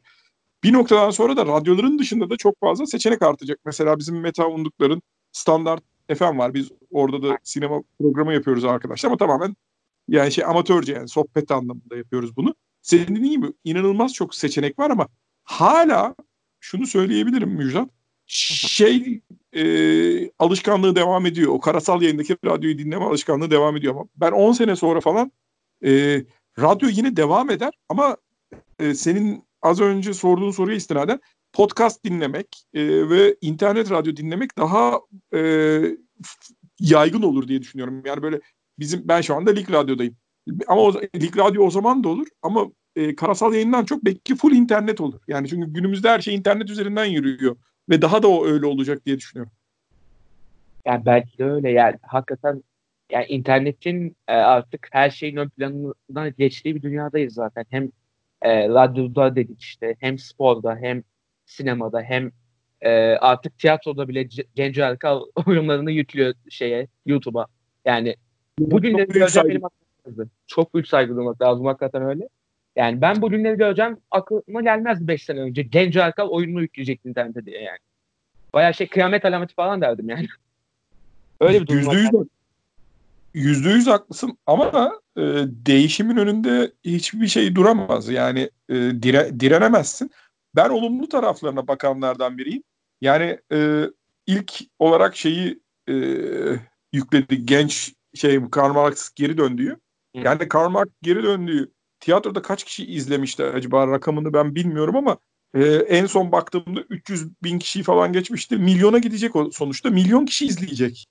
Bir 0.65 0.73
noktadan 0.73 1.11
sonra 1.11 1.37
da 1.37 1.47
radyoların 1.47 1.99
dışında 1.99 2.31
da 2.31 2.37
çok 2.37 2.61
fazla 2.61 2.87
seçenek 2.87 3.23
artacak. 3.23 3.59
Mesela 3.65 3.99
bizim 3.99 4.21
Meta 4.21 4.47
Unduklar'ın 4.47 5.03
standart 5.33 5.83
FM 6.15 6.39
var. 6.39 6.55
Biz 6.55 6.71
orada 6.91 7.23
da 7.23 7.39
sinema 7.43 7.83
programı 8.01 8.35
yapıyoruz 8.35 8.65
arkadaşlar 8.65 9.09
ama 9.09 9.17
tamamen 9.17 9.57
yani 10.09 10.33
şey 10.33 10.45
amatörce 10.45 10.93
yani 10.93 11.09
sohbet 11.09 11.51
anlamında 11.51 11.97
yapıyoruz 11.97 12.37
bunu. 12.37 12.55
Senin 12.83 13.17
dediğin 13.17 13.41
gibi 13.41 13.53
inanılmaz 13.65 14.15
çok 14.15 14.35
seçenek 14.35 14.79
var 14.79 14.91
ama 14.91 15.09
hala 15.45 16.15
şunu 16.61 16.87
söyleyebilirim 16.87 17.51
Müjdat 17.51 17.89
şey 18.27 19.21
e, 19.53 20.31
alışkanlığı 20.39 20.97
devam 20.97 21.27
ediyor. 21.27 21.53
O 21.53 21.61
karasal 21.61 22.03
yayındaki 22.03 22.37
radyoyu 22.45 22.79
dinleme 22.79 23.05
alışkanlığı 23.05 23.51
devam 23.51 23.77
ediyor 23.77 23.95
ama 23.95 24.05
ben 24.17 24.33
10 24.33 24.53
sene 24.53 24.77
sonra 24.77 25.01
falan 25.01 25.33
e, 25.85 26.23
radyo 26.59 26.89
yine 26.93 27.17
devam 27.17 27.51
eder 27.51 27.75
ama 27.89 28.17
e, 28.79 28.95
senin 28.95 29.45
az 29.63 29.81
önce 29.81 30.15
sorduğun 30.15 30.51
soruya 30.51 30.77
istinaden 30.77 31.21
podcast 31.53 32.05
dinlemek 32.05 32.65
e, 32.75 33.09
ve 33.11 33.37
internet 33.41 33.91
radyo 33.91 34.17
dinlemek 34.17 34.59
daha 34.59 35.01
e, 35.35 35.41
yaygın 36.81 37.23
olur 37.23 37.49
diye 37.49 37.61
düşünüyorum. 37.61 38.03
Yani 38.07 38.23
böyle 38.23 38.41
bizim 38.79 39.09
ben 39.09 39.21
şu 39.21 39.35
anda 39.35 39.51
Lig 39.51 39.71
Radyo'dayım. 39.71 40.17
Ama 40.67 40.81
o, 40.81 41.01
Lig 41.03 41.39
Radyo 41.39 41.63
o 41.63 41.71
zaman 41.71 42.05
da 42.05 42.09
olur 42.09 42.27
ama 42.43 42.67
e, 42.97 43.17
karasal 43.17 43.55
yayından 43.55 43.85
çok 43.85 44.05
belki 44.05 44.37
full 44.37 44.53
internet 44.53 45.01
olur. 45.01 45.21
Yani 45.29 45.49
çünkü 45.49 45.73
günümüzde 45.73 46.09
her 46.09 46.21
şey 46.21 46.35
internet 46.35 46.71
üzerinden 46.71 47.05
yürüyor 47.05 47.57
ve 47.89 48.03
daha 48.03 48.23
da 48.23 48.29
o 48.29 48.47
öyle 48.47 48.67
olacak 48.67 49.07
diye 49.07 49.17
düşünüyorum. 49.19 49.53
Yani 50.87 51.07
belki 51.07 51.39
de 51.39 51.45
öyle 51.45 51.71
yani 51.71 51.97
hakikaten 52.03 52.63
yani 53.13 53.27
internetin 53.27 54.17
e, 54.29 54.33
artık 54.33 54.89
her 54.93 55.11
şeyin 55.11 55.37
ön 55.37 55.49
planına 55.49 56.29
geçtiği 56.29 56.75
bir 56.75 56.83
dünyadayız 56.83 57.35
zaten. 57.35 57.65
Hem 57.71 57.89
e, 58.43 58.69
radyoda 58.69 59.37
dedik 59.37 59.63
işte 59.63 59.97
hem 60.01 60.19
sporda 60.19 60.77
hem 60.77 61.03
sinemada 61.49 62.03
hem 62.03 62.33
e, 62.81 62.91
artık 63.17 63.59
tiyatroda 63.59 64.09
bile 64.09 64.29
Genco 64.55 64.81
Erkal 64.81 65.23
oyunlarını 65.47 65.91
yüklüyor 65.91 66.35
şeye 66.51 66.89
YouTube'a. 67.07 67.47
Yani 67.85 68.17
bugünleri 68.59 69.09
göreceğim 69.09 69.49
benim 69.49 69.63
aklıma 69.65 70.29
Çok 70.47 70.75
büyük 70.75 70.89
saygı 70.89 71.17
duymak 71.17 71.43
lazım 71.43 71.67
hakikaten 71.67 72.03
öyle. 72.03 72.29
Yani 72.77 73.01
ben 73.01 73.23
bu 73.23 73.31
günleri 73.31 73.57
göreceğim 73.57 73.97
aklıma 74.11 74.63
gelmez 74.63 75.09
5 75.09 75.25
sene 75.25 75.41
önce. 75.41 75.63
Genco 75.63 76.01
Erkal 76.01 76.29
oyununu 76.29 76.63
yükleyecek 76.63 77.01
internete 77.05 77.47
diye 77.47 77.63
yani. 77.63 77.79
Baya 78.55 78.73
şey 78.73 78.89
kıyamet 78.89 79.25
alameti 79.25 79.55
falan 79.55 79.81
derdim 79.81 80.09
yani. 80.09 80.27
Öyle 81.41 81.61
bir 81.61 81.67
durum 81.67 81.79
yüzde 81.79 81.97
yüz, 81.97 82.11
yüzde 83.35 83.71
yüz 83.71 83.87
haklısın 83.87 84.39
ama 84.47 84.93
e, 85.17 85.23
değişimin 85.67 86.17
önünde 86.17 86.73
hiçbir 86.85 87.27
şey 87.27 87.55
duramaz. 87.55 88.09
Yani 88.09 88.51
e, 88.69 88.75
dire, 88.75 89.41
direnemezsin. 89.41 90.11
Ben 90.57 90.69
olumlu 90.69 91.09
taraflarına 91.09 91.69
bakanlardan 91.69 92.39
biriyim. 92.39 92.63
Yani 93.01 93.41
e, 93.53 93.85
ilk 94.27 94.61
olarak 94.79 95.17
şeyi 95.17 95.61
e, 95.89 95.95
yükledi 96.93 97.47
genç 97.47 97.95
şey 98.15 98.51
Karl 98.51 98.73
Marx 98.73 99.11
geri 99.15 99.39
döndüğü. 99.39 99.77
Yani 100.15 100.49
Karl 100.49 100.71
Marx 100.71 100.89
geri 101.03 101.23
döndüğü 101.23 101.73
tiyatroda 102.01 102.43
kaç 102.43 102.65
kişi 102.65 102.87
izlemişti 102.87 103.45
acaba 103.45 103.87
rakamını 103.87 104.33
ben 104.33 104.55
bilmiyorum 104.55 104.97
ama 104.97 105.19
e, 105.55 105.65
en 105.75 106.07
son 106.07 106.33
baktığımda 106.33 106.81
300 106.91 107.43
bin 107.43 107.59
kişi 107.59 107.83
falan 107.83 108.13
geçmişti. 108.13 108.57
Milyona 108.57 108.99
gidecek 108.99 109.37
o 109.37 109.51
sonuçta. 109.51 109.91
Milyon 109.91 110.27
kişi 110.27 110.47
izleyecek. 110.47 111.07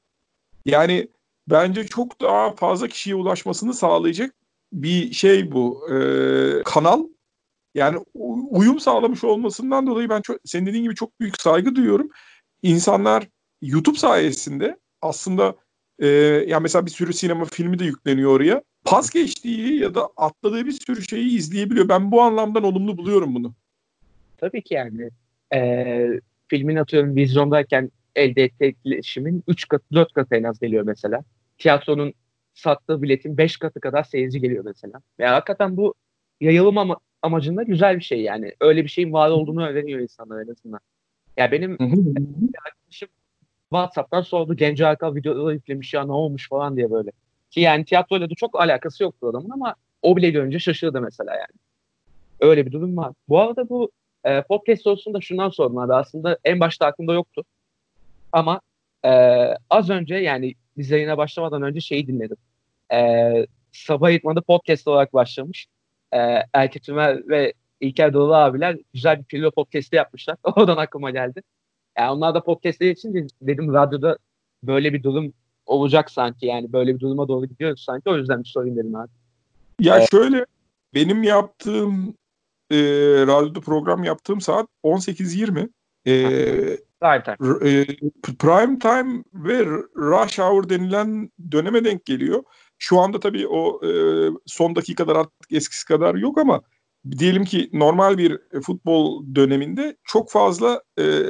Yani 0.66 1.08
bence 1.48 1.88
çok 1.88 2.22
daha 2.22 2.56
fazla 2.56 2.88
kişiye 2.88 3.16
ulaşmasını 3.16 3.74
sağlayacak 3.74 4.36
bir 4.74 5.14
şey 5.14 5.52
bu. 5.52 5.90
E, 5.92 6.64
kanal. 6.64 7.04
Yani 7.78 8.00
uyum 8.50 8.80
sağlamış 8.80 9.24
olmasından 9.24 9.88
dolayı 9.88 10.10
ben 10.10 10.22
çok, 10.22 10.38
senin 10.46 10.66
dediğin 10.66 10.84
gibi 10.84 10.96
çok 10.96 11.20
büyük 11.20 11.42
saygı 11.42 11.76
duyuyorum. 11.76 12.10
İnsanlar 12.64 13.28
YouTube 13.62 13.98
sayesinde 13.98 14.78
aslında 15.02 15.56
e, 16.00 16.08
yani 16.48 16.62
mesela 16.62 16.86
bir 16.86 16.92
sürü 16.92 17.14
sinema 17.14 17.46
filmi 17.46 17.80
de 17.80 17.86
yükleniyor 17.86 18.32
oraya. 18.32 18.64
Pas 18.86 19.10
geçtiği 19.10 19.80
ya 19.80 19.96
da 19.96 20.10
atladığı 20.18 20.66
bir 20.66 20.72
sürü 20.72 21.02
şeyi 21.02 21.38
izleyebiliyor. 21.38 21.90
Ben 21.90 22.12
bu 22.12 22.22
anlamdan 22.22 22.64
olumlu 22.64 22.98
buluyorum 22.98 23.36
bunu. 23.36 23.54
Tabii 24.38 24.62
ki 24.62 24.74
yani. 24.74 25.10
E, 25.54 26.20
filmin 26.48 26.76
atıyorum 26.76 27.16
vizyondayken 27.16 27.92
elde 28.16 28.50
etkileşimin 28.60 29.44
3 29.48 29.68
katı 29.68 29.86
4 29.94 30.14
katı 30.14 30.36
en 30.36 30.44
az 30.44 30.60
geliyor 30.60 30.84
mesela. 30.84 31.24
Tiyatronun 31.58 32.14
sattığı 32.54 33.02
biletin 33.02 33.38
5 33.38 33.58
katı 33.58 33.80
kadar 33.80 34.04
seyirci 34.04 34.42
geliyor 34.42 34.66
mesela. 34.66 35.02
Yani 35.20 35.32
hakikaten 35.32 35.78
bu 35.78 35.94
yayılım 36.42 36.78
ama, 36.78 36.98
amacında 37.22 37.64
güzel 37.64 37.96
bir 37.96 38.04
şey 38.04 38.22
yani. 38.22 38.54
Öyle 38.62 38.84
bir 38.84 38.90
şeyin 38.90 39.14
var 39.14 39.30
olduğunu 39.30 39.68
öğreniyor 39.68 40.00
insanlar 40.00 40.42
en 40.42 40.52
azından. 40.52 40.80
Ya 41.38 41.44
yani 41.44 41.52
benim 41.52 41.72
arkadaşım 42.66 43.10
WhatsApp'tan 43.70 44.22
sordu 44.22 44.56
Genco 44.56 44.84
Erkal 44.84 45.16
videoları 45.16 45.54
yüklemiş 45.54 45.94
ya 45.94 46.06
ne 46.06 46.12
olmuş 46.12 46.50
falan 46.50 46.78
diye 46.78 46.92
böyle. 46.92 47.12
Ki 47.52 47.60
yani 47.62 47.86
tiyatroyla 47.86 48.30
da 48.30 48.34
çok 48.36 48.62
alakası 48.62 49.04
yoktu 49.04 49.28
adamın 49.28 49.50
ama 49.50 49.76
o 50.02 50.18
bile 50.18 50.30
görünce 50.30 50.60
şaşırdı 50.60 51.02
mesela 51.02 51.34
yani. 51.34 51.60
Öyle 52.40 52.66
bir 52.66 52.72
durum 52.72 52.98
var. 52.98 53.14
Bu 53.30 53.40
arada 53.40 53.70
bu 53.70 53.92
e, 54.24 54.42
podcast 54.42 54.82
sorusunu 54.82 55.14
da 55.14 55.22
şundan 55.22 55.50
sordum 55.50 55.78
abi. 55.78 55.94
Aslında 55.94 56.38
en 56.44 56.60
başta 56.60 56.86
aklımda 56.86 57.14
yoktu. 57.14 57.44
Ama 58.32 58.62
e, 59.06 59.10
az 59.70 59.90
önce 59.90 60.16
yani 60.16 60.56
biz 60.78 60.92
yayına 60.92 61.18
başlamadan 61.18 61.62
önce 61.62 61.80
şeyi 61.80 62.08
dinledim. 62.08 62.38
E, 62.94 63.32
Sabah 63.72 64.12
İtman'da 64.12 64.42
podcast 64.42 64.88
olarak 64.88 65.14
başlamış. 65.14 65.68
E, 66.14 66.18
Erkek 66.54 66.84
Tümer 66.84 67.28
ve 67.28 67.54
İlker 67.80 68.14
Doğulu 68.14 68.36
abiler 68.36 68.78
güzel 68.94 69.20
bir 69.20 69.24
pilot 69.24 69.56
podcast'i 69.56 69.96
yapmışlar. 69.96 70.38
Oradan 70.44 70.78
aklıma 70.78 71.12
geldi. 71.12 71.42
Yani 71.98 72.12
onlar 72.12 72.36
da 72.36 72.44
podcast'leri 72.44 72.92
için 72.92 73.28
dedim 73.42 73.74
radyoda 73.74 74.18
böyle 74.64 74.94
bir 74.94 75.04
durum 75.04 75.34
olacak 75.66 76.12
sanki 76.12 76.46
yani 76.46 76.74
böyle 76.74 76.96
bir 76.96 77.00
duruma 77.00 77.28
doğru 77.28 77.46
gidiyoruz 77.46 77.84
sanki 77.84 78.10
o 78.10 78.18
yüzden 78.18 78.44
bir 78.44 78.50
sorayım 78.50 78.78
dedim 78.78 78.96
abi. 78.96 79.10
Ya 79.80 80.00
ee, 80.00 80.06
şöyle 80.12 80.46
benim 80.94 81.24
yaptığım 81.24 82.14
e, 82.72 82.78
radyoda 83.28 83.62
program 83.62 84.04
yaptığım 84.04 84.42
saat 84.42 84.68
18.20 84.84 85.70
e, 86.06 86.14
prime 87.02 87.24
time. 87.24 87.70
E, 87.70 87.86
prime 88.40 88.80
time 88.80 89.24
ve 89.34 89.66
rush 89.96 90.40
hour 90.40 90.70
denilen 90.70 91.32
döneme 91.52 91.86
denk 91.86 92.06
geliyor. 92.06 92.44
Şu 92.78 93.00
anda 93.00 93.20
tabii 93.20 93.48
o 93.48 93.88
e, 93.88 93.92
son 94.46 94.76
dakikalar 94.76 95.16
artık 95.16 95.52
eskisi 95.52 95.86
kadar 95.86 96.16
yok 96.16 96.38
ama 96.38 96.62
diyelim 97.18 97.46
ki 97.46 97.70
normal 97.74 98.18
bir 98.18 98.40
futbol 98.66 99.36
döneminde 99.36 99.98
çok 100.04 100.32
fazla 100.32 100.82
e, 101.00 101.24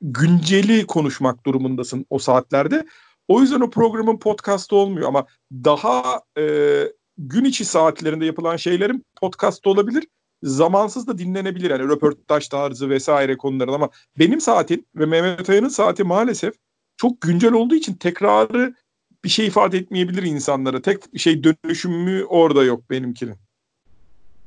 günceli 0.00 0.86
konuşmak 0.86 1.46
durumundasın 1.46 2.06
o 2.10 2.18
saatlerde. 2.18 2.86
O 3.28 3.40
yüzden 3.40 3.60
o 3.60 3.70
programın 3.70 4.18
podcast'ı 4.18 4.76
olmuyor 4.76 5.08
ama 5.08 5.26
daha 5.52 6.22
e, 6.38 6.44
gün 7.18 7.44
içi 7.44 7.64
saatlerinde 7.64 8.26
yapılan 8.26 8.56
şeylerin 8.56 9.04
podcast'ı 9.20 9.70
olabilir. 9.70 10.06
Zamansız 10.42 11.06
da 11.06 11.18
dinlenebilir 11.18 11.70
yani 11.70 11.82
röportaj 11.82 12.48
tarzı 12.48 12.90
vesaire 12.90 13.36
konuların 13.36 13.72
ama 13.72 13.90
benim 14.18 14.40
saatim 14.40 14.84
ve 14.94 15.06
Mehmet 15.06 15.50
Aya'nın 15.50 15.68
saati 15.68 16.04
maalesef 16.04 16.54
çok 16.96 17.20
güncel 17.20 17.52
olduğu 17.52 17.74
için 17.74 17.94
tekrarı 17.94 18.74
bir 19.24 19.28
şey 19.28 19.46
ifade 19.46 19.78
etmeyebilir 19.78 20.22
insanlara. 20.22 20.82
Tek 20.82 21.18
şey 21.18 21.44
dönüşümü 21.44 22.24
orada 22.24 22.64
yok 22.64 22.90
benimkinin. 22.90 23.36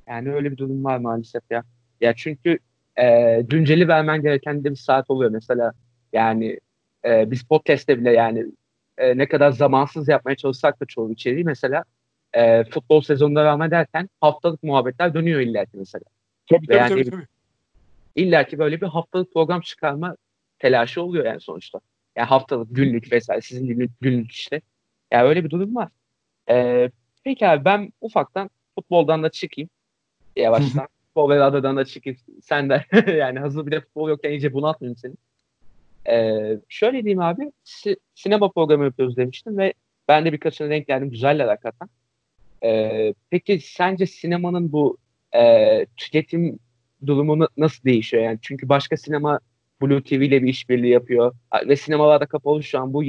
Yani 0.08 0.34
öyle 0.34 0.52
bir 0.52 0.58
durum 0.58 0.84
var 0.84 0.98
maalesef 0.98 1.44
ya. 1.50 1.64
Ya 2.02 2.14
çünkü 2.16 2.60
e, 2.96 3.42
günceli 3.42 3.88
vermen 3.88 4.22
gereken 4.22 4.64
de 4.64 4.72
bir 4.72 4.76
saat 4.76 5.10
oluyor. 5.10 5.32
Mesela 5.32 5.74
Yani 6.14 6.60
e, 7.06 7.32
biz 7.32 7.44
podcast'te 7.44 8.00
bile 8.00 8.12
yani 8.12 8.46
e, 8.98 9.18
ne 9.18 9.28
kadar 9.28 9.52
zamansız 9.52 10.08
yapmaya 10.08 10.36
çalışsak 10.36 10.82
da 10.82 10.86
çoğu 10.86 11.12
içeriği 11.12 11.44
mesela 11.44 11.84
e, 12.34 12.64
futbol 12.64 13.02
sezonuna 13.02 13.42
devam 13.42 13.62
ederken 13.62 14.10
haftalık 14.22 14.64
muhabbetler 14.64 15.14
dönüyor 15.14 15.40
illaki 15.40 15.78
mesela. 15.78 16.04
Tabii 16.50 16.68
tabii, 16.68 16.78
yani, 16.78 16.90
tabii 16.90 17.10
tabii. 17.10 17.28
İllaki 18.16 18.60
böyle 18.60 18.82
bir 18.82 18.88
haftalık 18.88 19.34
program 19.34 19.62
çıkarma 19.62 20.16
telaşı 20.60 21.02
oluyor 21.02 21.26
yani 21.26 21.42
sonuçta. 21.42 21.80
Yani 22.16 22.28
haftalık, 22.28 22.68
günlük 22.72 23.12
vesaire 23.12 23.42
sizin 23.42 23.68
günlük, 23.68 23.92
günlük 24.02 24.32
işte. 24.32 24.62
Yani 25.12 25.28
öyle 25.28 25.44
bir 25.44 25.50
durum 25.50 25.76
var. 25.76 25.90
Ee, 26.50 26.90
peki 27.24 27.48
abi 27.48 27.66
ben 27.66 27.94
ufaktan 28.02 28.50
futboldan 28.76 29.24
da 29.24 29.30
çıkayım. 29.30 29.70
Yavaştan. 30.36 30.88
futbol 31.08 31.30
ve 31.30 31.40
radyodan 31.40 31.78
da 31.78 31.86
çıkayım. 31.86 32.20
Sen 32.44 32.70
de 32.70 32.86
yani 33.12 33.40
hazır 33.40 33.66
bir 33.66 33.72
de 33.72 33.82
futbol 33.82 34.10
yokken 34.10 34.30
iyice 34.30 34.54
bunaltmayayım 34.54 34.98
seni. 34.98 35.14
Ee, 36.08 36.60
şöyle 36.70 37.04
diyeyim 37.04 37.20
abi. 37.20 37.52
Si- 37.64 37.98
sinema 38.16 38.52
programı 38.52 38.86
yapıyoruz 38.86 39.18
demiştim 39.18 39.58
ve 39.58 39.74
ben 40.08 40.26
de 40.26 40.34
birkaçına 40.34 40.70
denk 40.70 40.88
geldim. 40.88 41.10
Güzeller 41.10 41.48
hakikaten. 41.48 41.90
Ee, 42.64 43.14
peki 43.30 43.60
sence 43.60 44.06
sinemanın 44.06 44.72
bu 44.72 44.98
e, 45.36 45.86
tüketim 45.98 46.60
durumu 47.06 47.48
nasıl 47.58 47.84
değişiyor? 47.84 48.24
Yani 48.24 48.40
çünkü 48.42 48.70
başka 48.70 48.98
sinema 48.98 49.40
Blue 49.82 50.04
TV 50.04 50.14
ile 50.14 50.44
bir 50.44 50.48
işbirliği 50.48 50.92
yapıyor 50.92 51.36
ve 51.68 51.76
sinemalarda 51.76 52.26
kapalı 52.26 52.64
şu 52.64 52.80
an. 52.80 52.94
Bu 52.94 53.04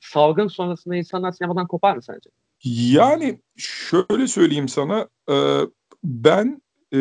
salgın 0.00 0.48
sonrasında 0.48 0.96
insanlar 0.96 1.32
sinemadan 1.32 1.66
kopar 1.66 1.96
mı 1.96 2.02
sence? 2.02 2.30
Yani 2.64 3.40
şöyle 3.56 4.26
söyleyeyim 4.26 4.68
sana 4.68 5.08
e, 5.30 5.60
ben 6.04 6.62
e, 6.94 6.98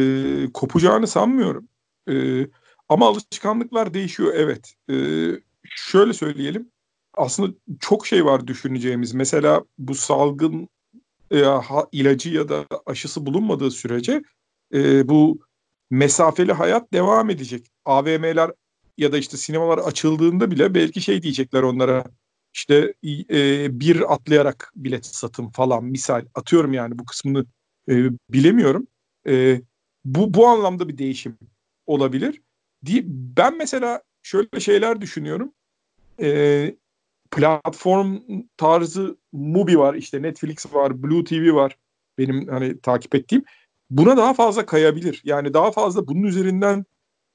kopacağını 0.54 1.08
sanmıyorum. 1.08 1.68
E, 2.10 2.14
ama 2.90 3.08
alışkanlıklar 3.08 3.94
değişiyor 3.94 4.34
evet. 4.36 4.74
Şöyle 5.70 6.14
söyleyelim 6.14 6.72
aslında 7.14 7.54
çok 7.80 8.08
şey 8.08 8.26
var 8.26 8.48
düşüneceğimiz. 8.48 9.14
Mesela 9.14 9.64
bu 9.78 9.96
salgın 9.96 10.70
ilacı 11.92 12.30
ya 12.30 12.50
da 12.50 12.66
aşısı 12.86 13.26
bulunmadığı 13.26 13.72
sürece 13.72 14.24
bu 15.10 15.40
mesafeli 15.90 16.54
hayat 16.54 16.94
devam 16.94 17.30
edecek. 17.30 17.68
AVM'ler 17.86 18.52
ya 18.98 19.12
da 19.12 19.18
işte 19.18 19.38
sinemalar 19.38 19.78
açıldığında 19.78 20.52
bile 20.52 20.74
belki 20.74 21.02
şey 21.02 21.22
diyecekler 21.22 21.64
onlara 21.64 22.04
işte 22.54 22.94
e, 23.30 23.80
bir 23.80 24.14
atlayarak 24.14 24.72
bilet 24.76 25.06
satın 25.06 25.50
falan 25.50 25.86
misal 25.86 26.26
atıyorum 26.36 26.74
yani 26.74 27.00
bu 27.00 27.06
kısmını 27.06 27.46
e, 27.90 28.10
bilemiyorum. 28.30 28.88
E, 29.28 29.62
bu 30.06 30.34
bu 30.34 30.48
anlamda 30.48 30.90
bir 30.90 30.98
değişim 30.98 31.38
olabilir. 31.86 32.42
Ben 33.08 33.58
mesela 33.58 34.02
şöyle 34.24 34.60
şeyler 34.60 35.02
düşünüyorum. 35.02 35.54
E, 36.22 36.76
platform 37.32 38.18
tarzı 38.58 39.18
Mubi 39.32 39.80
var 39.80 39.94
işte 39.94 40.22
Netflix 40.22 40.74
var 40.74 41.04
Blue 41.04 41.24
TV 41.24 41.54
var 41.54 41.78
benim 42.18 42.48
hani 42.48 42.82
takip 42.82 43.16
ettiğim 43.16 43.44
buna 43.90 44.18
daha 44.18 44.34
fazla 44.34 44.66
kayabilir 44.66 45.22
yani 45.24 45.54
daha 45.54 45.72
fazla 45.72 46.08
bunun 46.08 46.24
üzerinden 46.24 46.86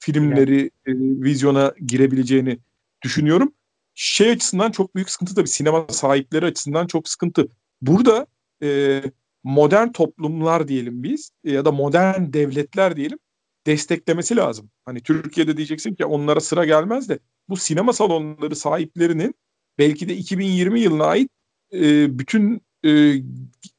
filmleri 0.02 0.70
e, 0.86 0.92
vizyona 0.96 1.74
girebileceğini 1.86 2.58
düşünüyorum. 3.02 3.52
Şey 3.94 4.30
açısından 4.30 4.70
çok 4.70 4.94
büyük 4.94 5.10
sıkıntı 5.10 5.34
tabii 5.34 5.48
sinema 5.48 5.86
sahipleri 5.88 6.46
açısından 6.46 6.86
çok 6.86 7.08
sıkıntı. 7.08 7.48
Burada 7.82 8.26
e, 8.62 9.02
modern 9.44 9.88
toplumlar 9.88 10.68
diyelim 10.68 11.02
biz 11.02 11.30
ya 11.44 11.64
da 11.64 11.72
modern 11.72 12.32
devletler 12.32 12.96
diyelim 12.96 13.18
desteklemesi 13.66 14.36
lazım. 14.36 14.70
Hani 14.84 15.00
Türkiye'de 15.00 15.56
diyeceksin 15.56 15.94
ki 15.94 16.04
onlara 16.04 16.40
sıra 16.40 16.64
gelmez 16.64 17.08
de 17.08 17.18
bu 17.48 17.56
sinema 17.56 17.92
salonları 17.92 18.56
sahiplerinin 18.56 19.34
belki 19.78 20.08
de 20.08 20.16
2020 20.16 20.80
yılına 20.80 21.04
ait 21.04 21.30
e, 21.72 22.18
bütün 22.18 22.60
e, 22.84 22.90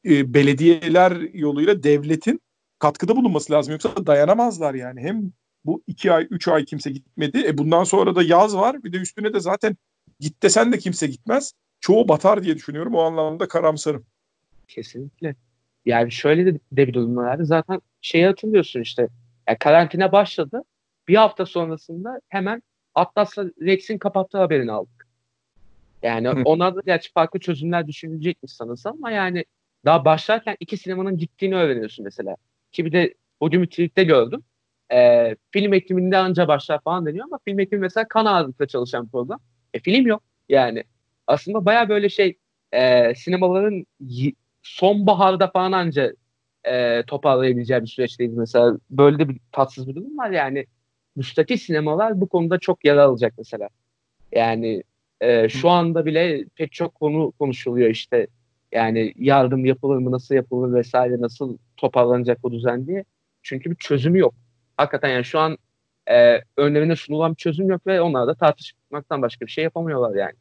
e, 0.04 0.34
belediyeler 0.34 1.12
yoluyla 1.34 1.82
devletin 1.82 2.40
katkıda 2.78 3.16
bulunması 3.16 3.52
lazım. 3.52 3.72
Yoksa 3.72 4.06
dayanamazlar 4.06 4.74
yani. 4.74 5.00
Hem 5.00 5.32
bu 5.64 5.82
iki 5.86 6.12
ay, 6.12 6.26
üç 6.30 6.48
ay 6.48 6.64
kimse 6.64 6.90
gitmedi. 6.90 7.44
E 7.46 7.58
bundan 7.58 7.84
sonra 7.84 8.14
da 8.14 8.22
yaz 8.22 8.56
var. 8.56 8.84
Bir 8.84 8.92
de 8.92 8.96
üstüne 8.96 9.34
de 9.34 9.40
zaten 9.40 9.76
git 10.20 10.42
desen 10.42 10.72
de 10.72 10.78
kimse 10.78 11.06
gitmez. 11.06 11.52
Çoğu 11.80 12.08
batar 12.08 12.42
diye 12.42 12.56
düşünüyorum. 12.56 12.94
O 12.94 13.00
anlamda 13.00 13.48
karamsarım. 13.48 14.06
Kesinlikle. 14.68 15.34
Yani 15.86 16.12
şöyle 16.12 16.46
de, 16.46 16.54
de 16.72 16.88
bir 16.88 16.94
durum 16.94 17.16
var. 17.16 17.38
Zaten 17.42 17.80
şeyi 18.00 18.26
hatırlıyorsun 18.26 18.80
işte. 18.80 19.08
Yani 19.48 19.58
karantina 19.58 20.12
başladı. 20.12 20.62
Bir 21.08 21.16
hafta 21.16 21.46
sonrasında 21.46 22.20
hemen 22.28 22.62
Atlas'la 22.94 23.44
Rex'in 23.44 23.98
kapattığı 23.98 24.38
haberini 24.38 24.72
aldık. 24.72 25.06
Yani 26.02 26.30
onlar 26.30 26.76
da 26.76 26.80
gerçi 26.86 27.12
farklı 27.12 27.40
çözümler 27.40 27.86
düşünülecekmiş 27.86 28.52
sanırsam 28.52 28.96
ama 28.96 29.10
yani 29.10 29.44
daha 29.84 30.04
başlarken 30.04 30.56
iki 30.60 30.76
sinemanın 30.76 31.18
gittiğini 31.18 31.56
öğreniyorsun 31.56 32.04
mesela. 32.04 32.36
Ki 32.72 32.84
bir 32.84 32.92
de 32.92 33.14
bugün 33.40 33.62
bir 33.62 33.66
tweette 33.66 34.04
gördüm. 34.04 34.42
Ee, 34.92 35.36
film 35.50 35.72
ekiminde 35.72 36.16
anca 36.16 36.48
başlar 36.48 36.80
falan 36.80 37.06
deniyor 37.06 37.24
ama 37.24 37.38
film 37.44 37.60
ekimi 37.60 37.80
mesela 37.80 38.08
kan 38.08 38.24
ağırlıkla 38.24 38.66
çalışan 38.66 39.08
program. 39.08 39.40
E 39.74 39.80
film 39.80 40.06
yok 40.06 40.22
yani. 40.48 40.84
Aslında 41.26 41.64
baya 41.64 41.88
böyle 41.88 42.08
şey 42.08 42.38
e, 42.72 43.14
sinemaların 43.14 43.86
sonbaharda 44.62 45.50
falan 45.50 45.72
anca 45.72 46.12
e, 46.64 47.02
toparlayabileceği 47.06 47.82
bir 47.82 47.86
süreçteyiz 47.86 48.34
mesela. 48.34 48.78
Böyle 48.90 49.18
de 49.18 49.28
bir 49.28 49.40
tatsız 49.52 49.88
bir 49.88 49.94
durum 49.94 50.18
var 50.18 50.30
yani. 50.30 50.66
Müstakil 51.16 51.56
sinemalar 51.56 52.20
bu 52.20 52.28
konuda 52.28 52.58
çok 52.58 52.84
yer 52.84 52.96
alacak 52.96 53.34
mesela. 53.38 53.68
Yani 54.32 54.82
e, 55.20 55.48
şu 55.48 55.70
anda 55.70 56.06
bile 56.06 56.44
pek 56.54 56.72
çok 56.72 56.94
konu 56.94 57.32
konuşuluyor 57.38 57.90
işte. 57.90 58.26
Yani 58.72 59.12
yardım 59.16 59.64
yapılır 59.64 59.96
mı, 59.96 60.10
nasıl 60.10 60.34
yapılır 60.34 60.74
vesaire, 60.74 61.20
nasıl 61.20 61.58
toparlanacak 61.76 62.42
bu 62.42 62.52
düzen 62.52 62.86
diye. 62.86 63.04
Çünkü 63.42 63.70
bir 63.70 63.76
çözümü 63.76 64.18
yok. 64.18 64.34
Hakikaten 64.76 65.08
yani 65.08 65.24
şu 65.24 65.38
an 65.38 65.58
e, 66.10 66.40
önlerine 66.56 66.96
sunulan 66.96 67.30
bir 67.32 67.36
çözüm 67.36 67.70
yok 67.70 67.86
ve 67.86 68.00
onlar 68.00 68.26
da 68.26 68.34
tartışmaktan 68.34 69.22
başka 69.22 69.46
bir 69.46 69.50
şey 69.50 69.64
yapamıyorlar 69.64 70.16
yani. 70.16 70.34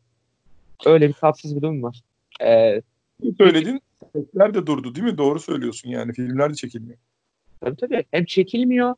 Öyle 0.86 1.08
bir 1.08 1.14
tatsız 1.14 1.56
bir 1.56 1.62
durum 1.62 1.84
var. 1.84 2.02
E, 2.42 2.82
Söyledin. 3.38 3.82
Sesler 4.14 4.54
de 4.54 4.66
durdu 4.68 4.96
değil 4.96 5.06
mi? 5.06 5.18
Doğru 5.18 5.40
söylüyorsun 5.40 5.90
yani. 5.90 6.14
Filmler 6.14 6.50
de 6.50 6.56
çekilmiyor. 6.56 6.98
Tabii 7.62 7.76
tabii. 7.76 8.04
Hem 8.12 8.26
çekilmiyor 8.26 8.96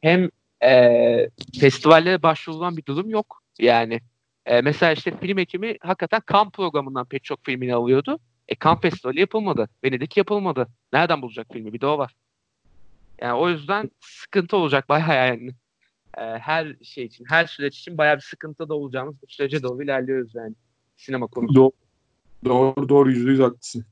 hem 0.00 0.30
e, 0.64 1.30
festivallere 1.60 2.22
başvurulan 2.22 2.76
bir 2.76 2.86
durum 2.86 3.10
yok. 3.10 3.42
Yani 3.58 4.00
e, 4.46 4.60
mesela 4.60 4.92
işte 4.92 5.18
film 5.20 5.38
ekimi 5.38 5.76
hakikaten 5.80 6.20
kamp 6.20 6.54
programından 6.54 7.04
pek 7.04 7.24
çok 7.24 7.44
filmini 7.44 7.74
alıyordu. 7.74 8.18
E 8.48 8.54
kamp 8.54 8.82
festivali 8.82 9.20
yapılmadı. 9.20 9.68
Venedik 9.84 10.16
yapılmadı. 10.16 10.68
Nereden 10.92 11.22
bulacak 11.22 11.46
filmi? 11.52 11.72
Bir 11.72 11.80
de 11.80 11.86
o 11.86 11.98
var. 11.98 12.14
Yani 13.20 13.38
o 13.38 13.48
yüzden 13.48 13.90
sıkıntı 14.00 14.56
olacak 14.56 14.88
bayağı 14.88 15.28
yani. 15.28 15.50
E, 16.18 16.22
her 16.22 16.76
şey 16.82 17.04
için, 17.04 17.24
her 17.28 17.46
süreç 17.46 17.78
için 17.78 17.98
bayağı 17.98 18.16
bir 18.16 18.22
sıkıntı 18.22 18.68
da 18.68 18.74
olacağımız 18.74 19.22
bir 19.22 19.28
sürece 19.28 19.62
doğru 19.62 19.82
ilerliyoruz 19.82 20.34
yani. 20.34 20.54
Sinema 20.96 21.26
konusunda. 21.26 21.60
Doğru, 21.60 21.72
doğru, 22.44 22.88
doğru 22.88 23.10
yüzde 23.10 23.30
yüz 23.30 23.40
haklısın. 23.40 23.84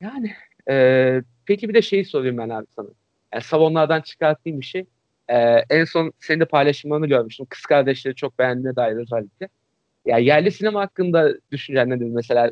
Yani 0.00 0.32
e, 0.70 1.22
peki 1.46 1.68
bir 1.68 1.74
de 1.74 1.82
şeyi 1.82 2.04
sorayım 2.04 2.38
ben 2.38 2.48
abi 2.48 2.66
sana. 2.76 2.88
Yani 3.32 3.42
salonlardan 3.42 4.00
çıkarttığım 4.00 4.60
bir 4.60 4.66
şey. 4.66 4.84
E, 5.28 5.36
en 5.70 5.84
son 5.84 6.12
senin 6.20 6.40
de 6.40 6.44
paylaşımlarını 6.44 7.06
görmüştüm. 7.06 7.46
Kız 7.50 7.62
kardeşleri 7.62 8.14
çok 8.14 8.38
beğendiğine 8.38 8.76
dair 8.76 8.96
özellikle. 8.96 9.48
Ya 10.06 10.16
yani 10.18 10.24
yerli 10.24 10.50
sinema 10.50 10.80
hakkında 10.80 11.34
düşüncen 11.52 11.90
nedir 11.90 12.06
mesela? 12.06 12.50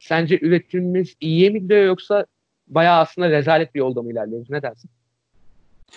Sence 0.00 0.38
üretimimiz 0.42 1.14
iyiye 1.20 1.50
mi 1.50 1.60
gidiyor 1.60 1.84
yoksa 1.84 2.26
bayağı 2.68 3.00
aslında 3.00 3.30
rezalet 3.30 3.74
bir 3.74 3.78
yolda 3.78 4.02
mı 4.02 4.12
ilerliyoruz? 4.12 4.50
Ne 4.50 4.62
dersin? 4.62 4.90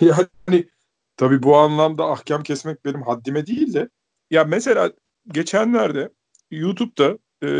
Yani 0.00 0.68
tabii 1.16 1.42
bu 1.42 1.56
anlamda 1.56 2.10
ahkam 2.10 2.42
kesmek 2.42 2.84
benim 2.84 3.02
haddime 3.02 3.46
değil 3.46 3.74
de 3.74 3.88
ya 4.30 4.44
mesela 4.44 4.92
geçenlerde 5.28 6.10
YouTube'da 6.50 7.18
e, 7.46 7.50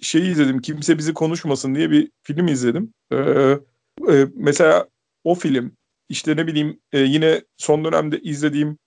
şeyi 0.00 0.30
izledim. 0.30 0.60
Kimse 0.60 0.98
bizi 0.98 1.14
konuşmasın 1.14 1.74
diye 1.74 1.90
bir 1.90 2.10
film 2.22 2.48
izledim. 2.48 2.94
E, 3.12 3.16
e, 3.16 4.26
mesela 4.34 4.88
o 5.24 5.34
film 5.34 5.72
işte 6.08 6.36
ne 6.36 6.46
bileyim 6.46 6.80
e, 6.92 6.98
yine 6.98 7.42
son 7.56 7.84
dönemde 7.84 8.20
izlediğim 8.20 8.78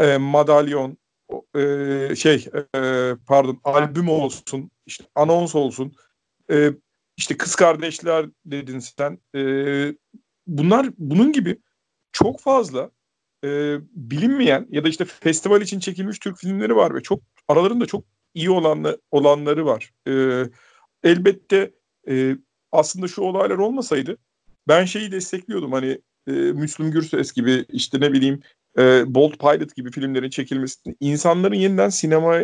e, 0.00 0.16
Madalyon 0.16 0.98
e, 1.56 2.14
şey 2.16 2.46
e, 2.76 3.12
pardon 3.26 3.60
albüm 3.64 4.08
olsun 4.08 4.70
işte 4.86 5.04
anons 5.14 5.54
olsun 5.54 5.92
e, 6.50 6.70
işte 7.20 7.36
kız 7.36 7.54
kardeşler 7.54 8.26
dedin 8.44 8.78
sen 8.78 9.18
e, 9.36 9.42
bunlar 10.46 10.90
bunun 10.98 11.32
gibi 11.32 11.58
çok 12.12 12.40
fazla 12.40 12.90
e, 13.44 13.78
bilinmeyen 13.92 14.66
ya 14.70 14.84
da 14.84 14.88
işte 14.88 15.04
festival 15.04 15.62
için 15.62 15.80
çekilmiş 15.80 16.18
Türk 16.18 16.38
filmleri 16.38 16.76
var 16.76 16.94
ve 16.94 17.02
çok 17.02 17.22
aralarında 17.48 17.86
çok 17.86 18.04
iyi 18.34 18.50
olanla, 18.50 18.96
olanları 19.10 19.66
var. 19.66 19.92
E, 20.08 20.44
elbette 21.04 21.74
e, 22.08 22.36
aslında 22.72 23.08
şu 23.08 23.22
olaylar 23.22 23.58
olmasaydı 23.58 24.18
ben 24.68 24.84
şeyi 24.84 25.12
destekliyordum 25.12 25.72
hani 25.72 25.98
e, 26.26 26.32
Müslüm 26.32 26.90
Gürses 26.90 27.32
gibi 27.32 27.64
işte 27.68 28.00
ne 28.00 28.12
bileyim 28.12 28.40
e, 28.78 29.14
Bolt 29.14 29.38
Pilot 29.38 29.76
gibi 29.76 29.90
filmlerin 29.90 30.30
çekilmesini 30.30 30.96
insanların 31.00 31.54
yeniden 31.54 31.88
sinema 31.88 32.40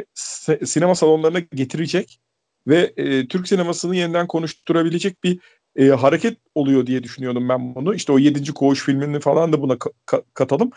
sinema 0.65 0.95
salonlarına 0.95 1.39
getirecek 1.39 2.21
ve 2.67 2.93
e, 2.97 3.29
Türk 3.29 3.49
sinemasını 3.49 3.97
yeniden 3.97 4.27
konuşturabilecek 4.27 5.25
bir 5.25 5.39
e, 5.77 5.89
hareket 5.89 6.39
oluyor 6.55 6.87
diye 6.87 7.03
düşünüyordum 7.03 7.49
ben 7.49 7.75
bunu. 7.75 7.95
İşte 7.95 8.13
o 8.13 8.19
7. 8.19 8.55
Koğuş 8.55 8.85
filmini 8.85 9.21
falan 9.21 9.53
da 9.53 9.63
buna 9.63 9.73
ka- 9.73 10.25
katalım. 10.35 10.71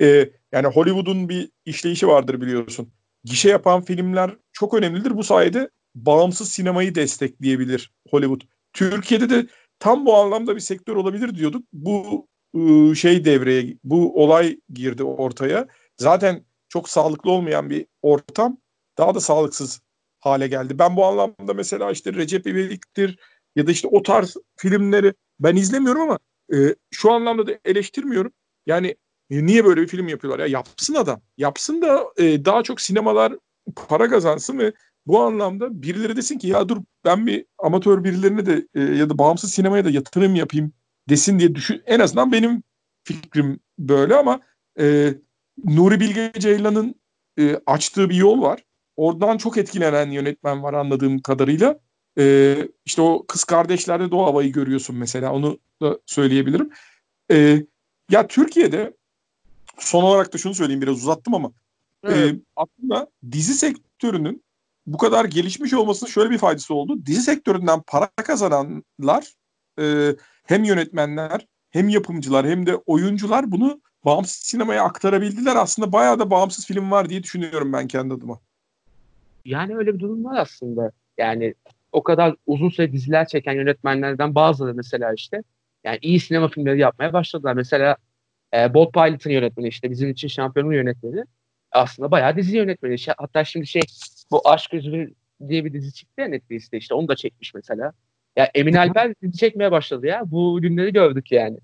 E, 0.00 0.30
yani 0.52 0.66
Hollywood'un 0.66 1.28
bir 1.28 1.50
işleyişi 1.64 2.08
vardır 2.08 2.40
biliyorsun. 2.40 2.92
Gişe 3.24 3.48
yapan 3.48 3.82
filmler 3.82 4.36
çok 4.52 4.74
önemlidir. 4.74 5.16
Bu 5.16 5.24
sayede 5.24 5.70
bağımsız 5.94 6.48
sinemayı 6.48 6.94
destekleyebilir 6.94 7.92
Hollywood. 8.10 8.40
Türkiye'de 8.72 9.30
de 9.30 9.46
tam 9.78 10.06
bu 10.06 10.16
anlamda 10.16 10.54
bir 10.54 10.60
sektör 10.60 10.96
olabilir 10.96 11.34
diyorduk. 11.34 11.64
Bu 11.72 12.26
ıı, 12.56 12.96
şey 12.96 13.24
devreye, 13.24 13.78
bu 13.84 14.22
olay 14.22 14.60
girdi 14.72 15.04
ortaya. 15.04 15.66
Zaten 15.96 16.44
çok 16.68 16.88
sağlıklı 16.88 17.30
olmayan 17.30 17.70
bir 17.70 17.86
ortam 18.02 18.58
daha 18.98 19.14
da 19.14 19.20
sağlıksız 19.20 19.80
hale 20.24 20.46
geldi. 20.48 20.78
Ben 20.78 20.96
bu 20.96 21.04
anlamda 21.06 21.54
mesela 21.54 21.90
işte 21.90 22.12
Recep 22.12 22.46
İvedik'tir 22.46 23.18
ya 23.56 23.66
da 23.66 23.70
işte 23.70 23.88
o 23.88 24.02
tarz 24.02 24.36
filmleri 24.56 25.14
ben 25.40 25.56
izlemiyorum 25.56 26.00
ama 26.02 26.18
e, 26.54 26.74
şu 26.90 27.12
anlamda 27.12 27.46
da 27.46 27.58
eleştirmiyorum. 27.64 28.32
Yani 28.66 28.96
e, 29.30 29.46
niye 29.46 29.64
böyle 29.64 29.82
bir 29.82 29.88
film 29.88 30.08
yapıyorlar 30.08 30.40
ya? 30.40 30.46
Yapsın 30.46 30.94
adam. 30.94 31.20
Yapsın 31.36 31.82
da 31.82 32.04
e, 32.16 32.44
daha 32.44 32.62
çok 32.62 32.80
sinemalar 32.80 33.32
para 33.88 34.10
kazansın 34.10 34.58
ve 34.58 34.72
bu 35.06 35.20
anlamda 35.20 35.82
birileri 35.82 36.16
desin 36.16 36.38
ki 36.38 36.48
ya 36.48 36.68
dur 36.68 36.76
ben 37.04 37.26
bir 37.26 37.46
amatör 37.58 38.04
birilerine 38.04 38.46
de 38.46 38.68
e, 38.74 38.80
ya 38.80 39.10
da 39.10 39.18
bağımsız 39.18 39.50
sinemaya 39.50 39.84
da 39.84 39.90
yatırım 39.90 40.34
yapayım 40.34 40.72
desin 41.08 41.38
diye 41.38 41.54
düşün. 41.54 41.82
En 41.86 42.00
azından 42.00 42.32
benim 42.32 42.62
fikrim 43.04 43.60
böyle 43.78 44.14
ama 44.14 44.40
e, 44.80 45.14
Nuri 45.64 46.00
Bilge 46.00 46.32
Ceylan'ın 46.38 46.94
e, 47.38 47.60
açtığı 47.66 48.10
bir 48.10 48.14
yol 48.14 48.42
var. 48.42 48.64
Oradan 48.96 49.38
çok 49.38 49.58
etkilenen 49.58 50.10
yönetmen 50.10 50.62
var 50.62 50.74
anladığım 50.74 51.18
kadarıyla. 51.18 51.78
E, 52.18 52.56
işte 52.84 53.02
o 53.02 53.26
kız 53.26 53.44
kardeşlerde 53.44 54.10
de 54.10 54.14
o 54.14 54.26
havayı 54.26 54.52
görüyorsun 54.52 54.96
mesela 54.96 55.32
onu 55.32 55.58
da 55.82 55.98
söyleyebilirim. 56.06 56.70
E, 57.30 57.62
ya 58.10 58.26
Türkiye'de 58.26 58.96
son 59.78 60.02
olarak 60.02 60.34
da 60.34 60.38
şunu 60.38 60.54
söyleyeyim 60.54 60.82
biraz 60.82 60.96
uzattım 60.96 61.34
ama 61.34 61.52
evet. 62.04 62.34
e, 62.34 62.40
aslında 62.56 63.10
dizi 63.32 63.54
sektörünün 63.54 64.44
bu 64.86 64.98
kadar 64.98 65.24
gelişmiş 65.24 65.72
olmasının 65.72 66.10
şöyle 66.10 66.30
bir 66.30 66.38
faydası 66.38 66.74
oldu. 66.74 67.06
Dizi 67.06 67.22
sektöründen 67.22 67.82
para 67.86 68.06
kazananlar 68.06 69.34
e, 69.80 70.16
hem 70.44 70.64
yönetmenler 70.64 71.46
hem 71.70 71.88
yapımcılar 71.88 72.46
hem 72.46 72.66
de 72.66 72.76
oyuncular 72.76 73.52
bunu 73.52 73.80
bağımsız 74.04 74.36
sinemaya 74.36 74.84
aktarabildiler. 74.84 75.56
Aslında 75.56 75.92
bayağı 75.92 76.18
da 76.18 76.30
bağımsız 76.30 76.66
film 76.66 76.90
var 76.90 77.10
diye 77.10 77.22
düşünüyorum 77.22 77.72
ben 77.72 77.88
kendi 77.88 78.14
adıma. 78.14 78.40
Yani 79.44 79.76
öyle 79.76 79.94
bir 79.94 80.00
durum 80.00 80.24
var 80.24 80.38
aslında. 80.38 80.92
Yani 81.18 81.54
o 81.92 82.02
kadar 82.02 82.36
uzun 82.46 82.68
süre 82.68 82.92
diziler 82.92 83.26
çeken 83.26 83.52
yönetmenlerden 83.52 84.34
bazıları 84.34 84.74
mesela 84.74 85.12
işte 85.12 85.42
yani 85.84 85.98
iyi 86.02 86.20
sinema 86.20 86.48
filmleri 86.48 86.78
yapmaya 86.78 87.12
başladılar. 87.12 87.54
Mesela 87.54 87.96
e, 88.54 88.74
Bolt 88.74 88.92
Pilot'ın 88.92 89.30
yönetmeni 89.30 89.68
işte 89.68 89.90
bizim 89.90 90.10
için 90.10 90.28
şampiyonun 90.28 90.72
yönetmeni 90.72 91.24
aslında 91.72 92.10
bayağı 92.10 92.36
dizi 92.36 92.56
yönetmeni. 92.56 92.96
Hatta 93.16 93.44
şimdi 93.44 93.66
şey 93.66 93.82
bu 94.30 94.48
Aşk 94.48 94.72
Yüzü 94.72 95.14
diye 95.48 95.64
bir 95.64 95.72
dizi 95.72 95.94
çıktı 95.94 96.20
ya 96.20 96.28
Netflix'te 96.28 96.76
işte 96.76 96.94
onu 96.94 97.08
da 97.08 97.16
çekmiş 97.16 97.54
mesela. 97.54 97.92
Ya 98.36 98.50
Emin 98.54 98.74
Alper 98.74 99.14
dizi 99.22 99.38
çekmeye 99.38 99.70
başladı 99.72 100.06
ya. 100.06 100.22
Bu 100.26 100.60
günleri 100.62 100.92
gördük 100.92 101.32
yani. 101.32 101.58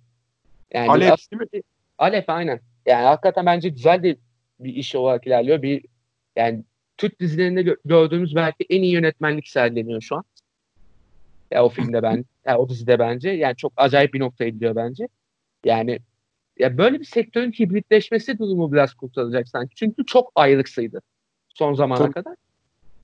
Yani 0.73 0.91
Alef 0.91 1.13
aslında, 1.13 1.53
değil 1.53 1.65
mi? 1.65 1.69
Alef 1.99 2.29
aynen. 2.29 2.61
Yani 2.87 3.05
hakikaten 3.05 3.47
bence 3.47 3.69
güzel 3.69 4.03
de 4.03 4.17
bir 4.61 4.75
iş 4.75 4.95
olarak 4.95 5.27
ilerliyor. 5.27 5.63
Bir 5.63 5.85
yani 6.37 6.65
Türk 7.01 7.21
dizilerinde 7.21 7.61
gö- 7.61 7.81
gördüğümüz 7.85 8.35
belki 8.37 8.67
en 8.71 8.83
iyi 8.83 8.93
yönetmenlik 8.93 9.49
sergileniyor 9.49 10.01
şu 10.01 10.17
an. 10.17 10.25
Ya 11.51 11.65
o 11.65 11.69
filmde 11.69 12.03
ben, 12.03 12.25
ya 12.47 12.59
o 12.59 12.69
dizide 12.69 12.99
bence 12.99 13.31
yani 13.31 13.57
çok 13.57 13.73
acayip 13.77 14.15
bir 14.15 14.21
noktaya 14.21 14.51
gidiyor 14.51 14.77
bence. 14.77 15.09
Yani 15.65 15.99
ya 16.59 16.79
böyle 16.79 17.01
bir 17.01 17.05
sektörün 17.05 17.53
hibritleşmesi 17.53 18.39
durumu 18.39 18.73
biraz 18.73 18.95
kurtaracak 18.95 19.49
sanki. 19.49 19.75
Çünkü 19.75 20.07
çok 20.07 20.33
ayrıksıydı 20.35 21.01
son 21.49 21.75
zamana 21.75 21.99
Tabii. 21.99 22.13
kadar. 22.13 22.35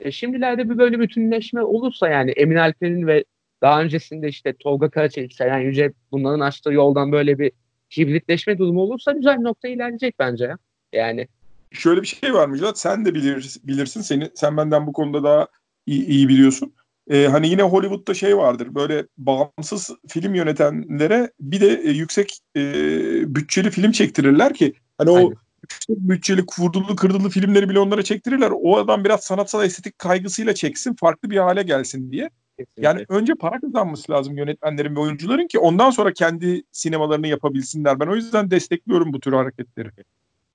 E, 0.01 0.13
şimdilerde 0.13 0.71
bir 0.71 0.79
böyle 0.79 1.01
bütünleşme 1.01 1.63
olursa 1.63 2.09
yani 2.09 2.31
Emin 2.31 2.57
Alper'in 2.57 3.07
ve 3.07 3.25
daha 3.63 3.83
öncesinde 3.83 4.29
işte 4.29 4.53
Tolga 4.53 4.91
Karaçelik, 4.91 5.33
Seren 5.33 5.61
Yüce 5.61 5.93
bunların 6.13 6.41
açtığı 6.41 6.73
yoldan 6.73 7.13
böyle 7.13 7.39
bir 7.39 7.53
hibritleşme 7.97 8.59
durumu 8.59 8.81
olursa 8.81 9.13
güzel 9.13 9.39
bir 9.39 9.45
noktaya 9.45 9.75
ilerleyecek 9.75 10.15
bence 10.19 10.45
ya. 10.45 10.59
Yani 10.93 11.29
şöyle 11.73 12.03
bir 12.03 12.07
şey 12.07 12.35
var 12.35 12.49
Müjdat 12.49 12.79
sen 12.79 13.05
de 13.05 13.15
bilir, 13.15 13.57
bilirsin 13.65 14.01
seni 14.01 14.31
sen 14.35 14.57
benden 14.57 14.87
bu 14.87 14.93
konuda 14.93 15.25
daha 15.25 15.49
iyi, 15.87 16.07
iyi 16.07 16.29
biliyorsun. 16.29 16.75
Ee, 17.11 17.27
hani 17.27 17.49
yine 17.49 17.63
Hollywood'da 17.63 18.15
şey 18.15 18.37
vardır 18.37 18.75
böyle 18.75 19.07
bağımsız 19.19 19.91
film 20.09 20.35
yönetenlere 20.35 21.33
bir 21.41 21.61
de 21.61 21.83
e, 21.85 21.91
yüksek 21.91 22.39
e, 22.57 22.63
bütçeli 23.35 23.71
film 23.71 23.93
çektirirler 23.93 24.55
ki 24.55 24.73
hani 24.99 25.11
Aynen. 25.11 25.27
o 25.27 25.33
yüksek 25.63 25.97
bütçeli 25.99 26.47
kurdulu 26.47 26.97
kırdılı 26.97 27.29
filmleri 27.29 27.69
bile 27.69 27.79
onlara 27.79 28.03
çektirirler. 28.03 28.53
O 28.55 28.77
adam 28.77 29.05
biraz 29.05 29.25
sanatsal 29.25 29.65
estetik 29.65 29.99
kaygısıyla 29.99 30.55
çeksin 30.55 30.95
farklı 31.01 31.31
bir 31.31 31.37
hale 31.37 31.63
gelsin 31.63 32.11
diye. 32.11 32.31
Kesinlikle. 32.59 32.83
Yani 32.83 33.05
önce 33.09 33.35
para 33.35 33.61
kazanması 33.61 34.13
lazım 34.13 34.39
yönetmenlerin 34.39 34.97
ve 34.97 35.01
oyuncuların 35.01 35.47
ki 35.47 35.59
ondan 35.59 35.91
sonra 35.91 36.13
kendi 36.13 36.63
sinemalarını 36.73 37.29
yapabilsinler. 37.29 38.01
Ben 38.01 38.07
o 38.07 38.15
yüzden 38.15 38.51
destekliyorum 38.51 39.13
bu 39.13 39.21
tür 39.21 39.33
hareketleri. 39.33 39.91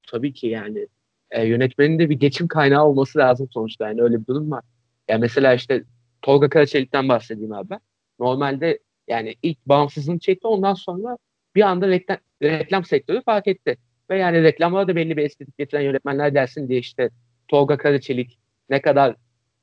Tabii 0.08 0.34
ki 0.34 0.48
yani 0.48 0.88
e, 1.32 1.48
yönetmenin 1.48 2.00
de 2.00 2.10
bir 2.10 2.20
geçim 2.20 2.48
kaynağı 2.48 2.86
olması 2.86 3.20
lazım 3.20 3.48
sonuçta. 3.52 3.88
Yani 3.88 4.02
öyle 4.02 4.22
bir 4.22 4.26
durum 4.28 4.52
var. 4.52 4.64
Ya 5.10 5.18
mesela 5.18 5.54
işte 5.54 5.84
Tolga 6.22 6.50
Karaçelik'ten 6.50 7.10
bahsedeyim 7.10 7.54
abi. 7.54 7.74
Normalde 8.20 8.80
yani 9.08 9.36
ilk 9.42 9.66
bağımsızlığını 9.66 10.20
çekti 10.20 10.48
ondan 10.48 10.74
sonra 10.74 11.18
bir 11.56 11.62
anda 11.62 11.88
reklam, 11.88 12.18
reklam 12.44 12.86
sektörü 12.86 13.22
fark 13.22 13.48
etti. 13.48 13.78
Ve 14.10 14.18
yani 14.18 14.44
reklamlara 14.44 14.88
da 14.88 14.96
belli 14.96 15.18
bir 15.18 15.24
estetik 15.24 15.58
getiren 15.58 15.82
yönetmenler 15.82 16.36
dersin 16.36 16.70
diye 16.70 16.80
işte 16.80 17.10
Tolga 17.48 17.78
Karaçelik 17.78 18.40
ne 18.70 18.82
kadar 18.82 19.16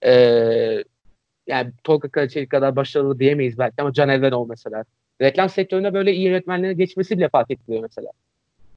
e, 0.05 0.13
yani 1.47 1.73
Tolga 1.85 2.09
Karaçelik 2.09 2.51
kadar 2.51 2.77
başarılı 2.77 3.19
diyemeyiz 3.19 3.59
belki 3.59 3.75
ama 3.79 3.93
Can 3.93 4.09
Evrenol 4.09 4.49
mesela. 4.49 4.85
Reklam 5.21 5.49
sektörüne 5.49 5.95
böyle 5.95 6.13
iyi 6.13 6.27
yönetmenlerin 6.27 6.79
geçmesi 6.79 7.19
bile 7.19 7.29
fark 7.29 7.51
ediliyor 7.51 7.83
mesela. 7.83 8.09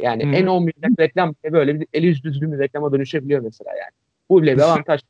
Yani 0.02 0.24
hmm. 0.24 0.34
en 0.34 0.46
10 0.46 0.64
milyon 0.64 0.96
reklam 1.00 1.36
böyle 1.52 1.80
bir 1.80 1.88
eli 1.94 2.06
yüz 2.06 2.24
düzgün 2.24 2.52
bir 2.52 2.60
reklama 2.60 2.92
dönüşebiliyor 2.92 3.42
mesela 3.42 3.72
yani. 3.72 3.92
Bu 4.30 4.42
bile 4.42 4.58
bir 4.58 4.62
avantaj. 4.62 5.02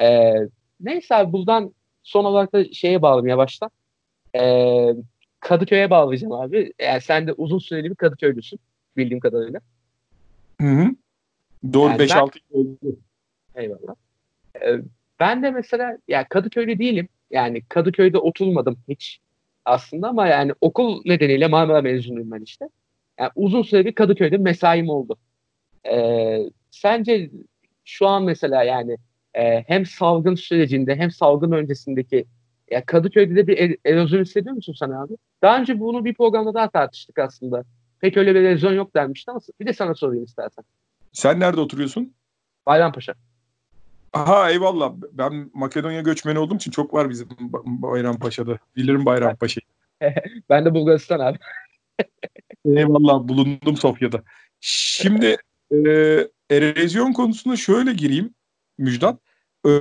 ee, 0.00 0.34
neyse 0.80 1.14
abi 1.14 1.32
buradan 1.32 1.74
son 2.02 2.24
olarak 2.24 2.52
da 2.52 2.72
şeye 2.72 3.02
bağlayayım 3.02 3.28
yavaştan. 3.28 3.70
Ee, 4.36 4.94
Kadıköy'e 5.40 5.90
bağlayacağım 5.90 6.32
abi. 6.32 6.72
Yani 6.80 7.00
sen 7.00 7.26
de 7.26 7.32
uzun 7.32 7.58
süreli 7.58 7.90
bir 7.90 7.94
Kadıköylüsün 7.94 8.60
bildiğim 8.96 9.20
kadarıyla. 9.20 9.60
Hı 10.60 10.66
hı. 10.66 10.86
Doğru 11.72 11.90
yani 11.90 12.02
5-6 12.02 12.38
yıl 12.54 12.76
Eyvallah. 13.54 13.94
Ee, 14.62 14.80
ben 15.20 15.42
de 15.42 15.50
mesela 15.50 15.98
ya 16.08 16.28
Kadıköy'lü 16.28 16.78
değilim. 16.78 17.08
Yani 17.30 17.62
Kadıköy'de 17.68 18.18
oturmadım 18.18 18.78
hiç 18.88 19.20
aslında 19.64 20.08
ama 20.08 20.26
yani 20.26 20.52
okul 20.60 21.02
nedeniyle 21.04 21.46
Marmara 21.46 21.82
mezunuyum 21.82 22.30
ben 22.30 22.40
işte. 22.40 22.68
Yani 23.20 23.30
uzun 23.34 23.62
süre 23.62 23.84
bir 23.84 23.94
Kadıköy'de 23.94 24.36
mesaim 24.38 24.88
oldu. 24.88 25.16
Ee, 25.92 26.38
sence 26.70 27.30
şu 27.84 28.06
an 28.06 28.22
mesela 28.22 28.62
yani 28.62 28.96
e, 29.34 29.62
hem 29.66 29.86
salgın 29.86 30.34
sürecinde 30.34 30.96
hem 30.96 31.10
salgın 31.10 31.52
öncesindeki 31.52 32.26
ya 32.70 32.84
Kadıköy'de 32.84 33.36
de 33.36 33.46
bir 33.46 33.58
er, 33.58 33.76
erozyon 33.84 34.20
hissediyor 34.20 34.54
musun 34.54 34.74
sen 34.78 34.90
abi? 34.90 35.12
Daha 35.42 35.60
önce 35.60 35.80
bunu 35.80 36.04
bir 36.04 36.14
programda 36.14 36.54
daha 36.54 36.70
tartıştık 36.70 37.18
aslında. 37.18 37.64
Pek 38.00 38.16
öyle 38.16 38.34
bir 38.34 38.42
erozyon 38.42 38.72
yok 38.72 38.94
denmişti 38.94 39.30
ama 39.30 39.40
bir 39.60 39.66
de 39.66 39.72
sana 39.72 39.94
sorayım 39.94 40.24
istersen. 40.24 40.64
Sen 41.12 41.40
nerede 41.40 41.60
oturuyorsun? 41.60 42.14
Bayrampaşa. 42.66 43.14
Aha 44.12 44.50
eyvallah. 44.50 44.92
Ben 45.12 45.50
Makedonya 45.54 46.00
göçmeni 46.00 46.38
olduğum 46.38 46.56
için 46.56 46.70
çok 46.70 46.94
var 46.94 47.10
bizim 47.10 47.28
Bayrampaşa'da. 47.64 48.58
Bilirim 48.76 49.06
Bayrampaşa'yı. 49.06 50.12
ben 50.50 50.64
de 50.64 50.74
Bulgaristan 50.74 51.20
abi. 51.20 51.38
Eyvallah 52.64 53.28
bulundum 53.28 53.76
Sofya'da. 53.76 54.22
Şimdi 54.60 55.36
e, 55.72 55.78
erozyon 56.50 57.12
konusuna 57.12 57.56
şöyle 57.56 57.92
gireyim 57.92 58.34
Müjdat. 58.78 59.20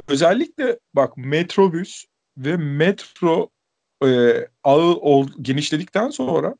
Özellikle 0.07 0.79
bak 0.93 1.17
metrobüs 1.17 2.05
ve 2.37 2.57
metro 2.57 3.49
e, 4.05 4.07
ağı 4.63 4.95
ol, 4.95 5.27
genişledikten 5.41 6.09
sonra 6.09 6.55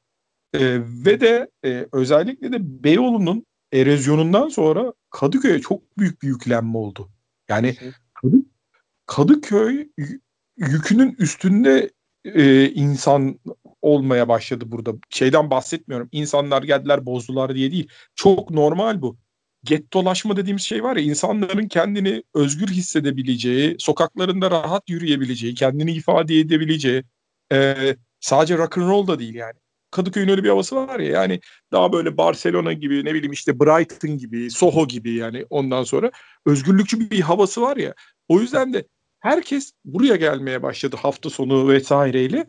e, 0.53 0.59
ve 1.05 1.21
de 1.21 1.51
e, 1.65 1.87
özellikle 1.91 2.51
de 2.51 2.83
Beyoğlu'nun 2.83 3.45
erozyonundan 3.73 4.49
sonra 4.49 4.93
Kadıköy'e 5.09 5.61
çok 5.61 5.97
büyük 5.97 6.21
bir 6.21 6.27
yüklenme 6.27 6.77
oldu. 6.77 7.09
Yani 7.49 7.75
Kadı, 8.13 8.37
Kadıköy 9.05 9.89
yükünün 10.57 11.15
üstünde 11.19 11.89
e, 12.25 12.69
insan 12.69 13.39
olmaya 13.85 14.27
başladı 14.27 14.65
burada. 14.67 14.93
Şeyden 15.09 15.49
bahsetmiyorum. 15.49 16.09
İnsanlar 16.11 16.63
geldiler 16.63 17.05
bozdular 17.05 17.55
diye 17.55 17.71
değil. 17.71 17.87
Çok 18.15 18.51
normal 18.51 19.01
bu. 19.01 19.17
Gettolaşma 19.63 20.37
dediğimiz 20.37 20.61
şey 20.61 20.83
var 20.83 20.95
ya 20.95 21.03
insanların 21.03 21.67
kendini 21.67 22.23
özgür 22.33 22.67
hissedebileceği, 22.67 23.75
sokaklarında 23.79 24.51
rahat 24.51 24.89
yürüyebileceği, 24.89 25.55
kendini 25.55 25.91
ifade 25.91 26.39
edebileceği, 26.39 27.03
e, 27.51 27.75
sadece 28.19 28.57
rock 28.57 28.77
and 28.77 28.89
roll 28.89 29.07
da 29.07 29.19
değil 29.19 29.35
yani. 29.35 29.53
Kadıköy'ün 29.91 30.29
öyle 30.29 30.43
bir 30.43 30.49
havası 30.49 30.75
var 30.75 30.99
ya 30.99 31.11
yani 31.11 31.39
daha 31.71 31.93
böyle 31.93 32.17
Barcelona 32.17 32.73
gibi 32.73 33.05
ne 33.05 33.13
bileyim 33.13 33.31
işte 33.31 33.59
Brighton 33.59 34.17
gibi, 34.17 34.51
Soho 34.51 34.87
gibi 34.87 35.13
yani 35.13 35.45
ondan 35.49 35.83
sonra 35.83 36.11
özgürlükçü 36.45 37.09
bir 37.11 37.21
havası 37.21 37.61
var 37.61 37.77
ya. 37.77 37.93
O 38.27 38.39
yüzden 38.39 38.73
de 38.73 38.87
herkes 39.19 39.71
buraya 39.85 40.15
gelmeye 40.15 40.63
başladı 40.63 40.95
hafta 40.99 41.29
sonu 41.29 41.67
vesaireyle. 41.67 42.45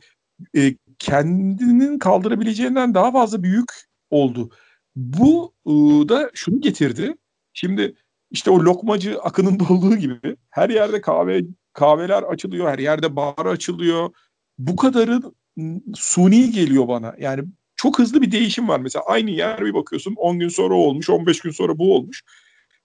E, 0.57 0.74
kendinin 0.99 1.99
kaldırabileceğinden 1.99 2.94
daha 2.94 3.12
fazla 3.12 3.42
büyük 3.42 3.72
oldu. 4.11 4.51
Bu 4.97 5.55
e, 5.66 5.70
da 6.09 6.30
şunu 6.34 6.61
getirdi. 6.61 7.16
Şimdi 7.53 7.94
işte 8.30 8.51
o 8.51 8.61
lokmacı 8.61 9.18
akının 9.18 9.59
olduğu 9.70 9.97
gibi 9.97 10.36
her 10.51 10.70
yerde 10.70 11.01
kahve 11.01 11.42
kahveler 11.72 12.22
açılıyor, 12.22 12.68
her 12.68 12.78
yerde 12.78 13.16
bar 13.16 13.47
açılıyor. 13.47 14.11
Bu 14.59 14.76
kadarı 14.76 15.20
suni 15.94 16.51
geliyor 16.51 16.88
bana. 16.88 17.14
Yani 17.18 17.44
çok 17.76 17.99
hızlı 17.99 18.22
bir 18.22 18.32
değişim 18.32 18.68
var. 18.68 18.80
Mesela 18.80 19.05
aynı 19.07 19.30
yer 19.30 19.64
bir 19.64 19.74
bakıyorsun 19.74 20.14
10 20.16 20.38
gün 20.38 20.49
sonra 20.49 20.74
olmuş, 20.74 21.11
15 21.11 21.40
gün 21.40 21.51
sonra 21.51 21.78
bu 21.78 21.94
olmuş. 21.94 22.22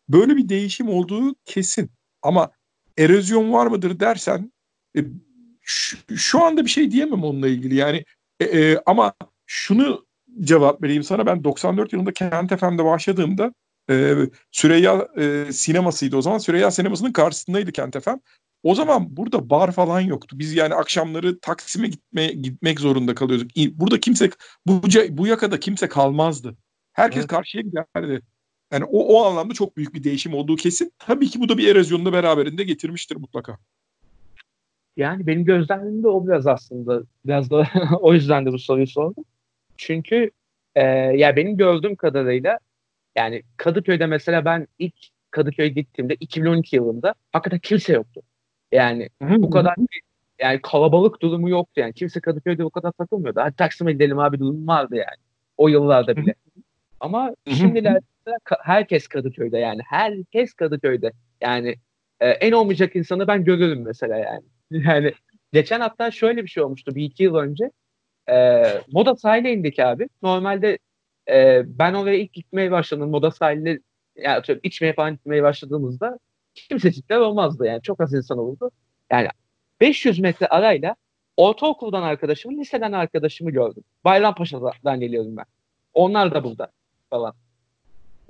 Böyle 0.10 0.38
bir 0.38 0.50
değişim 0.50 0.90
olduğu 0.90 1.36
kesin. 1.46 1.92
Ama 2.22 2.52
erozyon 2.98 3.54
var 3.54 3.68
mıdır 3.68 4.00
dersen 4.00 4.52
e, 4.98 5.00
şu, 5.62 5.98
şu 6.16 6.44
anda 6.44 6.66
bir 6.66 6.70
şey 6.70 6.92
diyemem 6.92 7.24
onunla 7.24 7.48
ilgili. 7.48 7.76
Yani 7.76 8.06
e, 8.40 8.46
e, 8.46 8.78
ama 8.86 9.14
şunu 9.46 10.06
cevap 10.42 10.84
vereyim 10.84 11.04
sana. 11.04 11.26
Ben 11.26 11.44
94 11.44 11.94
yılında 11.94 12.14
Kent 12.14 12.60
FM'de 12.60 12.86
başladığımda 12.86 13.54
e, 13.90 14.16
Süreyya 14.52 15.08
e, 15.18 15.54
sinemasıydı 15.54 16.18
o 16.18 16.22
zaman. 16.22 16.38
Süreyya 16.38 16.72
sinemasının 16.72 17.12
karşısındaydı 17.12 17.72
Kent 17.72 18.04
FM. 18.04 18.18
O 18.64 18.76
zaman 18.76 19.18
burada 19.18 19.50
bar 19.50 19.72
falan 19.72 20.00
yoktu. 20.00 20.40
Biz 20.40 20.54
yani 20.54 20.76
akşamları 20.76 21.40
Taksim'e 21.40 21.88
gitme, 21.88 22.28
gitmek 22.28 22.80
zorunda 22.80 23.16
kalıyorduk. 23.16 23.52
Burada 23.56 24.00
kimse 24.00 24.30
bu, 24.68 24.82
bu 25.10 25.28
yakada 25.28 25.60
kimse 25.60 25.88
kalmazdı. 25.88 26.58
Herkes 26.94 27.20
evet. 27.20 27.30
karşıya 27.30 27.64
giderdi. 27.64 28.22
Yani 28.72 28.86
o, 28.86 29.00
o 29.00 29.26
anlamda 29.26 29.54
çok 29.54 29.78
büyük 29.78 29.94
bir 29.94 30.04
değişim 30.04 30.34
olduğu 30.34 30.56
kesin. 30.56 30.94
Tabii 31.00 31.30
ki 31.30 31.40
bu 31.40 31.50
da 31.50 31.58
bir 31.58 31.68
erozyonu 31.68 32.06
da 32.06 32.14
beraberinde 32.14 32.64
getirmiştir 32.64 33.16
mutlaka. 33.16 33.58
Yani 34.98 35.28
benim 35.28 35.46
gözlemim 35.46 36.04
de 36.04 36.08
o 36.08 36.28
biraz 36.28 36.48
aslında. 36.48 37.04
Biraz 37.26 37.52
da 37.52 37.68
o 38.02 38.14
yüzden 38.14 38.46
de 38.46 38.52
bu 38.52 38.60
soruyu 38.60 38.88
sordum. 38.88 39.26
Çünkü 39.78 40.32
e, 40.76 40.84
ya 40.92 41.36
benim 41.36 41.58
gördüğüm 41.58 41.96
kadarıyla 41.96 42.60
yani 43.16 43.44
Kadıköy'de 43.58 44.06
mesela 44.06 44.46
ben 44.46 44.68
ilk 44.80 44.96
Kadıköy'e 45.32 45.70
gittiğimde 45.70 46.16
2012 46.20 46.76
yılında 46.76 47.14
hakikaten 47.32 47.60
kimse 47.60 47.94
yoktu. 47.94 48.22
Yani 48.72 49.10
bu 49.22 49.50
kadar 49.50 49.76
yani 50.40 50.62
kalabalık 50.62 51.22
durumu 51.22 51.50
yoktu 51.50 51.82
yani. 51.82 51.94
Kimse 51.94 52.20
Kadıköy'de 52.22 52.64
bu 52.64 52.70
kadar 52.70 52.92
takılmıyordu. 52.92 53.40
Hadi 53.40 53.56
Taksim'e 53.56 53.94
gidelim 53.94 54.20
abi 54.20 54.40
durum 54.40 54.68
vardı 54.68 54.96
yani. 54.96 55.18
O 55.58 55.68
yıllarda 55.68 56.18
bile. 56.18 56.36
Ama 57.00 57.36
şimdilerde 57.48 58.02
herkes 58.64 59.08
Kadıköy'de 59.08 59.58
yani. 59.58 59.82
Herkes 59.90 60.54
Kadıköy'de. 60.54 61.12
Yani 61.42 61.76
e, 62.20 62.30
en 62.30 62.52
olmayacak 62.52 62.96
insanı 62.96 63.28
ben 63.28 63.44
görürüm 63.44 63.84
mesela 63.84 64.18
yani. 64.18 64.44
Yani 64.72 65.14
geçen 65.54 65.80
hatta 65.80 66.12
şöyle 66.12 66.44
bir 66.44 66.48
şey 66.48 66.64
olmuştu 66.64 66.96
bir 66.96 67.04
iki 67.04 67.24
yıl 67.24 67.36
önce. 67.36 67.72
E, 68.30 68.64
Moda 68.92 69.16
sahile 69.16 69.54
indik 69.54 69.80
abi. 69.80 70.10
Normalde 70.22 70.78
e, 71.30 71.64
ben 71.66 71.94
oraya 71.94 72.18
ilk 72.18 72.34
gitmeye 72.34 72.72
başladım. 72.72 73.10
Moda 73.10 73.32
sahile 73.32 73.80
yani 74.16 74.36
atıyorum 74.38 74.62
içmeye 74.64 74.94
falan 74.94 75.14
gitmeye 75.14 75.44
başladığımızda 75.44 76.20
kimse 76.56 76.92
cidden 76.92 77.20
olmazdı 77.20 77.66
yani. 77.66 77.82
Çok 77.82 78.02
az 78.02 78.14
insan 78.14 78.38
olurdu. 78.38 78.72
Yani 79.12 79.28
500 79.82 80.20
metre 80.20 80.48
arayla 80.48 80.96
ortaokuldan 81.38 82.04
arkadaşımı, 82.04 82.60
liseden 82.60 82.92
arkadaşımı 82.92 83.52
gördüm. 83.52 83.84
Bayrampaşa'dan 84.04 85.00
geliyorum 85.00 85.38
ben. 85.38 85.46
Onlar 85.94 86.34
da 86.34 86.44
burada 86.44 86.72
falan. 87.10 87.34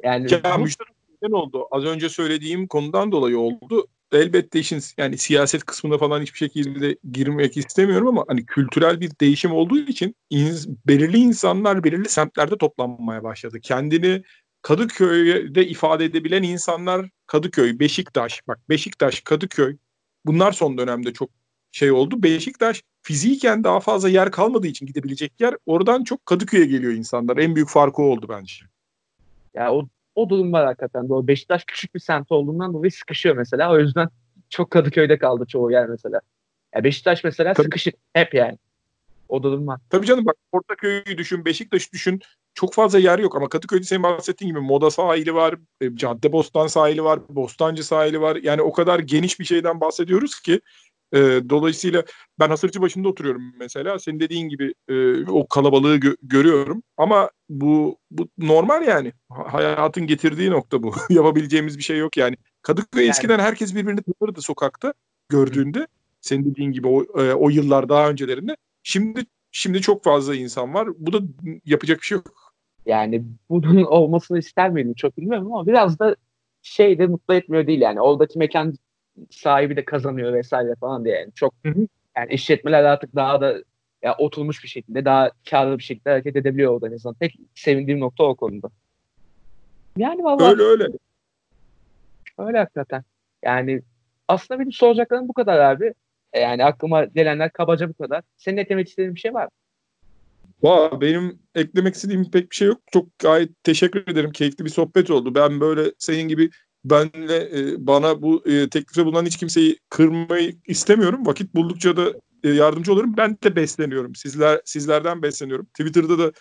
Yani 0.04 0.34
ya, 0.34 0.58
bu... 0.58 0.62
müşteriden 0.62 1.32
oldu. 1.32 1.68
Az 1.72 1.86
önce 1.86 2.10
söylediğim 2.10 2.68
konudan 2.68 3.12
dolayı 3.12 3.40
oldu. 3.40 3.88
Elbette 4.12 4.60
işin 4.60 4.82
yani 4.98 5.18
siyaset 5.18 5.64
kısmına 5.64 5.98
falan 5.98 6.22
hiçbir 6.22 6.38
şekilde 6.38 6.98
girmek 7.12 7.58
istemiyorum 7.58 8.08
ama 8.08 8.26
hani 8.28 8.46
kültürel 8.46 9.02
bir 9.02 9.12
değişim 9.22 9.52
olduğu 9.52 9.80
için 9.80 10.16
in, 10.30 10.80
belirli 10.88 11.18
insanlar 11.18 11.84
belirli 11.84 12.10
semtlerde 12.10 12.58
toplanmaya 12.58 13.24
başladı. 13.24 13.60
Kendini 13.62 14.24
Kadıköy'de 14.62 15.68
ifade 15.68 16.06
edebilen 16.06 16.44
insanlar 16.44 17.10
Kadıköy, 17.28 17.80
Beşiktaş, 17.80 18.48
bak 18.48 18.70
Beşiktaş, 18.70 19.22
Kadıköy 19.22 19.78
bunlar 20.26 20.52
son 20.52 20.78
dönemde 20.78 21.14
çok 21.14 21.30
şey 21.72 21.92
oldu. 21.92 22.24
Beşiktaş 22.24 22.84
fiziken 23.02 23.64
daha 23.64 23.80
fazla 23.80 24.10
yer 24.10 24.32
kalmadığı 24.32 24.68
için 24.68 24.86
gidebilecek 24.86 25.34
yer 25.40 25.56
oradan 25.66 26.04
çok 26.04 26.26
Kadıköy'e 26.26 26.66
geliyor 26.66 26.94
insanlar. 26.94 27.38
En 27.38 27.56
büyük 27.56 27.70
farkı 27.70 28.02
oldu 28.02 28.26
bence. 28.30 28.56
Ya 29.54 29.74
o 29.74 29.88
o 30.16 30.30
durum 30.30 30.54
var 30.54 30.66
hakikaten. 30.66 31.10
Doğru. 31.10 31.28
Beşiktaş 31.28 31.64
küçük 31.66 31.96
bir 31.96 32.00
semt 32.00 32.32
olduğundan 32.32 32.74
dolayı 32.74 32.92
sıkışıyor 32.92 33.38
mesela. 33.38 33.72
O 33.72 33.80
yüzden 33.80 34.10
çok 34.50 34.72
Kadıköy'de 34.72 35.18
kaldı 35.18 35.46
çoğu 35.48 35.72
yer 35.72 35.90
mesela. 35.90 36.22
Ya 36.76 36.84
Beşiktaş 36.84 37.24
mesela 37.24 37.54
Tabii. 37.54 37.64
sıkışık 37.64 37.96
hep 38.14 38.34
yani. 38.34 38.58
O 39.30 39.44
durum 39.44 39.68
var. 39.68 39.80
Tabii 39.90 40.06
canım 40.06 40.26
bak 40.26 40.36
Portaköy'ü 40.52 41.18
düşün, 41.18 41.46
Beşiktaş'ı 41.46 41.92
düşün. 41.92 42.20
Çok 42.54 42.74
fazla 42.74 43.00
yer 43.00 43.20
yok 43.20 43.36
ama 43.36 43.50
Kadıköy'de 43.50 43.84
senin 43.84 44.04
bahsettiğin 44.04 44.52
gibi 44.52 44.60
Moda 44.60 44.92
sahili 44.92 45.36
var, 45.36 45.56
e, 45.82 45.96
Caddebostan 45.96 46.68
sahili 46.68 47.04
var, 47.04 47.20
Bostancı 47.30 47.84
sahili 47.84 48.22
var. 48.22 48.36
Yani 48.36 48.62
o 48.62 48.72
kadar 48.72 49.00
geniş 49.00 49.40
bir 49.40 49.46
şeyden 49.46 49.82
bahsediyoruz 49.82 50.40
ki 50.40 50.62
e, 51.14 51.20
dolayısıyla 51.50 52.04
ben 52.40 52.50
Hasırcı 52.50 52.82
başında 52.82 53.08
oturuyorum 53.10 53.54
mesela. 53.60 54.00
Senin 54.00 54.20
dediğin 54.20 54.50
gibi 54.50 54.74
e, 54.88 55.26
o 55.26 55.48
kalabalığı 55.48 55.98
gö- 55.98 56.18
görüyorum. 56.22 56.84
Ama 56.98 57.30
bu 57.50 57.98
bu 58.12 58.30
normal 58.38 58.88
yani. 58.88 59.14
Hayatın 59.30 60.08
getirdiği 60.08 60.50
nokta 60.52 60.84
bu. 60.84 60.94
Yapabileceğimiz 61.10 61.78
bir 61.78 61.84
şey 61.84 61.98
yok 61.98 62.18
yani. 62.18 62.36
Kadıköy 62.62 63.04
yani. 63.04 63.10
eskiden 63.10 63.40
herkes 63.40 63.76
birbirini 63.76 64.00
tanırdı 64.02 64.42
sokakta 64.42 64.94
gördüğünde. 65.30 65.88
Senin 66.22 66.46
dediğin 66.52 66.72
gibi 66.72 66.88
o, 66.88 67.22
e, 67.22 67.34
o 67.34 67.50
yıllar 67.50 67.90
daha 67.90 68.10
öncelerinde. 68.10 68.58
Şimdi 68.84 69.26
şimdi 69.52 69.82
çok 69.82 70.04
fazla 70.04 70.36
insan 70.36 70.74
var. 70.74 70.90
Bu 70.98 71.14
da 71.14 71.20
yapacak 71.66 72.00
bir 72.00 72.06
şey 72.06 72.16
yok. 72.16 72.54
Yani 72.86 73.24
bunun 73.50 73.84
olmasını 73.84 74.40
ister 74.40 74.70
miydim 74.70 74.94
çok 74.94 75.18
bilmiyorum 75.18 75.54
ama 75.54 75.68
biraz 75.68 76.00
da 76.00 76.16
şey 76.62 77.00
de 77.00 77.08
mutlu 77.08 77.34
etmiyor 77.34 77.68
değil 77.68 77.82
yani. 77.82 78.02
Oradaki 78.02 78.40
mekan 78.40 78.76
sahibi 79.30 79.76
de 79.76 79.86
kazanıyor 79.86 80.34
vesaire 80.34 80.76
falan 80.80 81.06
diye 81.06 81.16
yani 81.16 81.32
çok 81.36 81.54
hı 81.66 81.70
hı. 81.70 81.88
yani 82.18 82.34
işletmeler 82.34 82.84
artık 82.84 83.16
daha 83.16 83.42
da 83.42 83.64
ya 84.04 84.16
oturmuş 84.18 84.64
bir 84.64 84.70
şekilde 84.70 85.06
daha 85.06 85.32
karlı 85.50 85.78
bir 85.78 85.84
şekilde 85.84 86.10
hareket 86.10 86.36
edebiliyor 86.36 86.74
orada 86.74 86.96
azından. 86.96 87.16
Tek 87.16 87.36
sevindiğim 87.56 88.00
nokta 88.00 88.24
o 88.24 88.36
konuda. 88.36 88.70
Yani 89.98 90.24
vallahi 90.24 90.52
öyle 90.52 90.64
öyle. 90.64 90.88
Öyle 92.38 92.58
hakikaten. 92.58 93.04
Yani 93.44 93.82
aslında 94.28 94.60
benim 94.60 94.72
soracaklarım 94.72 95.28
bu 95.28 95.34
kadar 95.34 95.60
abi. 95.60 95.94
E, 96.34 96.40
yani 96.40 96.66
aklıma 96.66 97.06
gelenler 97.06 97.52
kabaca 97.52 97.90
bu 97.90 97.94
kadar. 97.94 98.24
Senin 98.38 98.58
eklemek 98.58 98.88
istediğin 98.88 99.16
bir 99.16 99.20
şey 99.20 99.34
var 99.34 99.44
mı? 99.44 99.52
Valla 100.64 101.02
benim 101.02 101.40
eklemek 101.56 101.96
istediğim 101.96 102.32
pek 102.32 102.52
bir 102.52 102.56
şey 102.56 102.68
yok. 102.68 102.82
Çok 102.94 103.20
gayet 103.20 103.64
teşekkür 103.64 104.08
ederim. 104.08 104.32
Keyifli 104.32 104.66
bir 104.66 104.70
sohbet 104.70 105.12
oldu. 105.12 105.36
Ben 105.36 105.60
böyle 105.62 105.92
senin 106.00 106.28
gibi 106.28 106.50
benle 106.86 107.60
e, 107.60 107.88
bana 107.88 108.22
bu 108.22 108.44
e, 108.46 108.70
teklife 108.70 109.06
bulunan 109.06 109.26
hiç 109.26 109.38
kimseyi 109.38 109.80
kırmayı 109.90 110.56
istemiyorum. 110.68 111.26
Vakit 111.26 111.56
buldukça 111.56 111.98
da 111.98 112.14
e, 112.44 112.50
yardımcı 112.50 112.94
olurum. 112.94 113.18
Ben 113.18 113.38
de 113.44 113.56
besleniyorum. 113.56 114.16
Sizler 114.16 114.62
sizlerden 114.66 115.22
besleniyorum. 115.22 115.66
Twitter'da 115.66 116.20
da 116.20 116.32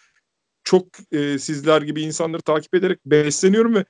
çok 0.65 0.87
e, 1.13 1.39
sizler 1.39 1.83
gibi 1.83 2.03
insanları 2.03 2.43
takip 2.43 2.75
ederek 2.75 2.99
besleniyorum 3.07 3.75
ve 3.75 3.85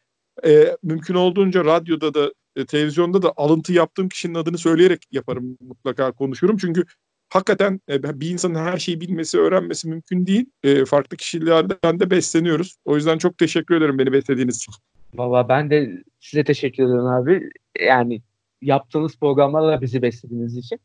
e, 0.44 0.76
mümkün 0.82 1.14
olduğunca 1.14 1.64
radyoda 1.64 2.14
da 2.14 2.32
e, 2.56 2.66
televizyonda 2.66 3.22
da 3.22 3.32
alıntı 3.36 3.72
yaptığım 3.72 4.08
kişinin 4.08 4.34
adını 4.34 4.58
söyleyerek 4.58 5.06
yaparım 5.10 5.58
mutlaka 5.60 6.12
konuşurum. 6.12 6.56
Çünkü 6.56 6.84
hakikaten 7.28 7.80
e, 7.90 8.20
bir 8.20 8.30
insanın 8.30 8.54
her 8.54 8.78
şeyi 8.78 9.00
bilmesi, 9.00 9.38
öğrenmesi 9.38 9.88
mümkün 9.88 10.26
değil. 10.26 10.46
E, 10.62 10.84
farklı 10.84 11.16
kişilerden 11.16 12.00
de 12.00 12.10
besleniyoruz. 12.10 12.76
O 12.84 12.96
yüzden 12.96 13.18
çok 13.18 13.38
teşekkür 13.38 13.74
ederim 13.74 13.98
beni 13.98 14.12
beslediğiniz 14.12 14.56
için. 14.56 14.74
Valla 15.14 15.48
ben 15.48 15.70
de 15.70 16.02
size 16.20 16.44
teşekkür 16.44 16.84
ederim 16.84 17.06
abi. 17.06 17.50
Yani 17.80 18.22
yaptığınız 18.62 19.18
programlarla 19.18 19.80
bizi 19.80 20.02
beslediğiniz 20.02 20.56
için. 20.56 20.80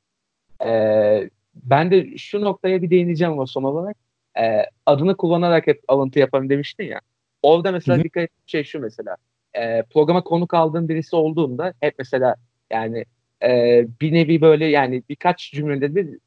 Ee, 0.66 1.30
ben 1.56 1.92
de 1.92 2.18
şu 2.18 2.42
noktaya 2.42 2.82
bir 2.82 2.90
değineceğim 2.90 3.34
ama 3.34 3.48
son 3.48 3.64
olarak. 3.64 3.98
Ee, 4.40 4.66
adını 4.86 5.18
kullanarak 5.18 5.68
hep 5.68 5.82
alıntı 5.88 6.20
yaparım 6.20 6.50
demiştin 6.50 6.84
ya. 6.84 7.02
Orada 7.42 7.72
mesela 7.72 7.96
Hı-hı. 7.98 8.04
dikkat 8.04 8.24
ettiğim 8.24 8.48
şey 8.48 8.64
şu 8.64 8.80
mesela. 8.80 9.16
E, 9.54 9.84
programa 9.84 10.24
konuk 10.24 10.54
aldığım 10.54 10.90
birisi 10.90 11.16
olduğunda 11.16 11.74
hep 11.80 11.96
mesela 12.00 12.36
yani 12.72 13.06
e, 13.44 13.82
bir 14.02 14.14
nevi 14.14 14.42
böyle 14.42 14.66
yani 14.66 15.04
birkaç 15.10 15.52
cümlede 15.52 15.96
bir 15.96 16.20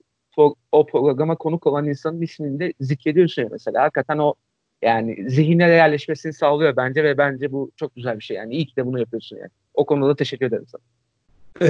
o 0.73 0.87
programa 0.87 1.37
konuk 1.37 1.67
olan 1.67 1.89
insanın 1.89 2.21
ismini 2.21 2.61
de 2.61 2.73
zikrediyorsun 2.81 3.43
ya 3.43 3.49
mesela. 3.51 3.83
Hakikaten 3.83 4.19
o 4.19 4.35
yani 4.83 5.31
zihinlere 5.31 5.73
yerleşmesini 5.73 6.33
sağlıyor 6.33 6.77
bence 6.77 7.05
ve 7.05 7.19
bence 7.19 7.53
bu 7.53 7.71
çok 7.77 7.95
güzel 7.95 8.19
bir 8.19 8.25
şey. 8.25 8.37
Yani 8.37 8.55
iyi 8.55 8.67
ki 8.67 8.77
de 8.77 8.87
bunu 8.87 8.99
yapıyorsun 8.99 9.37
yani. 9.37 9.51
O 9.75 9.87
konuda 9.87 10.09
da 10.09 10.17
teşekkür 10.17 10.47
ederim 10.47 10.67
sana. 10.67 10.83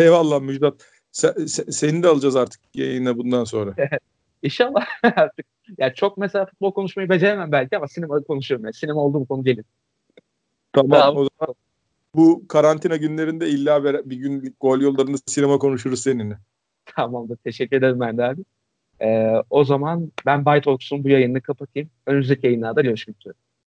Eyvallah 0.01 0.41
Müjdat. 0.41 0.75
Sen, 1.13 1.33
sen, 1.47 1.65
seni 1.65 2.03
de 2.03 2.09
alacağız 2.09 2.37
artık 2.37 2.61
yayına 2.75 3.19
bundan 3.19 3.45
sonra. 3.45 3.75
İnşallah 4.43 4.87
artık. 5.03 5.47
Yani 5.79 5.95
çok 5.95 6.19
mesela 6.19 6.47
futbol 6.47 6.73
konuşmayı 6.73 7.09
beceremem 7.09 7.53
belki 7.53 7.77
ama 7.77 7.89
sinema 7.89 8.23
konuşuyorum. 8.23 8.65
Yani. 8.65 8.75
Sinema 8.75 9.01
olduğum 9.01 9.27
konu 9.27 9.45
gelin. 9.45 9.65
Tamam, 10.73 11.01
tamam. 11.01 11.17
o 11.17 11.29
zaman 11.41 11.55
bu 12.15 12.49
karantina 12.49 12.97
günlerinde 12.97 13.49
illa 13.49 13.85
bir 13.85 14.17
gün 14.17 14.57
gol 14.61 14.81
yollarında 14.81 15.17
sinema 15.27 15.59
konuşuruz 15.59 16.03
seninle. 16.03 16.39
Tamamdır. 16.87 17.37
Teşekkür 17.37 17.77
ederim 17.77 18.01
ben 18.01 18.19
de 18.19 18.25
abi. 18.25 18.43
Ee, 19.03 19.33
o 19.51 19.65
zaman 19.65 20.13
ben 20.27 20.47
Byte 20.47 20.61
Talks'un 20.61 21.05
bu 21.05 21.09
yayını 21.09 21.41
kapatayım. 21.43 21.91
Önümüzdeki 22.07 22.47
yayınlarda 22.47 22.81
görüşmek 22.83 23.17
üzere. 23.21 23.35